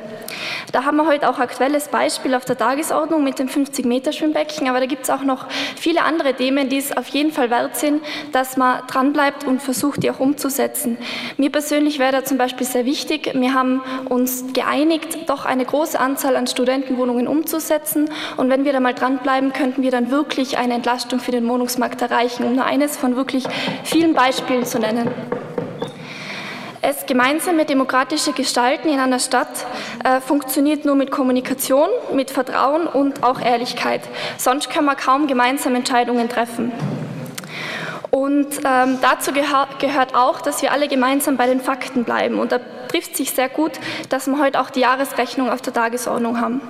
Da 0.72 0.84
haben 0.84 0.96
wir 0.96 1.06
heute 1.06 1.30
auch 1.30 1.36
ein 1.36 1.42
aktuelles 1.42 1.88
Beispiel 1.88 2.34
auf 2.34 2.44
der 2.44 2.58
Tagesordnung 2.58 3.22
mit 3.22 3.38
dem 3.38 3.48
50-Meter-Schwimmbecken, 3.48 4.68
aber 4.68 4.80
da 4.80 4.86
gibt 4.86 5.04
es 5.04 5.10
auch 5.10 5.22
noch 5.22 5.46
viele 5.76 6.02
andere 6.02 6.34
Themen, 6.34 6.68
die 6.68 6.78
es 6.78 6.94
auf 6.96 7.06
jeden 7.08 7.32
Fall 7.32 7.48
wert 7.48 7.76
sind, 7.76 8.02
dass 8.32 8.56
man 8.56 8.82
dranbleibt 8.86 9.44
und 9.44 9.62
versucht, 9.62 10.02
die 10.02 10.10
auch 10.10 10.20
umzusetzen. 10.20 10.98
Mir 11.36 11.50
persönlich 11.50 11.98
wäre 11.98 12.12
da 12.12 12.24
zum 12.24 12.38
Beispiel 12.38 12.66
sehr 12.66 12.84
wichtig, 12.84 13.30
wir 13.34 13.54
haben 13.54 13.82
uns 14.08 14.52
geeinigt, 14.52 15.30
doch 15.30 15.44
eine 15.44 15.64
große 15.64 15.98
Anzahl 15.98 16.36
an 16.36 16.46
Studentenwohnungen 16.46 17.28
umzusetzen 17.28 18.10
und 18.36 18.50
wenn 18.50 18.64
wir 18.64 18.72
da 18.72 18.80
mal 18.80 18.94
dranbleiben, 18.94 19.52
könnten 19.52 19.82
wir 19.82 19.90
dann 19.90 20.10
wirklich 20.10 20.58
eine 20.58 20.74
Entlastung 20.74 21.20
für 21.20 21.30
den 21.30 21.48
Wohnungsmarkt 21.48 21.93
erreichen, 22.02 22.44
um 22.44 22.54
nur 22.54 22.64
eines 22.64 22.96
von 22.96 23.16
wirklich 23.16 23.44
vielen 23.84 24.14
Beispielen 24.14 24.64
zu 24.64 24.78
nennen. 24.78 25.10
Es 26.86 27.06
gemeinsame 27.06 27.64
demokratische 27.64 28.32
Gestalten 28.32 28.90
in 28.90 28.98
einer 29.00 29.18
Stadt 29.18 29.48
äh, 30.04 30.20
funktioniert 30.20 30.84
nur 30.84 30.94
mit 30.96 31.10
Kommunikation, 31.10 31.88
mit 32.12 32.30
Vertrauen 32.30 32.86
und 32.86 33.22
auch 33.22 33.40
Ehrlichkeit. 33.40 34.02
Sonst 34.36 34.68
kann 34.68 34.84
man 34.84 34.96
kaum 34.98 35.26
gemeinsam 35.26 35.74
Entscheidungen 35.74 36.28
treffen. 36.28 36.72
Und 38.10 38.60
ähm, 38.64 38.98
dazu 39.00 39.32
gehör 39.32 39.66
gehört 39.80 40.14
auch, 40.14 40.42
dass 40.42 40.60
wir 40.60 40.72
alle 40.72 40.86
gemeinsam 40.86 41.38
bei 41.38 41.46
den 41.46 41.60
Fakten 41.60 42.04
bleiben. 42.04 42.38
Und 42.38 42.52
da 42.52 42.60
trifft 42.88 43.16
sich 43.16 43.30
sehr 43.30 43.48
gut, 43.48 43.72
dass 44.10 44.26
wir 44.26 44.38
heute 44.38 44.60
auch 44.60 44.68
die 44.68 44.80
Jahresrechnung 44.80 45.50
auf 45.50 45.62
der 45.62 45.72
Tagesordnung 45.72 46.40
haben. 46.40 46.60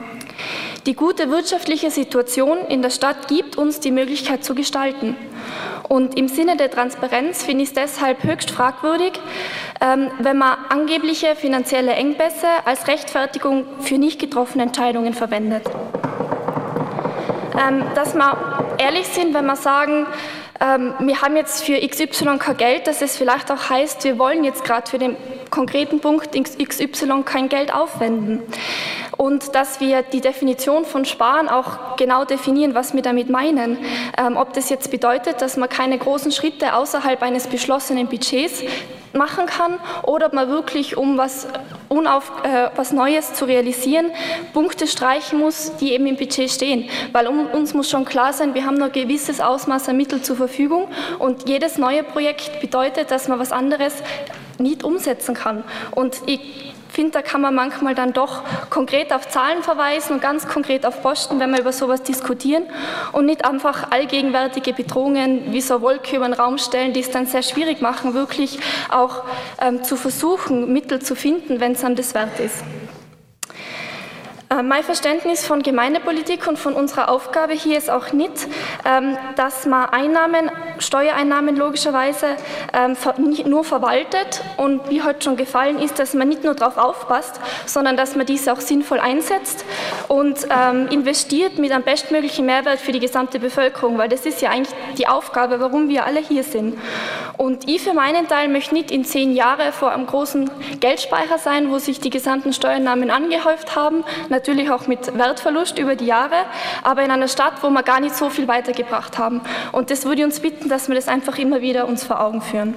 Die 0.87 0.95
gute 0.95 1.31
wirtschaftliche 1.31 1.91
Situation 1.91 2.59
in 2.69 2.83
der 2.83 2.91
Stadt 2.91 3.27
gibt 3.27 3.57
uns 3.57 3.81
die 3.81 3.91
Möglichkeit 3.91 4.45
zu 4.45 4.55
gestalten. 4.55 5.17
Und 5.89 6.19
im 6.19 6.29
Sinne 6.29 6.59
der 6.59 6.71
Transparenz 6.71 7.43
finde 7.43 7.63
ich 7.63 7.71
es 7.71 7.75
deshalb 7.75 8.23
höchst 8.23 8.51
fragwürdig, 8.51 9.13
ähm, 9.81 10.11
wenn 10.19 10.37
man 10.37 10.59
angebliche 10.69 11.37
finanzielle 11.37 11.93
Engpässe 11.93 12.49
als 12.67 12.87
Rechtfertigung 12.87 13.65
für 13.81 13.97
nicht 13.97 14.19
getroffene 14.19 14.65
Entscheidungen 14.65 15.15
verwendet. 15.15 15.63
Ähm, 17.59 17.85
dass 17.95 18.15
wir 18.15 18.77
ehrlich 18.77 19.07
sind, 19.07 19.33
wenn 19.33 19.47
wir 19.47 19.57
sagen, 19.57 20.07
ähm, 20.61 20.93
wir 21.01 21.23
haben 21.23 21.37
jetzt 21.37 21.65
für 21.65 21.81
XY 21.81 22.39
kein 22.39 22.57
Geld, 22.59 22.87
dass 22.87 23.01
es 23.01 23.17
vielleicht 23.17 23.51
auch 23.51 23.71
heißt, 23.71 24.05
wir 24.05 24.19
wollen 24.19 24.45
jetzt 24.45 24.65
gerade 24.65 24.91
für 24.91 24.99
den 24.99 25.17
konkreten 25.51 26.01
Punkt 26.01 26.33
XY 26.33 27.23
kein 27.25 27.49
Geld 27.49 27.73
aufwenden. 27.73 28.43
Und 29.17 29.55
dass 29.55 29.81
wir 29.81 30.03
die 30.03 30.21
Definition 30.21 30.85
von 30.85 31.05
Sparen 31.05 31.49
auch 31.49 31.97
genau 31.97 32.25
definieren, 32.25 32.75
was 32.75 32.95
wir 32.95 33.03
damit 33.03 33.31
meinen. 33.31 33.79
Ähm, 34.19 34.37
ob 34.37 34.53
das 34.53 34.71
jetzt 34.71 34.91
bedeutet, 34.91 35.41
dass 35.43 35.57
man 35.57 35.69
keine 35.69 35.99
großen 35.99 36.33
Schritte 36.33 36.75
außerhalb 36.75 37.23
eines 37.23 37.47
beschlossenen 37.47 38.07
Budgets 38.09 38.63
machen 39.15 39.47
kann 39.47 39.79
oder 40.03 40.27
ob 40.27 40.33
man 40.33 40.49
wirklich, 40.49 40.97
um 40.97 41.17
was, 41.17 41.47
unauf, 41.89 42.33
äh, 42.43 42.71
was 42.77 42.93
Neues 42.93 43.35
zu 43.35 43.45
realisieren, 43.45 44.07
Punkte 44.53 44.87
streichen 44.87 45.39
muss, 45.39 45.77
die 45.77 45.93
eben 45.93 46.07
im 46.07 46.17
Budget 46.17 46.51
stehen. 46.51 46.89
Weil 47.13 47.29
um, 47.29 47.47
uns 47.47 47.75
muss 47.75 47.89
schon 47.89 48.05
klar 48.05 48.33
sein, 48.33 48.55
wir 48.55 48.65
haben 48.67 48.77
nur 48.77 48.87
ein 48.87 48.93
gewisses 48.93 49.41
Ausmaß 49.41 49.89
an 49.89 49.97
Mitteln 49.97 50.23
zur 50.23 50.37
Verfügung 50.37 50.89
und 51.19 51.49
jedes 51.49 51.79
neue 51.79 52.03
Projekt 52.03 52.61
bedeutet, 52.61 53.11
dass 53.11 53.29
man 53.29 53.39
was 53.39 53.53
anderes 53.53 53.95
nicht 54.59 54.85
umsetzen 54.85 55.35
kann. 55.35 55.65
Und 55.93 56.21
ich 56.27 56.74
finde, 56.95 57.13
da 57.13 57.23
kann 57.23 57.41
man 57.41 57.55
manchmal 57.55 57.95
dann 57.95 58.13
doch 58.13 58.43
konkret 58.71 59.13
auf 59.13 59.29
Zahlen 59.29 59.63
verweisen 59.63 60.15
und 60.15 60.23
ganz 60.23 60.47
konkret 60.47 60.87
auf 60.87 61.03
Posten, 61.03 61.41
wenn 61.41 61.51
wir 61.51 61.61
über 61.61 61.73
sowas 61.73 62.03
diskutieren 62.03 62.65
und 63.13 63.27
nicht 63.27 63.45
einfach 63.45 63.91
allgegenwärtige 63.91 64.73
Bedrohungen 64.73 65.53
wie 65.53 65.61
so 65.61 65.83
Wolke 65.83 66.17
über 66.17 66.27
den 66.27 66.35
Raum 66.35 66.59
stellen, 66.59 66.93
die 66.93 67.01
es 67.01 67.11
dann 67.11 67.27
sehr 67.27 67.43
schwierig 67.43 67.81
machen, 67.81 68.15
wirklich 68.15 68.59
auch 68.91 69.25
ähm, 69.61 69.83
zu 69.83 69.97
versuchen, 69.97 70.73
Mittel 70.73 71.03
zu 71.03 71.17
finden, 71.17 71.61
wenn 71.61 71.73
es 71.73 71.81
dann 71.81 71.97
das 71.97 72.15
wert 72.15 72.39
ist. 72.39 72.63
Äh, 74.51 74.63
mein 74.63 74.83
Verständnis 74.83 75.47
von 75.47 75.63
Gemeindepolitik 75.63 76.47
und 76.47 76.59
von 76.59 76.75
unserer 76.75 77.09
Aufgabe 77.09 77.55
hier 77.55 77.79
ist 77.79 77.91
auch 77.91 78.13
nicht, 78.13 78.33
ähm, 78.85 79.17
dass 79.37 79.65
man 79.65 79.89
Einnahmen, 79.89 80.51
Steuereinnahmen 80.79 81.57
logischerweise 81.57 82.37
ähm, 82.75 82.97
nur 83.47 83.65
verwaltet 83.65 84.43
und 84.59 84.91
wie 84.91 85.03
heute 85.03 85.23
schon 85.23 85.37
gefallen 85.37 85.79
ist, 85.79 85.99
dass 85.99 86.13
man 86.15 86.29
nicht 86.29 86.45
nur 86.45 86.55
darauf 86.55 86.77
aufpasst, 86.77 87.41
sondern 87.65 87.97
dass 87.97 88.17
man 88.17 88.27
diese 88.27 88.53
auch 88.53 88.61
sinnvoll 88.61 89.01
einsetzt 89.01 89.65
und 90.09 90.37
ähm, 90.51 90.89
investiert 90.89 91.59
mit 91.59 91.73
einem 91.73 91.85
bestmöglichen 91.85 92.45
Mehrwert 92.45 92.81
für 92.81 92.93
die 92.93 93.01
gesamte 93.01 93.39
Bevölkerung, 93.39 93.97
weil 93.97 94.09
das 94.09 94.27
ist 94.27 94.43
ja 94.43 94.51
eigentlich 94.51 94.77
die 94.99 95.07
Aufgabe, 95.07 95.61
warum 95.61 95.89
wir 95.89 96.05
alle 96.05 96.21
hier 96.21 96.43
sind. 96.43 96.77
Und 97.37 97.69
ich 97.69 97.83
für 97.83 97.95
meinen 97.95 98.29
Teil 98.29 98.49
möchte 98.49 98.75
nicht 98.75 98.91
in 98.91 99.05
zehn 99.05 99.35
Jahre 99.35 99.73
vor 99.73 99.93
einem 99.93 100.07
großen 100.07 100.51
Geldspeicher 100.81 101.39
sein, 101.39 101.71
wo 101.71 101.79
sich 101.79 102.01
die 102.01 102.11
gesamten 102.11 102.53
Steuernahmen 102.53 103.11
angehäuft 103.11 103.75
haben, 103.75 104.05
natürlich 104.35 104.71
auch 104.71 104.87
mit 104.87 105.17
Wertverlust 105.17 105.79
über 105.79 105.95
die 105.95 106.07
Jahre, 106.07 106.35
aber 106.83 107.03
in 107.03 107.11
einer 107.11 107.29
Stadt, 107.29 107.63
wo 107.63 107.71
wir 107.71 107.83
gar 107.83 108.01
nicht 108.01 108.17
so 108.17 108.31
viel 108.31 108.49
weitergebracht 108.49 109.17
haben. 109.17 109.41
Und 109.73 109.91
das 109.91 110.05
würde 110.05 110.21
ich 110.21 110.25
uns 110.25 110.41
bitten, 110.41 110.69
dass 110.69 110.89
wir 110.89 110.97
das 110.97 111.09
einfach 111.09 111.39
immer 111.39 111.61
wieder 111.61 111.87
uns 111.87 112.05
vor 112.05 112.21
Augen 112.21 112.43
führen. 112.43 112.75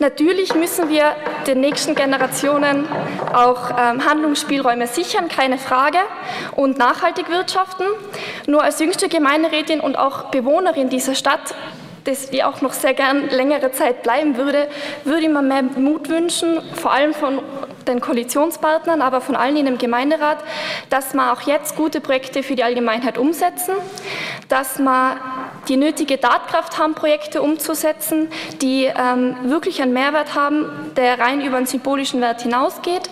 Natürlich 0.00 0.54
müssen 0.54 0.88
wir 0.90 1.16
den 1.48 1.60
nächsten 1.60 1.96
Generationen 1.96 2.86
auch 3.32 3.70
ähm, 3.70 4.08
Handlungsspielräume 4.08 4.86
sichern, 4.86 5.26
keine 5.28 5.58
Frage, 5.58 5.98
und 6.54 6.78
nachhaltig 6.78 7.28
wirtschaften. 7.30 7.84
Nur 8.46 8.62
als 8.62 8.78
jüngste 8.78 9.08
Gemeinderätin 9.08 9.80
und 9.80 9.98
auch 9.98 10.30
Bewohnerin 10.30 10.88
dieser 10.88 11.16
Stadt 11.16 11.54
das 12.08 12.32
wir 12.32 12.48
auch 12.48 12.62
noch 12.62 12.72
sehr 12.72 12.94
gern 12.94 13.28
längere 13.28 13.70
Zeit 13.70 14.02
bleiben 14.02 14.38
würde, 14.38 14.68
würde 15.04 15.22
ich 15.22 15.28
mir 15.28 15.42
mehr 15.42 15.62
Mut 15.62 16.08
wünschen, 16.08 16.60
vor 16.74 16.92
allem 16.92 17.12
von 17.12 17.40
den 17.88 18.00
Koalitionspartnern, 18.00 19.02
aber 19.02 19.20
von 19.20 19.34
allen 19.34 19.56
in 19.56 19.66
dem 19.66 19.78
Gemeinderat, 19.78 20.38
dass 20.90 21.14
wir 21.14 21.32
auch 21.32 21.42
jetzt 21.42 21.76
gute 21.76 22.00
Projekte 22.00 22.42
für 22.42 22.54
die 22.54 22.62
Allgemeinheit 22.62 23.18
umsetzen, 23.18 23.74
dass 24.48 24.78
wir 24.78 25.16
die 25.68 25.76
nötige 25.76 26.20
Tatkraft 26.20 26.78
haben, 26.78 26.94
Projekte 26.94 27.42
umzusetzen, 27.42 28.28
die 28.60 28.84
ähm, 28.84 29.36
wirklich 29.44 29.82
einen 29.82 29.92
Mehrwert 29.92 30.34
haben, 30.34 30.66
der 30.96 31.18
rein 31.18 31.40
über 31.40 31.58
den 31.58 31.66
symbolischen 31.66 32.20
Wert 32.20 32.42
hinausgeht, 32.42 33.08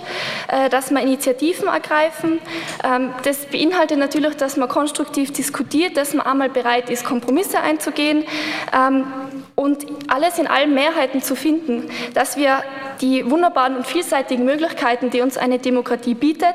äh, 0.48 0.68
dass 0.68 0.90
wir 0.90 1.00
Initiativen 1.00 1.68
ergreifen. 1.68 2.38
Ähm, 2.82 3.12
das 3.24 3.46
beinhaltet 3.46 3.98
natürlich, 3.98 4.36
dass 4.36 4.56
man 4.56 4.68
konstruktiv 4.68 5.32
diskutiert, 5.32 5.96
dass 5.96 6.14
man 6.14 6.26
einmal 6.26 6.48
bereit 6.48 6.90
ist, 6.90 7.04
Kompromisse 7.04 7.60
einzugehen 7.60 8.24
ähm, 8.72 9.06
und 9.54 9.86
alles 10.08 10.38
in 10.38 10.46
allen 10.46 10.74
Mehrheiten 10.74 11.22
zu 11.22 11.36
finden, 11.36 11.90
dass 12.14 12.36
wir 12.36 12.62
die 13.00 13.30
wunderbaren 13.30 13.76
und 13.76 13.86
vielseitigen 13.86 14.44
Möglichkeiten, 14.44 15.10
die 15.10 15.20
uns 15.20 15.36
eine 15.36 15.58
Demokratie 15.58 16.14
bietet, 16.14 16.54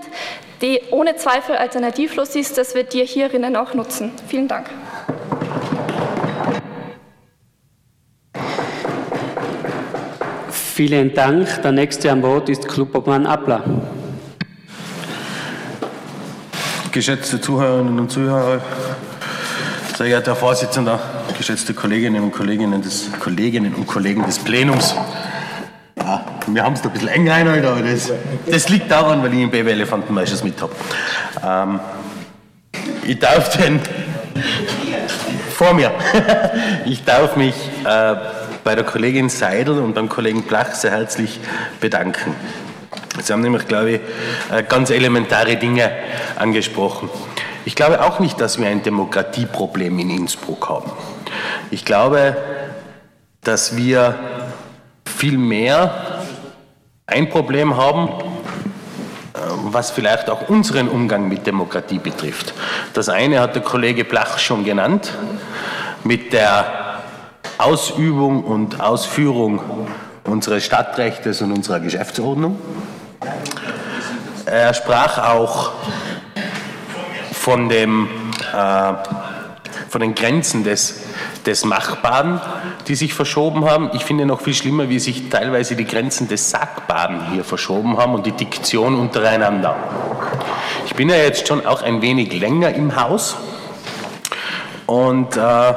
die 0.61 0.81
ohne 0.91 1.15
Zweifel 1.15 1.55
alternativlos 1.55 2.35
ist, 2.35 2.57
dass 2.57 2.75
wir 2.75 2.83
die 2.83 3.05
hierinnen 3.05 3.55
auch 3.55 3.73
nutzen. 3.73 4.11
Vielen 4.27 4.47
Dank. 4.47 4.67
Vielen 10.73 11.13
Dank. 11.13 11.61
Der 11.63 11.73
nächste 11.73 12.09
am 12.09 12.21
Wort 12.21 12.47
ist 12.47 12.65
Klubobmann 12.65 13.25
Appler. 13.25 13.61
Geschätzte 16.93 17.41
Zuhörerinnen 17.41 17.99
und 17.99 18.09
Zuhörer, 18.09 18.61
sehr 19.97 20.07
geehrter 20.07 20.31
Herr 20.31 20.35
Vorsitzender, 20.37 20.97
geschätzte 21.37 21.73
Kolleginnen 21.73 22.23
und 22.23 22.31
Kolleginnen 22.31 22.81
des, 22.81 23.09
Kolleginnen 23.19 23.75
und 23.75 23.85
Kollegen 23.85 24.25
des 24.25 24.39
Plenums. 24.39 24.95
Ja, 25.97 26.23
wir 26.47 26.63
haben 26.63 26.73
es 26.73 26.81
da 26.81 26.87
ein 26.87 26.93
bisschen 26.93 27.09
eng 27.09 27.29
rein, 27.29 27.49
aber 27.49 27.81
das, 27.81 28.09
das 28.49 28.69
liegt 28.69 28.89
daran, 28.89 29.21
weil 29.23 29.33
ich 29.33 29.41
einen 29.41 29.51
Baby-Elefanten 29.51 30.13
meistens 30.13 30.41
mit 30.41 30.61
habe. 30.61 30.73
Ähm, 31.45 31.79
ich 33.05 33.19
darf 33.19 33.57
den 33.57 33.81
vor 35.53 35.73
mir. 35.73 35.91
ich 36.85 37.03
darf 37.03 37.35
mich 37.35 37.55
äh, 37.83 38.15
bei 38.63 38.75
der 38.75 38.83
Kollegin 38.83 39.29
Seidel 39.29 39.79
und 39.79 39.93
beim 39.93 40.09
Kollegen 40.09 40.43
Blach 40.43 40.73
sehr 40.73 40.91
herzlich 40.91 41.39
bedanken. 41.79 42.35
Sie 43.21 43.33
haben 43.33 43.41
nämlich, 43.41 43.67
glaube 43.67 43.91
ich, 43.91 44.01
äh, 44.51 44.63
ganz 44.63 44.89
elementare 44.89 45.57
Dinge 45.57 45.91
angesprochen. 46.35 47.09
Ich 47.65 47.75
glaube 47.75 48.01
auch 48.01 48.19
nicht, 48.19 48.39
dass 48.39 48.57
wir 48.57 48.67
ein 48.67 48.81
Demokratieproblem 48.81 49.99
in 49.99 50.09
Innsbruck 50.09 50.69
haben. 50.69 50.91
Ich 51.69 51.85
glaube, 51.85 52.37
dass 53.41 53.75
wir 53.75 54.15
viel 55.05 55.37
mehr 55.37 56.21
ein 57.05 57.29
Problem 57.29 57.75
haben, 57.77 58.07
äh, 58.07 59.39
was 59.65 59.91
vielleicht 59.91 60.29
auch 60.29 60.49
unseren 60.49 60.87
Umgang 60.87 61.27
mit 61.27 61.45
Demokratie 61.45 61.99
betrifft. 61.99 62.53
Das 62.93 63.09
eine 63.09 63.39
hat 63.39 63.55
der 63.55 63.61
Kollege 63.61 64.05
Blach 64.05 64.39
schon 64.39 64.63
genannt, 64.63 65.13
mit 66.03 66.33
der 66.33 66.80
Ausübung 67.61 68.43
und 68.43 68.81
Ausführung 68.81 69.59
unseres 70.23 70.65
Stadtrechtes 70.65 71.41
und 71.41 71.51
unserer 71.51 71.79
Geschäftsordnung. 71.79 72.59
Er 74.45 74.73
sprach 74.73 75.17
auch 75.19 75.71
von, 77.31 77.69
dem, 77.69 78.09
äh, 78.53 78.93
von 79.89 80.01
den 80.01 80.15
Grenzen 80.15 80.63
des, 80.63 81.03
des 81.45 81.63
Machbaren, 81.63 82.41
die 82.87 82.95
sich 82.95 83.13
verschoben 83.13 83.65
haben. 83.69 83.91
Ich 83.93 84.05
finde 84.05 84.25
noch 84.25 84.41
viel 84.41 84.55
schlimmer, 84.55 84.89
wie 84.89 84.99
sich 84.99 85.29
teilweise 85.29 85.75
die 85.75 85.85
Grenzen 85.85 86.27
des 86.27 86.49
Sagbaren 86.49 87.31
hier 87.31 87.43
verschoben 87.43 87.97
haben 87.97 88.15
und 88.15 88.25
die 88.25 88.31
Diktion 88.31 88.99
untereinander. 88.99 89.75
Ich 90.87 90.95
bin 90.95 91.09
ja 91.09 91.15
jetzt 91.15 91.47
schon 91.47 91.65
auch 91.65 91.83
ein 91.83 92.01
wenig 92.01 92.33
länger 92.33 92.73
im 92.73 92.99
Haus 92.99 93.37
und 94.87 95.37
äh, 95.37 95.73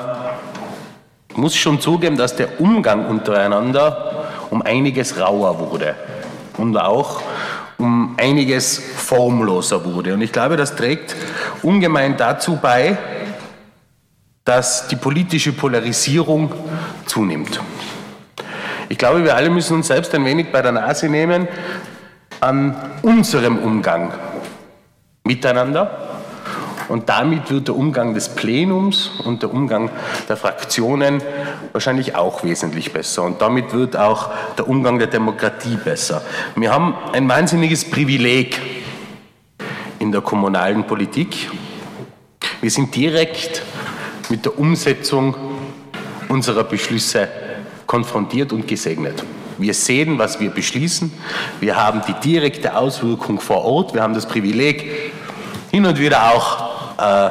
muss 1.37 1.57
schon 1.57 1.81
zugeben, 1.81 2.17
dass 2.17 2.37
der 2.37 2.61
Umgang 2.61 3.07
untereinander 3.07 4.27
um 4.51 4.63
einiges 4.63 5.19
rauer 5.19 5.59
wurde 5.59 5.95
und 6.57 6.77
auch 6.77 7.23
um 7.79 8.15
einiges 8.19 8.79
formloser 8.79 9.85
wurde. 9.85 10.15
Und 10.15 10.23
ich 10.23 10.33
glaube, 10.33 10.57
das 10.57 10.77
trägt 10.77 11.17
ungemein 11.63 12.17
dazu 12.17 12.57
bei, 12.57 12.97
dass 14.45 14.89
die 14.89 14.97
politische 14.97 15.53
Polarisierung 15.53 16.53
zunimmt. 17.07 17.61
Ich 18.89 18.99
glaube, 18.99 19.25
wir 19.25 19.35
alle 19.35 19.51
müssen 19.51 19.77
uns 19.77 19.89
selbst 19.89 20.15
ein 20.15 20.25
wenig 20.25 20.53
bei 20.53 20.61
der 20.63 20.73
Nase 20.73 21.09
nehmen 21.09 21.49
an 22.41 22.77
unserem 23.03 23.59
Umgang 23.59 24.13
miteinander 25.25 26.04
und 26.89 27.09
damit 27.09 27.51
wird 27.51 27.69
der 27.69 27.77
Umgang 27.77 28.15
des 28.15 28.35
Plenums 28.35 29.11
und 29.25 29.43
der 29.43 29.53
Umgang 29.53 29.91
der 30.29 30.37
Fraktionen 30.37 31.23
wahrscheinlich 31.73 32.15
auch 32.15 32.45
wesentlich 32.45 32.93
besser. 32.93 33.23
Und 33.23 33.41
damit 33.41 33.73
wird 33.73 33.97
auch 33.97 34.31
der 34.59 34.69
Umgang 34.69 34.99
der 34.99 35.09
Demokratie 35.09 35.77
besser. 35.77 36.23
Wir 36.57 36.73
haben 36.73 36.95
ein 37.13 37.29
wahnsinniges 37.29 37.91
Privileg 37.91 38.61
in 39.99 40.13
der 40.13 40.21
kommunalen 40.21 40.87
Politik. 40.87 41.51
Wir 42.61 42.71
sind 42.71 42.95
direkt 42.95 43.63
mit 44.29 44.45
der 44.45 44.59
Umsetzung 44.59 45.35
unserer 46.29 46.65
Beschlüsse 46.65 47.29
konfrontiert 47.87 48.53
und 48.53 48.67
gesegnet. 48.67 49.25
Wir 49.57 49.73
sehen, 49.73 50.19
was 50.19 50.41
wir 50.41 50.51
beschließen. 50.51 51.13
Wir 51.61 51.77
haben 51.77 52.03
die 52.09 52.15
direkte 52.15 52.77
Auswirkung 52.77 53.41
vor 53.41 53.65
Ort. 53.65 53.95
Wir 53.95 54.03
haben 54.03 54.15
das 54.15 54.27
Privileg, 54.27 55.13
hin 55.71 55.87
und 55.87 55.99
wieder 55.99 56.33
auch 56.33 56.74
äh, 56.99 57.31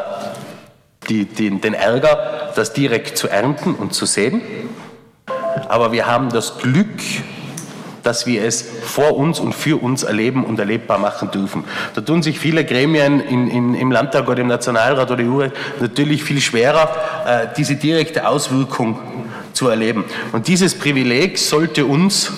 die, 1.10 1.26
die, 1.26 1.50
den 1.50 1.74
Ärger, 1.74 2.52
das 2.56 2.74
direkt 2.74 3.18
zu 3.18 3.28
ernten 3.28 3.76
und 3.76 3.94
zu 3.94 4.06
sehen. 4.06 4.42
Aber 5.68 5.92
wir 5.92 6.08
haben 6.08 6.30
das 6.30 6.58
Glück, 6.58 7.00
dass 8.04 8.28
wir 8.28 8.44
es 8.44 8.62
vor 8.62 9.18
uns 9.18 9.40
und 9.40 9.54
für 9.54 9.82
uns 9.82 10.04
erleben 10.04 10.44
und 10.44 10.60
erlebbar 10.60 10.98
machen 10.98 11.32
dürfen. 11.32 11.64
Da 11.96 12.02
tun 12.02 12.22
sich 12.22 12.38
viele 12.38 12.66
Gremien 12.66 13.22
in, 13.22 13.50
in, 13.50 13.74
im 13.76 13.92
Landtag 13.92 14.28
oder 14.28 14.42
im 14.42 14.48
Nationalrat 14.48 15.10
oder 15.10 15.24
EU 15.24 15.48
natürlich 15.80 16.24
viel 16.24 16.42
schwerer, 16.42 16.96
äh, 17.26 17.48
diese 17.58 17.76
direkte 17.76 18.28
Auswirkung 18.28 19.00
zu 19.54 19.70
erleben. 19.70 20.04
Und 20.34 20.48
dieses 20.48 20.78
Privileg 20.78 21.38
sollte 21.38 21.86
uns 21.86 22.32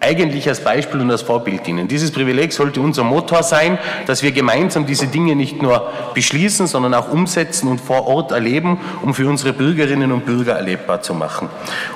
eigentlich 0.00 0.48
als 0.48 0.64
Beispiel 0.64 1.00
und 1.00 1.10
als 1.10 1.22
Vorbild 1.22 1.66
dienen. 1.66 1.86
Dieses 1.86 2.10
Privileg 2.10 2.52
sollte 2.52 2.80
unser 2.80 3.04
Motor 3.04 3.42
sein, 3.42 3.78
dass 4.06 4.22
wir 4.22 4.32
gemeinsam 4.32 4.86
diese 4.86 5.06
Dinge 5.06 5.36
nicht 5.36 5.60
nur 5.60 5.92
beschließen, 6.14 6.66
sondern 6.66 6.94
auch 6.94 7.12
umsetzen 7.12 7.68
und 7.68 7.80
vor 7.80 8.06
Ort 8.06 8.32
erleben, 8.32 8.80
um 9.02 9.14
für 9.14 9.28
unsere 9.28 9.52
Bürgerinnen 9.52 10.10
und 10.10 10.24
Bürger 10.24 10.54
erlebbar 10.54 11.02
zu 11.02 11.14
machen. 11.14 11.50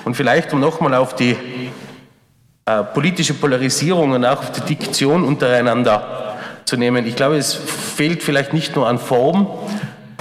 Und 0.04 0.16
vielleicht, 0.16 0.52
um 0.52 0.60
nochmal 0.60 0.94
auf 0.94 1.14
die 1.14 1.36
äh, 2.66 2.82
politische 2.82 3.34
Polarisierung 3.34 4.12
und 4.12 4.24
auch 4.24 4.38
auf 4.38 4.52
die 4.52 4.74
Diktion 4.74 5.24
untereinander 5.24 6.36
zu 6.64 6.76
nehmen. 6.76 7.06
Ich 7.06 7.16
glaube, 7.16 7.36
es 7.36 7.54
fehlt 7.54 8.22
vielleicht 8.22 8.52
nicht 8.52 8.74
nur 8.74 8.88
an 8.88 8.98
Form, 8.98 9.48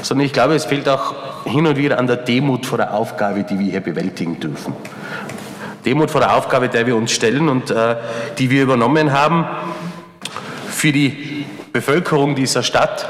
sondern 0.01 0.25
ich 0.25 0.33
glaube, 0.33 0.55
es 0.55 0.65
fehlt 0.65 0.89
auch 0.89 1.15
hin 1.45 1.65
und 1.65 1.77
wieder 1.77 1.99
an 1.99 2.07
der 2.07 2.17
Demut 2.17 2.65
vor 2.65 2.77
der 2.77 2.93
Aufgabe, 2.93 3.43
die 3.43 3.57
wir 3.57 3.71
hier 3.71 3.79
bewältigen 3.81 4.39
dürfen. 4.39 4.73
Demut 5.85 6.11
vor 6.11 6.21
der 6.21 6.35
Aufgabe, 6.35 6.69
der 6.69 6.87
wir 6.87 6.95
uns 6.95 7.11
stellen 7.11 7.49
und 7.49 7.71
äh, 7.71 7.95
die 8.37 8.49
wir 8.49 8.63
übernommen 8.63 9.11
haben, 9.11 9.45
für 10.69 10.91
die 10.91 11.45
Bevölkerung 11.71 12.35
dieser 12.35 12.63
Stadt 12.63 13.07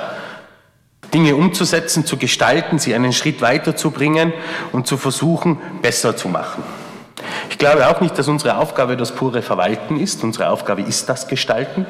Dinge 1.13 1.35
umzusetzen, 1.35 2.05
zu 2.05 2.17
gestalten, 2.17 2.79
sie 2.79 2.95
einen 2.95 3.13
Schritt 3.13 3.41
weiterzubringen 3.41 4.33
und 4.71 4.87
zu 4.87 4.97
versuchen, 4.97 5.59
besser 5.81 6.17
zu 6.17 6.27
machen. 6.27 6.63
Ich 7.49 7.57
glaube 7.59 7.87
auch 7.87 8.01
nicht, 8.01 8.17
dass 8.17 8.27
unsere 8.27 8.57
Aufgabe 8.57 8.97
das 8.97 9.13
pure 9.13 9.41
Verwalten 9.41 9.99
ist. 9.99 10.23
Unsere 10.23 10.49
Aufgabe 10.49 10.81
ist 10.81 11.07
das 11.07 11.27
Gestalten. 11.27 11.85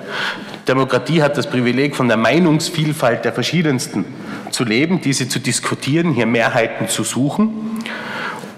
Demokratie 0.68 1.24
hat 1.24 1.38
das 1.38 1.48
Privileg, 1.48 1.96
von 1.96 2.08
der 2.08 2.18
Meinungsvielfalt 2.18 3.24
der 3.24 3.34
verschiedensten 3.34 4.06
zu 4.52 4.66
leben, 4.66 5.02
diese 5.02 5.30
zu 5.30 5.40
diskutieren, 5.40 6.12
hier 6.12 6.26
Mehrheiten 6.26 6.90
zu 6.90 7.04
suchen. 7.04 7.80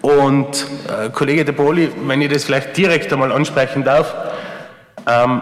Und 0.06 0.68
äh, 0.88 1.10
Kollege 1.10 1.46
De 1.46 1.52
Boli, 1.52 1.92
wenn 2.06 2.22
ich 2.22 2.32
das 2.32 2.44
vielleicht 2.44 2.78
direkt 2.78 3.12
einmal 3.12 3.32
ansprechen 3.32 3.84
darf, 3.84 4.14
ähm, 5.08 5.42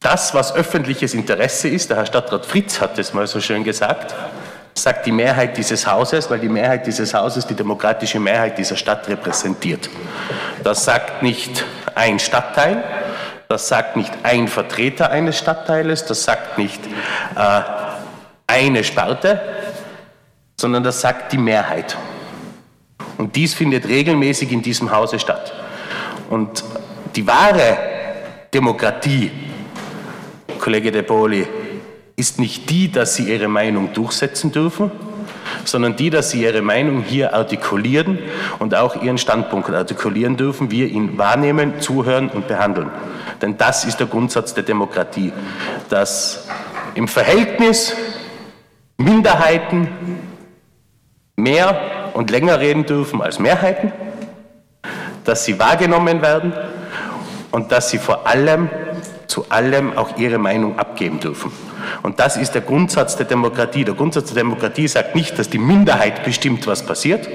das, 0.00 0.32
was 0.32 0.54
öffentliches 0.54 1.12
Interesse 1.12 1.68
ist, 1.68 1.90
der 1.90 1.98
Herr 1.98 2.06
Stadtrat 2.06 2.46
Fritz 2.46 2.80
hat 2.80 2.96
das 2.96 3.12
mal 3.12 3.26
so 3.26 3.38
schön 3.38 3.64
gesagt, 3.64 4.14
sagt 4.72 5.04
die 5.04 5.12
Mehrheit 5.12 5.58
dieses 5.58 5.86
Hauses, 5.86 6.30
weil 6.30 6.38
die 6.38 6.48
Mehrheit 6.48 6.86
dieses 6.86 7.12
Hauses 7.12 7.46
die 7.46 7.54
demokratische 7.54 8.18
Mehrheit 8.18 8.56
dieser 8.56 8.76
Stadt 8.76 9.06
repräsentiert. 9.06 9.90
Das 10.64 10.86
sagt 10.86 11.22
nicht 11.22 11.66
ein 11.94 12.18
Stadtteil, 12.18 12.82
das 13.46 13.68
sagt 13.68 13.94
nicht 13.94 14.12
ein 14.22 14.48
Vertreter 14.48 15.10
eines 15.10 15.36
Stadtteiles, 15.36 16.06
das 16.06 16.24
sagt 16.24 16.56
nicht 16.56 16.80
äh, 17.36 17.60
eine 18.46 18.82
Sparte, 18.82 19.38
sondern 20.58 20.82
das 20.82 21.02
sagt 21.02 21.30
die 21.34 21.38
Mehrheit. 21.38 21.94
Und 23.18 23.36
dies 23.36 23.54
findet 23.54 23.88
regelmäßig 23.88 24.52
in 24.52 24.62
diesem 24.62 24.90
Hause 24.90 25.18
statt. 25.18 25.52
Und 26.30 26.64
die 27.14 27.26
wahre 27.26 27.76
Demokratie, 28.52 29.30
Kollege 30.58 30.92
De 30.92 31.02
Poli, 31.02 31.46
ist 32.16 32.38
nicht 32.38 32.70
die, 32.70 32.90
dass 32.90 33.16
Sie 33.16 33.32
Ihre 33.32 33.48
Meinung 33.48 33.92
durchsetzen 33.92 34.52
dürfen, 34.52 34.90
sondern 35.64 35.96
die, 35.96 36.10
dass 36.10 36.30
Sie 36.30 36.42
Ihre 36.42 36.62
Meinung 36.62 37.02
hier 37.02 37.34
artikulieren 37.34 38.18
und 38.58 38.74
auch 38.74 39.02
Ihren 39.02 39.18
Standpunkt 39.18 39.70
artikulieren 39.70 40.36
dürfen, 40.36 40.70
wir 40.70 40.88
ihn 40.88 41.18
wahrnehmen, 41.18 41.80
zuhören 41.80 42.28
und 42.28 42.48
behandeln. 42.48 42.90
Denn 43.40 43.56
das 43.58 43.84
ist 43.84 43.98
der 43.98 44.06
Grundsatz 44.06 44.54
der 44.54 44.62
Demokratie, 44.62 45.32
dass 45.88 46.48
im 46.94 47.08
Verhältnis 47.08 47.94
Minderheiten 48.98 49.88
mehr 51.36 52.01
und 52.14 52.30
länger 52.30 52.60
reden 52.60 52.86
dürfen 52.86 53.22
als 53.22 53.38
Mehrheiten, 53.38 53.92
dass 55.24 55.44
sie 55.44 55.58
wahrgenommen 55.58 56.22
werden 56.22 56.52
und 57.50 57.70
dass 57.72 57.90
sie 57.90 57.98
vor 57.98 58.26
allem 58.26 58.68
zu 59.26 59.46
allem 59.48 59.96
auch 59.96 60.18
ihre 60.18 60.38
Meinung 60.38 60.78
abgeben 60.78 61.18
dürfen. 61.18 61.50
Und 62.02 62.20
das 62.20 62.36
ist 62.36 62.52
der 62.52 62.60
Grundsatz 62.60 63.16
der 63.16 63.26
Demokratie. 63.26 63.84
Der 63.84 63.94
Grundsatz 63.94 64.26
der 64.26 64.42
Demokratie 64.42 64.86
sagt 64.88 65.14
nicht, 65.14 65.38
dass 65.38 65.48
die 65.48 65.58
Minderheit 65.58 66.22
bestimmt, 66.22 66.66
was 66.66 66.84
passiert, 66.84 67.28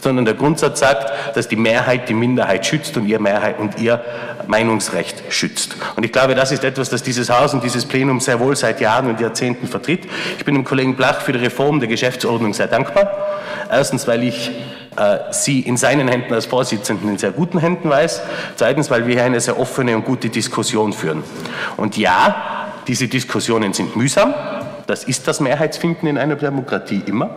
sondern 0.00 0.24
der 0.24 0.34
Grundsatz 0.34 0.78
sagt, 0.78 1.36
dass 1.36 1.48
die 1.48 1.56
Mehrheit 1.56 2.08
die 2.08 2.14
Minderheit 2.14 2.64
schützt 2.66 2.96
und 2.96 3.06
ihr, 3.06 3.20
Mehrheit 3.20 3.58
und 3.58 3.80
ihr 3.80 4.04
Meinungsrecht 4.46 5.24
schützt. 5.30 5.76
Und 5.96 6.04
ich 6.04 6.12
glaube, 6.12 6.34
das 6.34 6.52
ist 6.52 6.62
etwas, 6.64 6.88
das 6.88 7.02
dieses 7.02 7.30
Haus 7.30 7.52
und 7.52 7.64
dieses 7.64 7.84
Plenum 7.84 8.20
sehr 8.20 8.38
wohl 8.38 8.56
seit 8.56 8.80
Jahren 8.80 9.08
und 9.08 9.20
Jahrzehnten 9.20 9.66
vertritt. 9.66 10.08
Ich 10.38 10.44
bin 10.44 10.54
dem 10.54 10.64
Kollegen 10.64 10.94
Blach 10.94 11.20
für 11.20 11.32
die 11.32 11.40
Reform 11.40 11.80
der 11.80 11.88
Geschäftsordnung 11.88 12.54
sehr 12.54 12.68
dankbar. 12.68 13.27
Erstens, 13.70 14.06
weil 14.08 14.24
ich 14.24 14.50
äh, 14.96 15.18
sie 15.30 15.60
in 15.60 15.76
seinen 15.76 16.08
Händen 16.08 16.34
als 16.34 16.46
Vorsitzenden 16.46 17.08
in 17.08 17.18
sehr 17.18 17.30
guten 17.30 17.58
Händen 17.58 17.88
weiß. 17.88 18.22
Zweitens, 18.56 18.90
weil 18.90 19.06
wir 19.06 19.14
hier 19.14 19.24
eine 19.24 19.40
sehr 19.40 19.58
offene 19.58 19.94
und 19.94 20.04
gute 20.04 20.28
Diskussion 20.28 20.92
führen. 20.92 21.22
Und 21.76 21.96
ja, 21.96 22.68
diese 22.86 23.06
Diskussionen 23.06 23.72
sind 23.72 23.94
mühsam. 23.94 24.34
Das 24.86 25.04
ist 25.04 25.28
das 25.28 25.40
Mehrheitsfinden 25.40 26.08
in 26.08 26.18
einer 26.18 26.36
Demokratie 26.36 27.02
immer. 27.06 27.30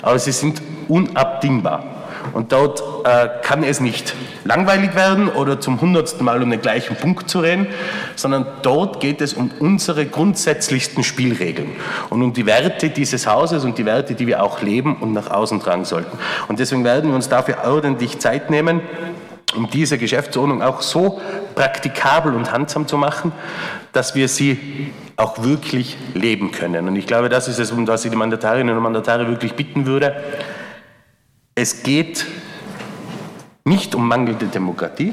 Aber 0.00 0.18
sie 0.18 0.32
sind 0.32 0.62
unabdingbar. 0.86 1.97
Und 2.32 2.52
dort 2.52 2.82
äh, 3.04 3.28
kann 3.42 3.62
es 3.62 3.80
nicht 3.80 4.14
langweilig 4.44 4.94
werden 4.94 5.28
oder 5.28 5.60
zum 5.60 5.80
hundertsten 5.80 6.24
Mal 6.24 6.42
um 6.42 6.50
den 6.50 6.60
gleichen 6.60 6.96
Punkt 6.96 7.28
zu 7.28 7.40
reden, 7.40 7.66
sondern 8.16 8.46
dort 8.62 9.00
geht 9.00 9.20
es 9.20 9.34
um 9.34 9.50
unsere 9.58 10.06
grundsätzlichsten 10.06 11.04
Spielregeln 11.04 11.70
und 12.10 12.22
um 12.22 12.32
die 12.32 12.46
Werte 12.46 12.90
dieses 12.90 13.26
Hauses 13.26 13.64
und 13.64 13.78
die 13.78 13.84
Werte, 13.84 14.14
die 14.14 14.26
wir 14.26 14.42
auch 14.42 14.62
leben 14.62 14.96
und 14.96 15.12
nach 15.12 15.30
außen 15.30 15.60
tragen 15.60 15.84
sollten. 15.84 16.18
Und 16.48 16.58
deswegen 16.58 16.84
werden 16.84 17.10
wir 17.10 17.16
uns 17.16 17.28
dafür 17.28 17.58
ordentlich 17.64 18.18
Zeit 18.18 18.50
nehmen, 18.50 18.80
um 19.56 19.70
diese 19.70 19.98
Geschäftsordnung 19.98 20.62
auch 20.62 20.82
so 20.82 21.20
praktikabel 21.54 22.34
und 22.34 22.52
handsam 22.52 22.86
zu 22.86 22.98
machen, 22.98 23.32
dass 23.92 24.14
wir 24.14 24.28
sie 24.28 24.92
auch 25.16 25.42
wirklich 25.42 25.96
leben 26.14 26.52
können. 26.52 26.86
Und 26.86 26.96
ich 26.96 27.06
glaube, 27.06 27.28
das 27.28 27.48
ist 27.48 27.58
es, 27.58 27.72
um 27.72 27.86
das 27.86 28.04
ich 28.04 28.10
die 28.10 28.16
Mandatarinnen 28.16 28.76
und 28.76 28.82
Mandatare 28.82 29.26
wirklich 29.26 29.54
bitten 29.54 29.86
würde. 29.86 30.14
Es 31.60 31.82
geht 31.82 32.24
nicht 33.64 33.96
um 33.96 34.06
mangelnde 34.06 34.46
Demokratie. 34.46 35.12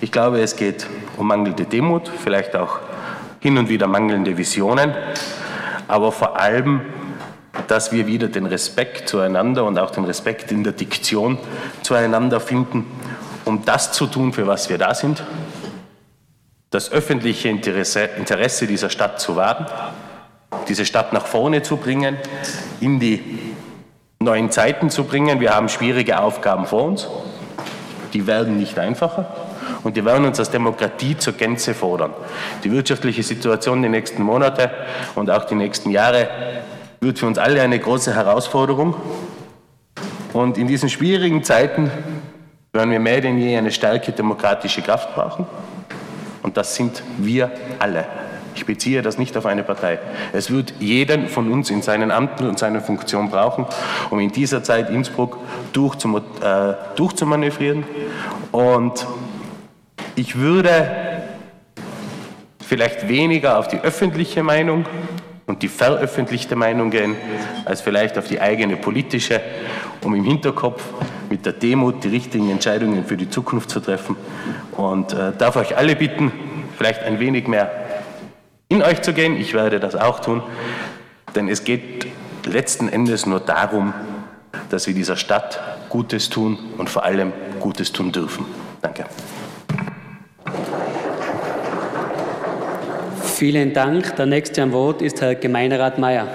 Ich 0.00 0.10
glaube, 0.10 0.40
es 0.40 0.56
geht 0.56 0.88
um 1.16 1.28
mangelnde 1.28 1.64
Demut, 1.64 2.08
vielleicht 2.08 2.56
auch 2.56 2.80
hin 3.38 3.56
und 3.56 3.68
wieder 3.68 3.86
mangelnde 3.86 4.36
Visionen, 4.36 4.92
aber 5.86 6.10
vor 6.10 6.40
allem, 6.40 6.80
dass 7.68 7.92
wir 7.92 8.08
wieder 8.08 8.26
den 8.26 8.46
Respekt 8.46 9.08
zueinander 9.08 9.64
und 9.64 9.78
auch 9.78 9.92
den 9.92 10.06
Respekt 10.06 10.50
in 10.50 10.64
der 10.64 10.72
Diktion 10.72 11.38
zueinander 11.82 12.40
finden, 12.40 12.84
um 13.44 13.64
das 13.64 13.92
zu 13.92 14.08
tun, 14.08 14.32
für 14.32 14.48
was 14.48 14.70
wir 14.70 14.78
da 14.78 14.92
sind, 14.92 15.22
das 16.70 16.90
öffentliche 16.90 17.48
Interesse, 17.48 18.06
Interesse 18.18 18.66
dieser 18.66 18.90
Stadt 18.90 19.20
zu 19.20 19.36
wahren, 19.36 19.66
diese 20.66 20.84
Stadt 20.84 21.12
nach 21.12 21.26
vorne 21.26 21.62
zu 21.62 21.76
bringen, 21.76 22.16
in 22.80 22.98
die 22.98 23.51
neuen 24.22 24.50
Zeiten 24.50 24.90
zu 24.90 25.04
bringen. 25.04 25.40
Wir 25.40 25.54
haben 25.54 25.68
schwierige 25.68 26.20
Aufgaben 26.20 26.66
vor 26.66 26.84
uns. 26.84 27.08
Die 28.12 28.26
werden 28.26 28.58
nicht 28.58 28.78
einfacher. 28.78 29.26
Und 29.82 29.96
die 29.96 30.04
werden 30.04 30.24
uns 30.24 30.38
als 30.38 30.50
Demokratie 30.50 31.16
zur 31.16 31.32
Gänze 31.34 31.74
fordern. 31.74 32.12
Die 32.62 32.70
wirtschaftliche 32.70 33.22
Situation 33.22 33.82
die 33.82 33.88
nächsten 33.88 34.22
Monate 34.22 34.70
und 35.14 35.30
auch 35.30 35.44
die 35.44 35.54
nächsten 35.54 35.90
Jahre 35.90 36.28
wird 37.00 37.18
für 37.18 37.26
uns 37.26 37.38
alle 37.38 37.60
eine 37.62 37.78
große 37.78 38.14
Herausforderung. 38.14 38.94
Und 40.32 40.56
in 40.56 40.66
diesen 40.66 40.88
schwierigen 40.88 41.42
Zeiten 41.42 41.90
werden 42.72 42.90
wir 42.90 43.00
mehr 43.00 43.20
denn 43.20 43.38
je 43.38 43.56
eine 43.56 43.70
starke 43.70 44.12
demokratische 44.12 44.82
Kraft 44.82 45.14
brauchen. 45.14 45.46
Und 46.42 46.56
das 46.56 46.74
sind 46.74 47.02
wir 47.18 47.50
alle. 47.78 48.06
Ich 48.54 48.66
beziehe 48.66 49.02
das 49.02 49.18
nicht 49.18 49.36
auf 49.36 49.46
eine 49.46 49.62
Partei. 49.62 49.98
Es 50.32 50.50
wird 50.50 50.74
jeden 50.78 51.28
von 51.28 51.50
uns 51.50 51.70
in 51.70 51.82
seinen 51.82 52.10
Amten 52.10 52.48
und 52.48 52.58
seiner 52.58 52.80
Funktion 52.80 53.30
brauchen, 53.30 53.66
um 54.10 54.20
in 54.20 54.30
dieser 54.30 54.62
Zeit 54.62 54.90
Innsbruck 54.90 55.38
äh, 55.74 56.74
durchzumanövrieren. 56.96 57.84
Und 58.50 59.06
ich 60.14 60.38
würde 60.38 61.22
vielleicht 62.60 63.08
weniger 63.08 63.58
auf 63.58 63.68
die 63.68 63.78
öffentliche 63.78 64.42
Meinung 64.42 64.86
und 65.46 65.62
die 65.62 65.68
veröffentlichte 65.68 66.56
Meinung 66.56 66.90
gehen, 66.90 67.16
als 67.64 67.80
vielleicht 67.80 68.16
auf 68.18 68.28
die 68.28 68.40
eigene 68.40 68.76
politische, 68.76 69.40
um 70.02 70.14
im 70.14 70.24
Hinterkopf 70.24 70.82
mit 71.28 71.46
der 71.46 71.52
Demut 71.52 72.04
die 72.04 72.08
richtigen 72.08 72.50
Entscheidungen 72.50 73.04
für 73.04 73.16
die 73.16 73.28
Zukunft 73.28 73.70
zu 73.70 73.80
treffen. 73.80 74.16
Und 74.72 75.12
äh, 75.12 75.32
darf 75.36 75.56
euch 75.56 75.76
alle 75.76 75.96
bitten, 75.96 76.32
vielleicht 76.76 77.02
ein 77.02 77.18
wenig 77.20 77.48
mehr 77.48 77.81
in 78.72 78.82
euch 78.82 79.02
zu 79.02 79.12
gehen. 79.12 79.36
Ich 79.36 79.52
werde 79.52 79.80
das 79.80 79.94
auch 79.94 80.20
tun, 80.20 80.42
denn 81.34 81.48
es 81.48 81.64
geht 81.64 82.06
letzten 82.46 82.88
Endes 82.88 83.26
nur 83.26 83.38
darum, 83.40 83.92
dass 84.70 84.86
wir 84.86 84.94
dieser 84.94 85.16
Stadt 85.16 85.60
Gutes 85.90 86.30
tun 86.30 86.58
und 86.78 86.88
vor 86.88 87.04
allem 87.04 87.34
Gutes 87.60 87.92
tun 87.92 88.12
dürfen. 88.12 88.46
Danke. 88.80 89.04
Vielen 93.22 93.74
Dank. 93.74 94.16
Der 94.16 94.24
nächste 94.24 94.62
am 94.62 94.72
Wort 94.72 95.02
ist 95.02 95.20
Herr 95.20 95.34
Gemeinderat 95.34 95.98
Mayer. 95.98 96.28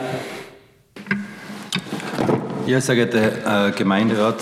Ja, 2.68 2.80
sehr 2.82 2.96
geehrter 2.96 3.70
äh, 3.70 3.72
Gemeinderat, 3.72 4.42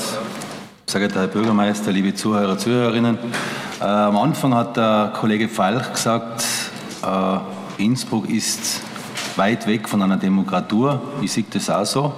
sehr 0.88 1.00
geehrter 1.00 1.22
Herr 1.22 1.28
Bürgermeister, 1.28 1.92
liebe 1.92 2.14
Zuhörer, 2.14 2.58
Zuhörerinnen. 2.58 3.18
Äh, 3.80 3.84
am 3.86 4.18
Anfang 4.18 4.54
hat 4.54 4.76
der 4.76 5.14
Kollege 5.16 5.48
Falk 5.48 5.94
gesagt, 5.94 6.44
äh, 7.04 7.38
Innsbruck 7.78 8.30
ist 8.30 8.82
weit 9.36 9.68
weg 9.68 9.90
von 9.90 10.02
einer 10.02 10.18
Demokratur. 10.18 11.02
Ich 11.22 11.32
sehe 11.32 11.46
das 11.50 11.70
auch 11.70 11.86
so. 11.86 12.14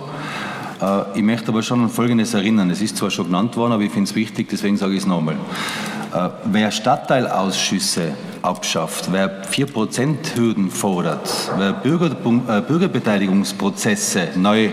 Äh, 0.81 1.17
ich 1.17 1.23
möchte 1.23 1.49
aber 1.49 1.63
schon 1.63 1.83
an 1.83 1.89
Folgendes 1.89 2.33
erinnern. 2.33 2.69
Es 2.69 2.81
ist 2.81 2.97
zwar 2.97 3.09
schon 3.09 3.25
genannt 3.25 3.55
worden, 3.57 3.73
aber 3.73 3.83
ich 3.83 3.91
finde 3.91 4.09
es 4.09 4.15
wichtig, 4.15 4.49
deswegen 4.49 4.77
sage 4.77 4.93
ich 4.93 4.99
es 4.99 5.05
nochmal. 5.05 5.37
Äh, 6.17 6.29
wer 6.45 6.71
Stadtteilausschüsse 6.71 8.13
abschafft, 8.41 9.11
wer 9.11 9.43
4%-Hürden 9.43 10.71
fordert, 10.71 11.51
wer 11.57 11.73
Bürger, 11.73 12.09
äh, 12.09 12.61
Bürgerbeteiligungsprozesse 12.61 14.29
neu 14.35 14.71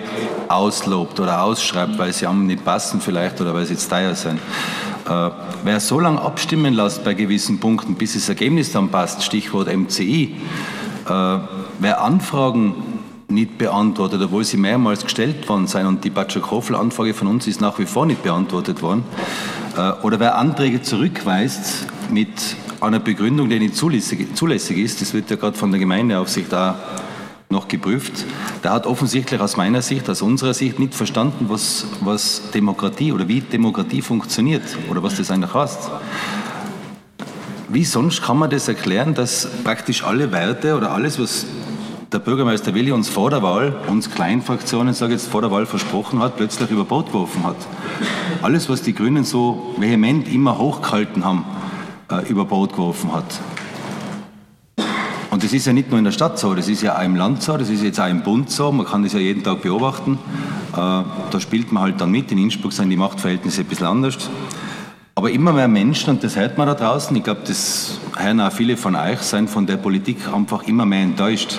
auslobt 0.48 1.20
oder 1.20 1.42
ausschreibt, 1.42 1.98
weil 1.98 2.14
sie 2.14 2.26
einem 2.26 2.46
nicht 2.46 2.64
passen 2.64 2.98
vielleicht 3.00 3.42
oder 3.42 3.52
weil 3.52 3.66
sie 3.66 3.74
jetzt 3.74 3.90
teuer 3.90 4.14
sind, 4.14 4.38
äh, 5.06 5.30
wer 5.64 5.80
so 5.80 6.00
lange 6.00 6.22
abstimmen 6.22 6.72
lässt 6.72 7.04
bei 7.04 7.12
gewissen 7.12 7.60
Punkten, 7.60 7.94
bis 7.96 8.14
das 8.14 8.26
Ergebnis 8.30 8.72
dann 8.72 8.88
passt, 8.88 9.22
Stichwort 9.22 9.68
MCI, 9.68 10.36
äh, 11.06 11.38
wer 11.78 12.00
Anfragen 12.00 12.74
nicht 13.28 13.58
beantwortet, 13.58 14.22
obwohl 14.22 14.44
sie 14.44 14.56
mehrmals 14.56 15.02
gestellt 15.02 15.46
worden 15.48 15.66
sind 15.66 15.86
und 15.86 16.04
die 16.04 16.10
Batschakofel-Anfrage 16.10 17.12
von 17.12 17.28
uns 17.28 17.46
ist 17.46 17.60
nach 17.60 17.78
wie 17.78 17.86
vor 17.86 18.06
nicht 18.06 18.22
beantwortet 18.22 18.80
worden, 18.80 19.04
oder 20.02 20.20
wer 20.20 20.36
Anträge 20.36 20.82
zurückweist 20.82 21.86
mit 22.10 22.28
einer 22.80 23.00
Begründung, 23.00 23.48
die 23.48 23.58
nicht 23.58 23.76
zulässig, 23.76 24.34
zulässig 24.36 24.78
ist, 24.78 25.00
das 25.00 25.14
wird 25.14 25.30
ja 25.30 25.36
gerade 25.36 25.56
von 25.56 25.70
der 25.70 25.80
Gemeindeaufsicht 25.80 26.52
da 26.52 26.78
noch 27.50 27.68
geprüft. 27.68 28.24
Der 28.62 28.72
hat 28.72 28.86
offensichtlich 28.86 29.40
aus 29.40 29.56
meiner 29.56 29.82
Sicht, 29.82 30.08
aus 30.10 30.22
unserer 30.22 30.54
Sicht 30.54 30.78
nicht 30.78 30.94
verstanden, 30.94 31.46
was, 31.48 31.86
was 32.00 32.50
Demokratie 32.52 33.12
oder 33.12 33.28
wie 33.28 33.40
Demokratie 33.40 34.02
funktioniert 34.02 34.62
oder 34.90 35.02
was 35.02 35.16
das 35.16 35.30
eigentlich 35.30 35.54
heißt. 35.54 35.90
Wie 37.68 37.84
sonst 37.84 38.22
kann 38.22 38.38
man 38.38 38.50
das 38.50 38.68
erklären, 38.68 39.14
dass 39.14 39.48
praktisch 39.64 40.04
alle 40.04 40.30
Werte 40.32 40.76
oder 40.76 40.92
alles, 40.92 41.18
was 41.18 41.46
der 42.14 42.20
Bürgermeister 42.20 42.74
Willi 42.74 42.92
uns 42.92 43.08
vor 43.08 43.28
der 43.30 43.42
Wahl, 43.42 43.74
uns 43.88 44.08
Kleinfraktionen, 44.08 44.94
sage 44.94 45.14
ich 45.14 45.20
jetzt 45.20 45.32
vor 45.32 45.40
der 45.40 45.50
Wahl 45.50 45.66
versprochen 45.66 46.20
hat, 46.20 46.36
plötzlich 46.36 46.70
über 46.70 46.84
Bord 46.84 47.08
geworfen 47.08 47.42
hat. 47.42 47.56
Alles, 48.40 48.68
was 48.68 48.82
die 48.82 48.94
Grünen 48.94 49.24
so 49.24 49.74
vehement 49.78 50.32
immer 50.32 50.56
hochgehalten 50.56 51.24
haben, 51.24 51.44
äh, 52.12 52.24
über 52.28 52.44
Bord 52.44 52.72
geworfen 52.72 53.12
hat. 53.12 53.24
Und 55.32 55.42
das 55.42 55.52
ist 55.52 55.66
ja 55.66 55.72
nicht 55.72 55.90
nur 55.90 55.98
in 55.98 56.04
der 56.04 56.12
Stadt 56.12 56.38
so, 56.38 56.54
das 56.54 56.68
ist 56.68 56.82
ja 56.82 56.96
auch 56.96 57.02
im 57.02 57.16
Land 57.16 57.42
so, 57.42 57.56
das 57.56 57.68
ist 57.68 57.82
jetzt 57.82 57.98
auch 57.98 58.08
im 58.08 58.22
Bund 58.22 58.48
so, 58.48 58.70
man 58.70 58.86
kann 58.86 59.02
das 59.02 59.12
ja 59.12 59.18
jeden 59.18 59.42
Tag 59.42 59.62
beobachten. 59.62 60.20
Äh, 60.72 60.76
da 60.76 61.40
spielt 61.40 61.72
man 61.72 61.82
halt 61.82 62.00
dann 62.00 62.12
mit, 62.12 62.30
in 62.30 62.38
Innsbruck 62.38 62.72
sind 62.72 62.90
die 62.90 62.96
Machtverhältnisse 62.96 63.62
ein 63.62 63.66
bisschen 63.66 63.88
anders. 63.88 64.30
Aber 65.16 65.32
immer 65.32 65.52
mehr 65.52 65.68
Menschen, 65.68 66.10
und 66.10 66.22
das 66.22 66.36
hört 66.36 66.58
man 66.58 66.68
da 66.68 66.74
draußen, 66.74 67.16
ich 67.16 67.24
glaube, 67.24 67.42
das 67.44 67.98
hören 68.16 68.40
auch 68.40 68.52
viele 68.52 68.76
von 68.76 68.94
euch, 68.94 69.18
sind 69.18 69.50
von 69.50 69.66
der 69.66 69.78
Politik 69.78 70.18
einfach 70.32 70.62
immer 70.64 70.86
mehr 70.86 71.02
enttäuscht. 71.02 71.58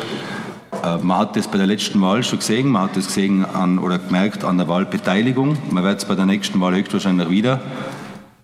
Äh, 0.83 0.97
man 0.97 1.17
hat 1.19 1.35
das 1.35 1.47
bei 1.47 1.57
der 1.57 1.67
letzten 1.67 2.01
Wahl 2.01 2.23
schon 2.23 2.39
gesehen, 2.39 2.69
man 2.69 2.83
hat 2.83 2.97
das 2.97 3.07
gesehen 3.07 3.45
an, 3.45 3.79
oder 3.79 3.99
gemerkt 3.99 4.43
an 4.43 4.57
der 4.57 4.67
Wahlbeteiligung. 4.67 5.57
Man 5.71 5.83
wird 5.83 5.99
es 5.99 6.05
bei 6.05 6.15
der 6.15 6.25
nächsten 6.25 6.59
Wahl 6.61 6.75
höchstwahrscheinlich 6.75 7.29
wieder 7.29 7.61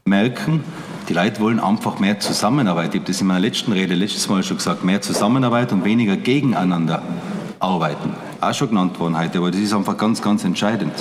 merken. 0.06 0.64
Die 1.10 1.14
Leute 1.14 1.40
wollen 1.42 1.60
einfach 1.60 2.00
mehr 2.00 2.20
Zusammenarbeit. 2.20 2.94
Ich 2.94 3.02
habe 3.02 3.08
das 3.12 3.22
in 3.22 3.28
meiner 3.28 3.40
letzten 3.40 3.72
Rede 3.72 3.96
letztes 3.96 4.30
Mal 4.30 4.44
schon 4.44 4.58
gesagt. 4.58 4.84
Mehr 4.84 5.02
Zusammenarbeit 5.02 5.72
und 5.74 5.84
weniger 5.84 6.16
gegeneinander 6.16 7.02
arbeiten. 7.60 8.14
Auch 8.40 8.54
schon 8.54 8.70
genannt 8.70 9.00
worden 9.00 9.18
heute, 9.18 9.38
aber 9.40 9.52
das 9.52 9.60
ist 9.60 9.74
einfach 9.74 9.98
ganz, 9.98 10.22
ganz 10.22 10.44
entscheidend. 10.44 10.94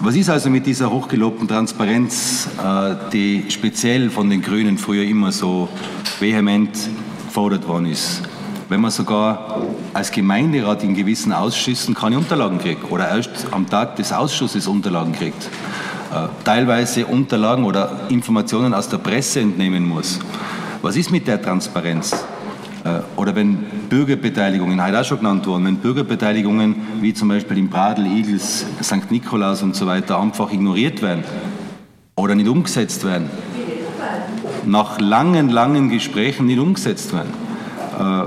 Was 0.00 0.16
ist 0.16 0.30
also 0.30 0.48
mit 0.48 0.64
dieser 0.64 0.90
hochgelobten 0.90 1.46
Transparenz, 1.46 2.48
äh, 2.58 2.94
die 3.12 3.44
speziell 3.50 4.08
von 4.08 4.30
den 4.30 4.40
Grünen 4.40 4.78
früher 4.78 5.04
immer 5.04 5.30
so 5.30 5.68
vehement 6.18 6.70
gefordert 7.26 7.68
worden 7.68 7.86
ist? 7.86 8.22
Wenn 8.70 8.80
man 8.82 8.92
sogar 8.92 9.62
als 9.94 10.12
Gemeinderat 10.12 10.84
in 10.84 10.94
gewissen 10.94 11.32
Ausschüssen 11.32 11.92
keine 11.92 12.16
Unterlagen 12.16 12.60
kriegt 12.60 12.88
oder 12.88 13.08
erst 13.08 13.48
am 13.50 13.68
Tag 13.68 13.96
des 13.96 14.12
Ausschusses 14.12 14.68
Unterlagen 14.68 15.12
kriegt. 15.12 15.42
Äh, 16.14 16.28
teilweise 16.44 17.04
Unterlagen 17.04 17.64
oder 17.64 18.02
Informationen 18.10 18.72
aus 18.72 18.88
der 18.88 18.98
Presse 18.98 19.40
entnehmen 19.40 19.88
muss. 19.88 20.20
Was 20.82 20.94
ist 20.94 21.10
mit 21.10 21.26
der 21.26 21.42
Transparenz? 21.42 22.12
Äh, 22.84 23.00
oder 23.16 23.34
wenn 23.34 23.56
Bürgerbeteiligungen, 23.88 24.80
heute 24.80 25.00
auch 25.00 25.04
schon 25.04 25.18
genannt 25.18 25.44
worden, 25.48 25.64
wenn 25.64 25.76
Bürgerbeteiligungen 25.78 26.76
wie 27.00 27.12
zum 27.12 27.26
Beispiel 27.26 27.58
im 27.58 27.68
Bradl, 27.68 28.06
Igels, 28.06 28.64
St. 28.80 29.10
Nikolaus 29.10 29.64
und 29.64 29.74
so 29.74 29.88
weiter 29.88 30.20
einfach 30.20 30.52
ignoriert 30.52 31.02
werden 31.02 31.24
oder 32.14 32.36
nicht 32.36 32.48
umgesetzt 32.48 33.02
werden, 33.04 33.30
nach 34.64 35.00
langen, 35.00 35.48
langen 35.48 35.88
Gesprächen 35.88 36.46
nicht 36.46 36.60
umgesetzt 36.60 37.12
werden. 37.12 37.39
Äh, 38.00 38.22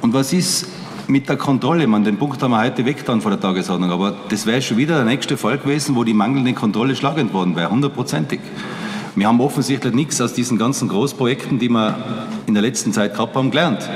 und 0.00 0.14
was 0.14 0.32
ist 0.32 0.66
mit 1.06 1.28
der 1.28 1.36
Kontrolle? 1.36 1.86
Man, 1.86 2.04
den 2.04 2.16
Punkt 2.16 2.42
haben 2.42 2.52
wir 2.52 2.60
heute 2.60 2.84
weg 2.84 3.04
von 3.06 3.20
der 3.20 3.40
Tagesordnung, 3.40 3.90
aber 3.90 4.14
das 4.28 4.46
wäre 4.46 4.62
schon 4.62 4.76
wieder 4.78 4.96
der 4.96 5.04
nächste 5.04 5.36
Fall 5.36 5.58
gewesen, 5.58 5.94
wo 5.94 6.04
die 6.04 6.14
mangelnde 6.14 6.54
Kontrolle 6.54 6.96
schlagend 6.96 7.32
worden 7.32 7.54
wäre, 7.54 7.70
hundertprozentig. 7.70 8.40
Wir 9.14 9.28
haben 9.28 9.40
offensichtlich 9.40 9.92
nichts 9.92 10.20
aus 10.20 10.32
diesen 10.32 10.56
ganzen 10.56 10.88
Großprojekten, 10.88 11.58
die 11.58 11.68
wir 11.68 11.96
in 12.46 12.54
der 12.54 12.62
letzten 12.62 12.92
Zeit 12.92 13.12
gehabt 13.12 13.36
haben, 13.36 13.50
gelernt. 13.50 13.88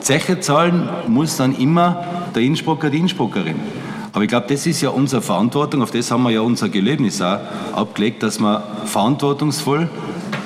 Zeche 0.00 0.40
zahlen 0.40 0.88
muss 1.08 1.36
dann 1.36 1.56
immer 1.56 2.04
der 2.34 2.42
Innsbrucker, 2.42 2.90
die 2.90 2.98
Innsbruckerin. 2.98 3.56
Aber 4.12 4.22
ich 4.22 4.28
glaube, 4.28 4.46
das 4.48 4.66
ist 4.66 4.80
ja 4.82 4.90
unsere 4.90 5.22
Verantwortung, 5.22 5.82
auf 5.82 5.90
das 5.90 6.10
haben 6.10 6.24
wir 6.24 6.30
ja 6.30 6.40
unser 6.40 6.68
Gelöbnis 6.68 7.22
auch 7.22 7.38
abgelegt, 7.74 8.22
dass 8.22 8.40
wir 8.40 8.62
verantwortungsvoll 8.84 9.88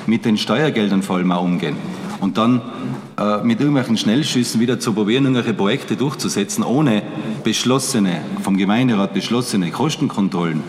mit 0.05 0.23
den 0.23 0.37
Steuergeldern 0.37 1.01
vor 1.01 1.17
allem 1.17 1.31
auch 1.31 1.43
umgehen. 1.43 1.75
Und 2.25 2.39
dann 2.39 2.59
äh, 3.19 3.43
mit 3.43 3.59
irgendwelchen 3.59 3.97
Schnellschüssen 3.97 4.59
wieder 4.59 4.79
zu 4.79 4.93
probieren, 4.93 5.25
irgendwelche 5.25 5.53
Projekte 5.53 5.95
durchzusetzen, 5.95 6.63
ohne 6.63 7.03
beschlossene, 7.43 8.21
vom 8.41 8.57
Gemeinderat 8.57 9.13
beschlossene 9.13 9.69
Kostenkontrollen. 9.69 10.63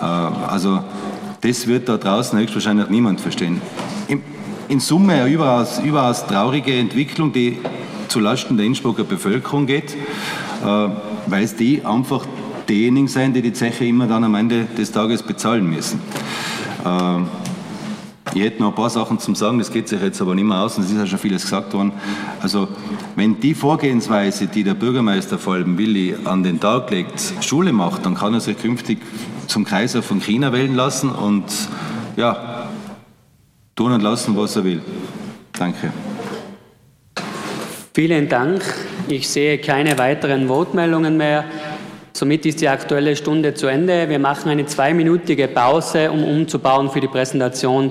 Äh, 0.00 0.02
also 0.02 0.82
das 1.42 1.66
wird 1.66 1.90
da 1.90 1.98
draußen 1.98 2.38
höchstwahrscheinlich 2.38 2.88
niemand 2.88 3.20
verstehen. 3.20 3.60
In, 4.08 4.22
in 4.68 4.80
Summe 4.80 5.12
eine 5.12 5.30
überaus, 5.30 5.78
überaus 5.78 6.26
traurige 6.26 6.72
Entwicklung, 6.72 7.34
die 7.34 7.58
zulasten 8.08 8.56
der 8.56 8.64
Innsbrucker 8.64 9.04
Bevölkerung 9.04 9.66
geht, 9.66 9.92
äh, 9.92 10.88
weil 11.26 11.44
es 11.44 11.54
die 11.54 11.84
einfach 11.84 12.24
diejenigen 12.66 13.08
sein, 13.08 13.34
die 13.34 13.42
die 13.42 13.52
Zeche 13.52 13.84
immer 13.84 14.06
dann 14.06 14.24
am 14.24 14.34
Ende 14.36 14.64
des 14.78 14.90
Tages 14.90 15.22
bezahlen 15.22 15.68
müssen. 15.68 16.00
Äh, 16.82 17.43
ich 18.34 18.42
hätte 18.42 18.62
noch 18.62 18.70
ein 18.70 18.74
paar 18.74 18.90
Sachen 18.90 19.18
zum 19.18 19.34
Sagen, 19.34 19.58
das 19.58 19.70
geht 19.70 19.88
sich 19.88 20.00
jetzt 20.00 20.20
aber 20.20 20.34
nicht 20.34 20.44
mehr 20.44 20.58
aus 20.58 20.76
und 20.76 20.84
es 20.84 20.90
ist 20.90 20.96
ja 20.96 21.06
schon 21.06 21.18
vieles 21.18 21.42
gesagt 21.42 21.72
worden. 21.72 21.92
Also, 22.40 22.68
wenn 23.16 23.40
die 23.40 23.54
Vorgehensweise, 23.54 24.46
die 24.46 24.64
der 24.64 24.74
Bürgermeister 24.74 25.38
vor 25.38 25.54
allem 25.54 25.78
Willi 25.78 26.16
an 26.24 26.42
den 26.42 26.58
Tag 26.60 26.90
legt, 26.90 27.34
Schule 27.40 27.72
macht, 27.72 28.04
dann 28.04 28.14
kann 28.14 28.34
er 28.34 28.40
sich 28.40 28.58
künftig 28.58 28.98
zum 29.46 29.64
Kaiser 29.64 30.02
von 30.02 30.20
China 30.20 30.52
wählen 30.52 30.74
lassen 30.74 31.10
und 31.10 31.44
ja, 32.16 32.68
tun 33.76 33.92
und 33.92 34.02
lassen, 34.02 34.36
was 34.36 34.56
er 34.56 34.64
will. 34.64 34.82
Danke. 35.52 35.92
Vielen 37.94 38.28
Dank. 38.28 38.62
Ich 39.06 39.28
sehe 39.28 39.58
keine 39.58 39.98
weiteren 39.98 40.48
Wortmeldungen 40.48 41.16
mehr. 41.16 41.44
Somit 42.16 42.46
ist 42.46 42.60
die 42.60 42.68
Aktuelle 42.68 43.16
Stunde 43.16 43.54
zu 43.54 43.66
Ende. 43.66 44.08
Wir 44.08 44.20
machen 44.20 44.48
eine 44.48 44.64
zweiminütige 44.66 45.48
Pause, 45.48 46.12
um 46.12 46.22
umzubauen 46.22 46.88
für 46.88 47.00
die 47.00 47.08
Präsentation 47.08 47.90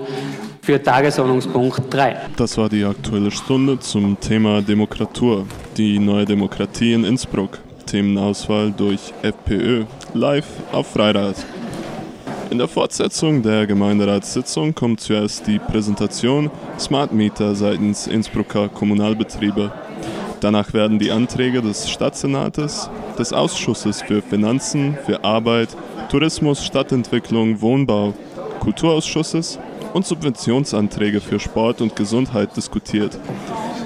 für 0.61 0.81
Tagesordnungspunkt 0.81 1.93
3. 1.93 2.21
Das 2.37 2.57
war 2.57 2.69
die 2.69 2.85
Aktuelle 2.85 3.31
Stunde 3.31 3.77
zum 3.81 4.17
Thema 4.17 4.61
Demokratur, 4.61 5.45
die 5.75 5.99
neue 5.99 6.23
Demokratie 6.23 6.93
in 6.93 7.03
Innsbruck. 7.03 7.59
Themenauswahl 7.85 8.71
durch 8.71 9.13
FPÖ, 9.23 9.83
live 10.13 10.47
auf 10.71 10.87
Freirad. 10.87 11.35
In 12.49 12.59
der 12.59 12.69
Fortsetzung 12.69 13.43
der 13.43 13.67
Gemeinderatssitzung 13.67 14.73
kommt 14.73 15.01
zuerst 15.01 15.47
die 15.47 15.59
Präsentation 15.59 16.49
Smart 16.79 17.11
Meter 17.11 17.55
seitens 17.55 18.07
Innsbrucker 18.07 18.69
Kommunalbetriebe. 18.69 19.73
Danach 20.43 20.73
werden 20.73 20.99
die 20.99 21.09
Anträge 21.09 21.61
des 21.61 21.89
Stadtsenates, 21.89 22.89
des 23.17 23.31
Ausschusses 23.31 24.01
für 24.01 24.21
Finanzen, 24.21 24.97
für 25.05 25.23
Arbeit, 25.23 25.69
Tourismus, 26.09 26.65
Stadtentwicklung, 26.65 27.61
Wohnbau, 27.61 28.13
Kulturausschusses 28.59 29.57
und 29.93 30.05
Subventionsanträge 30.05 31.21
für 31.21 31.39
Sport 31.39 31.79
und 31.79 31.95
Gesundheit 31.95 32.57
diskutiert. 32.57 33.17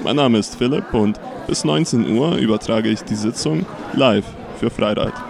Mein 0.02 0.16
Name 0.16 0.38
ist 0.38 0.56
Philipp 0.56 0.92
und 0.94 1.20
bis 1.46 1.62
19 1.62 2.18
Uhr 2.18 2.34
übertrage 2.34 2.88
ich 2.88 3.02
die 3.02 3.14
Sitzung 3.14 3.64
live 3.92 4.26
für 4.58 4.68
Freirad. 4.68 5.27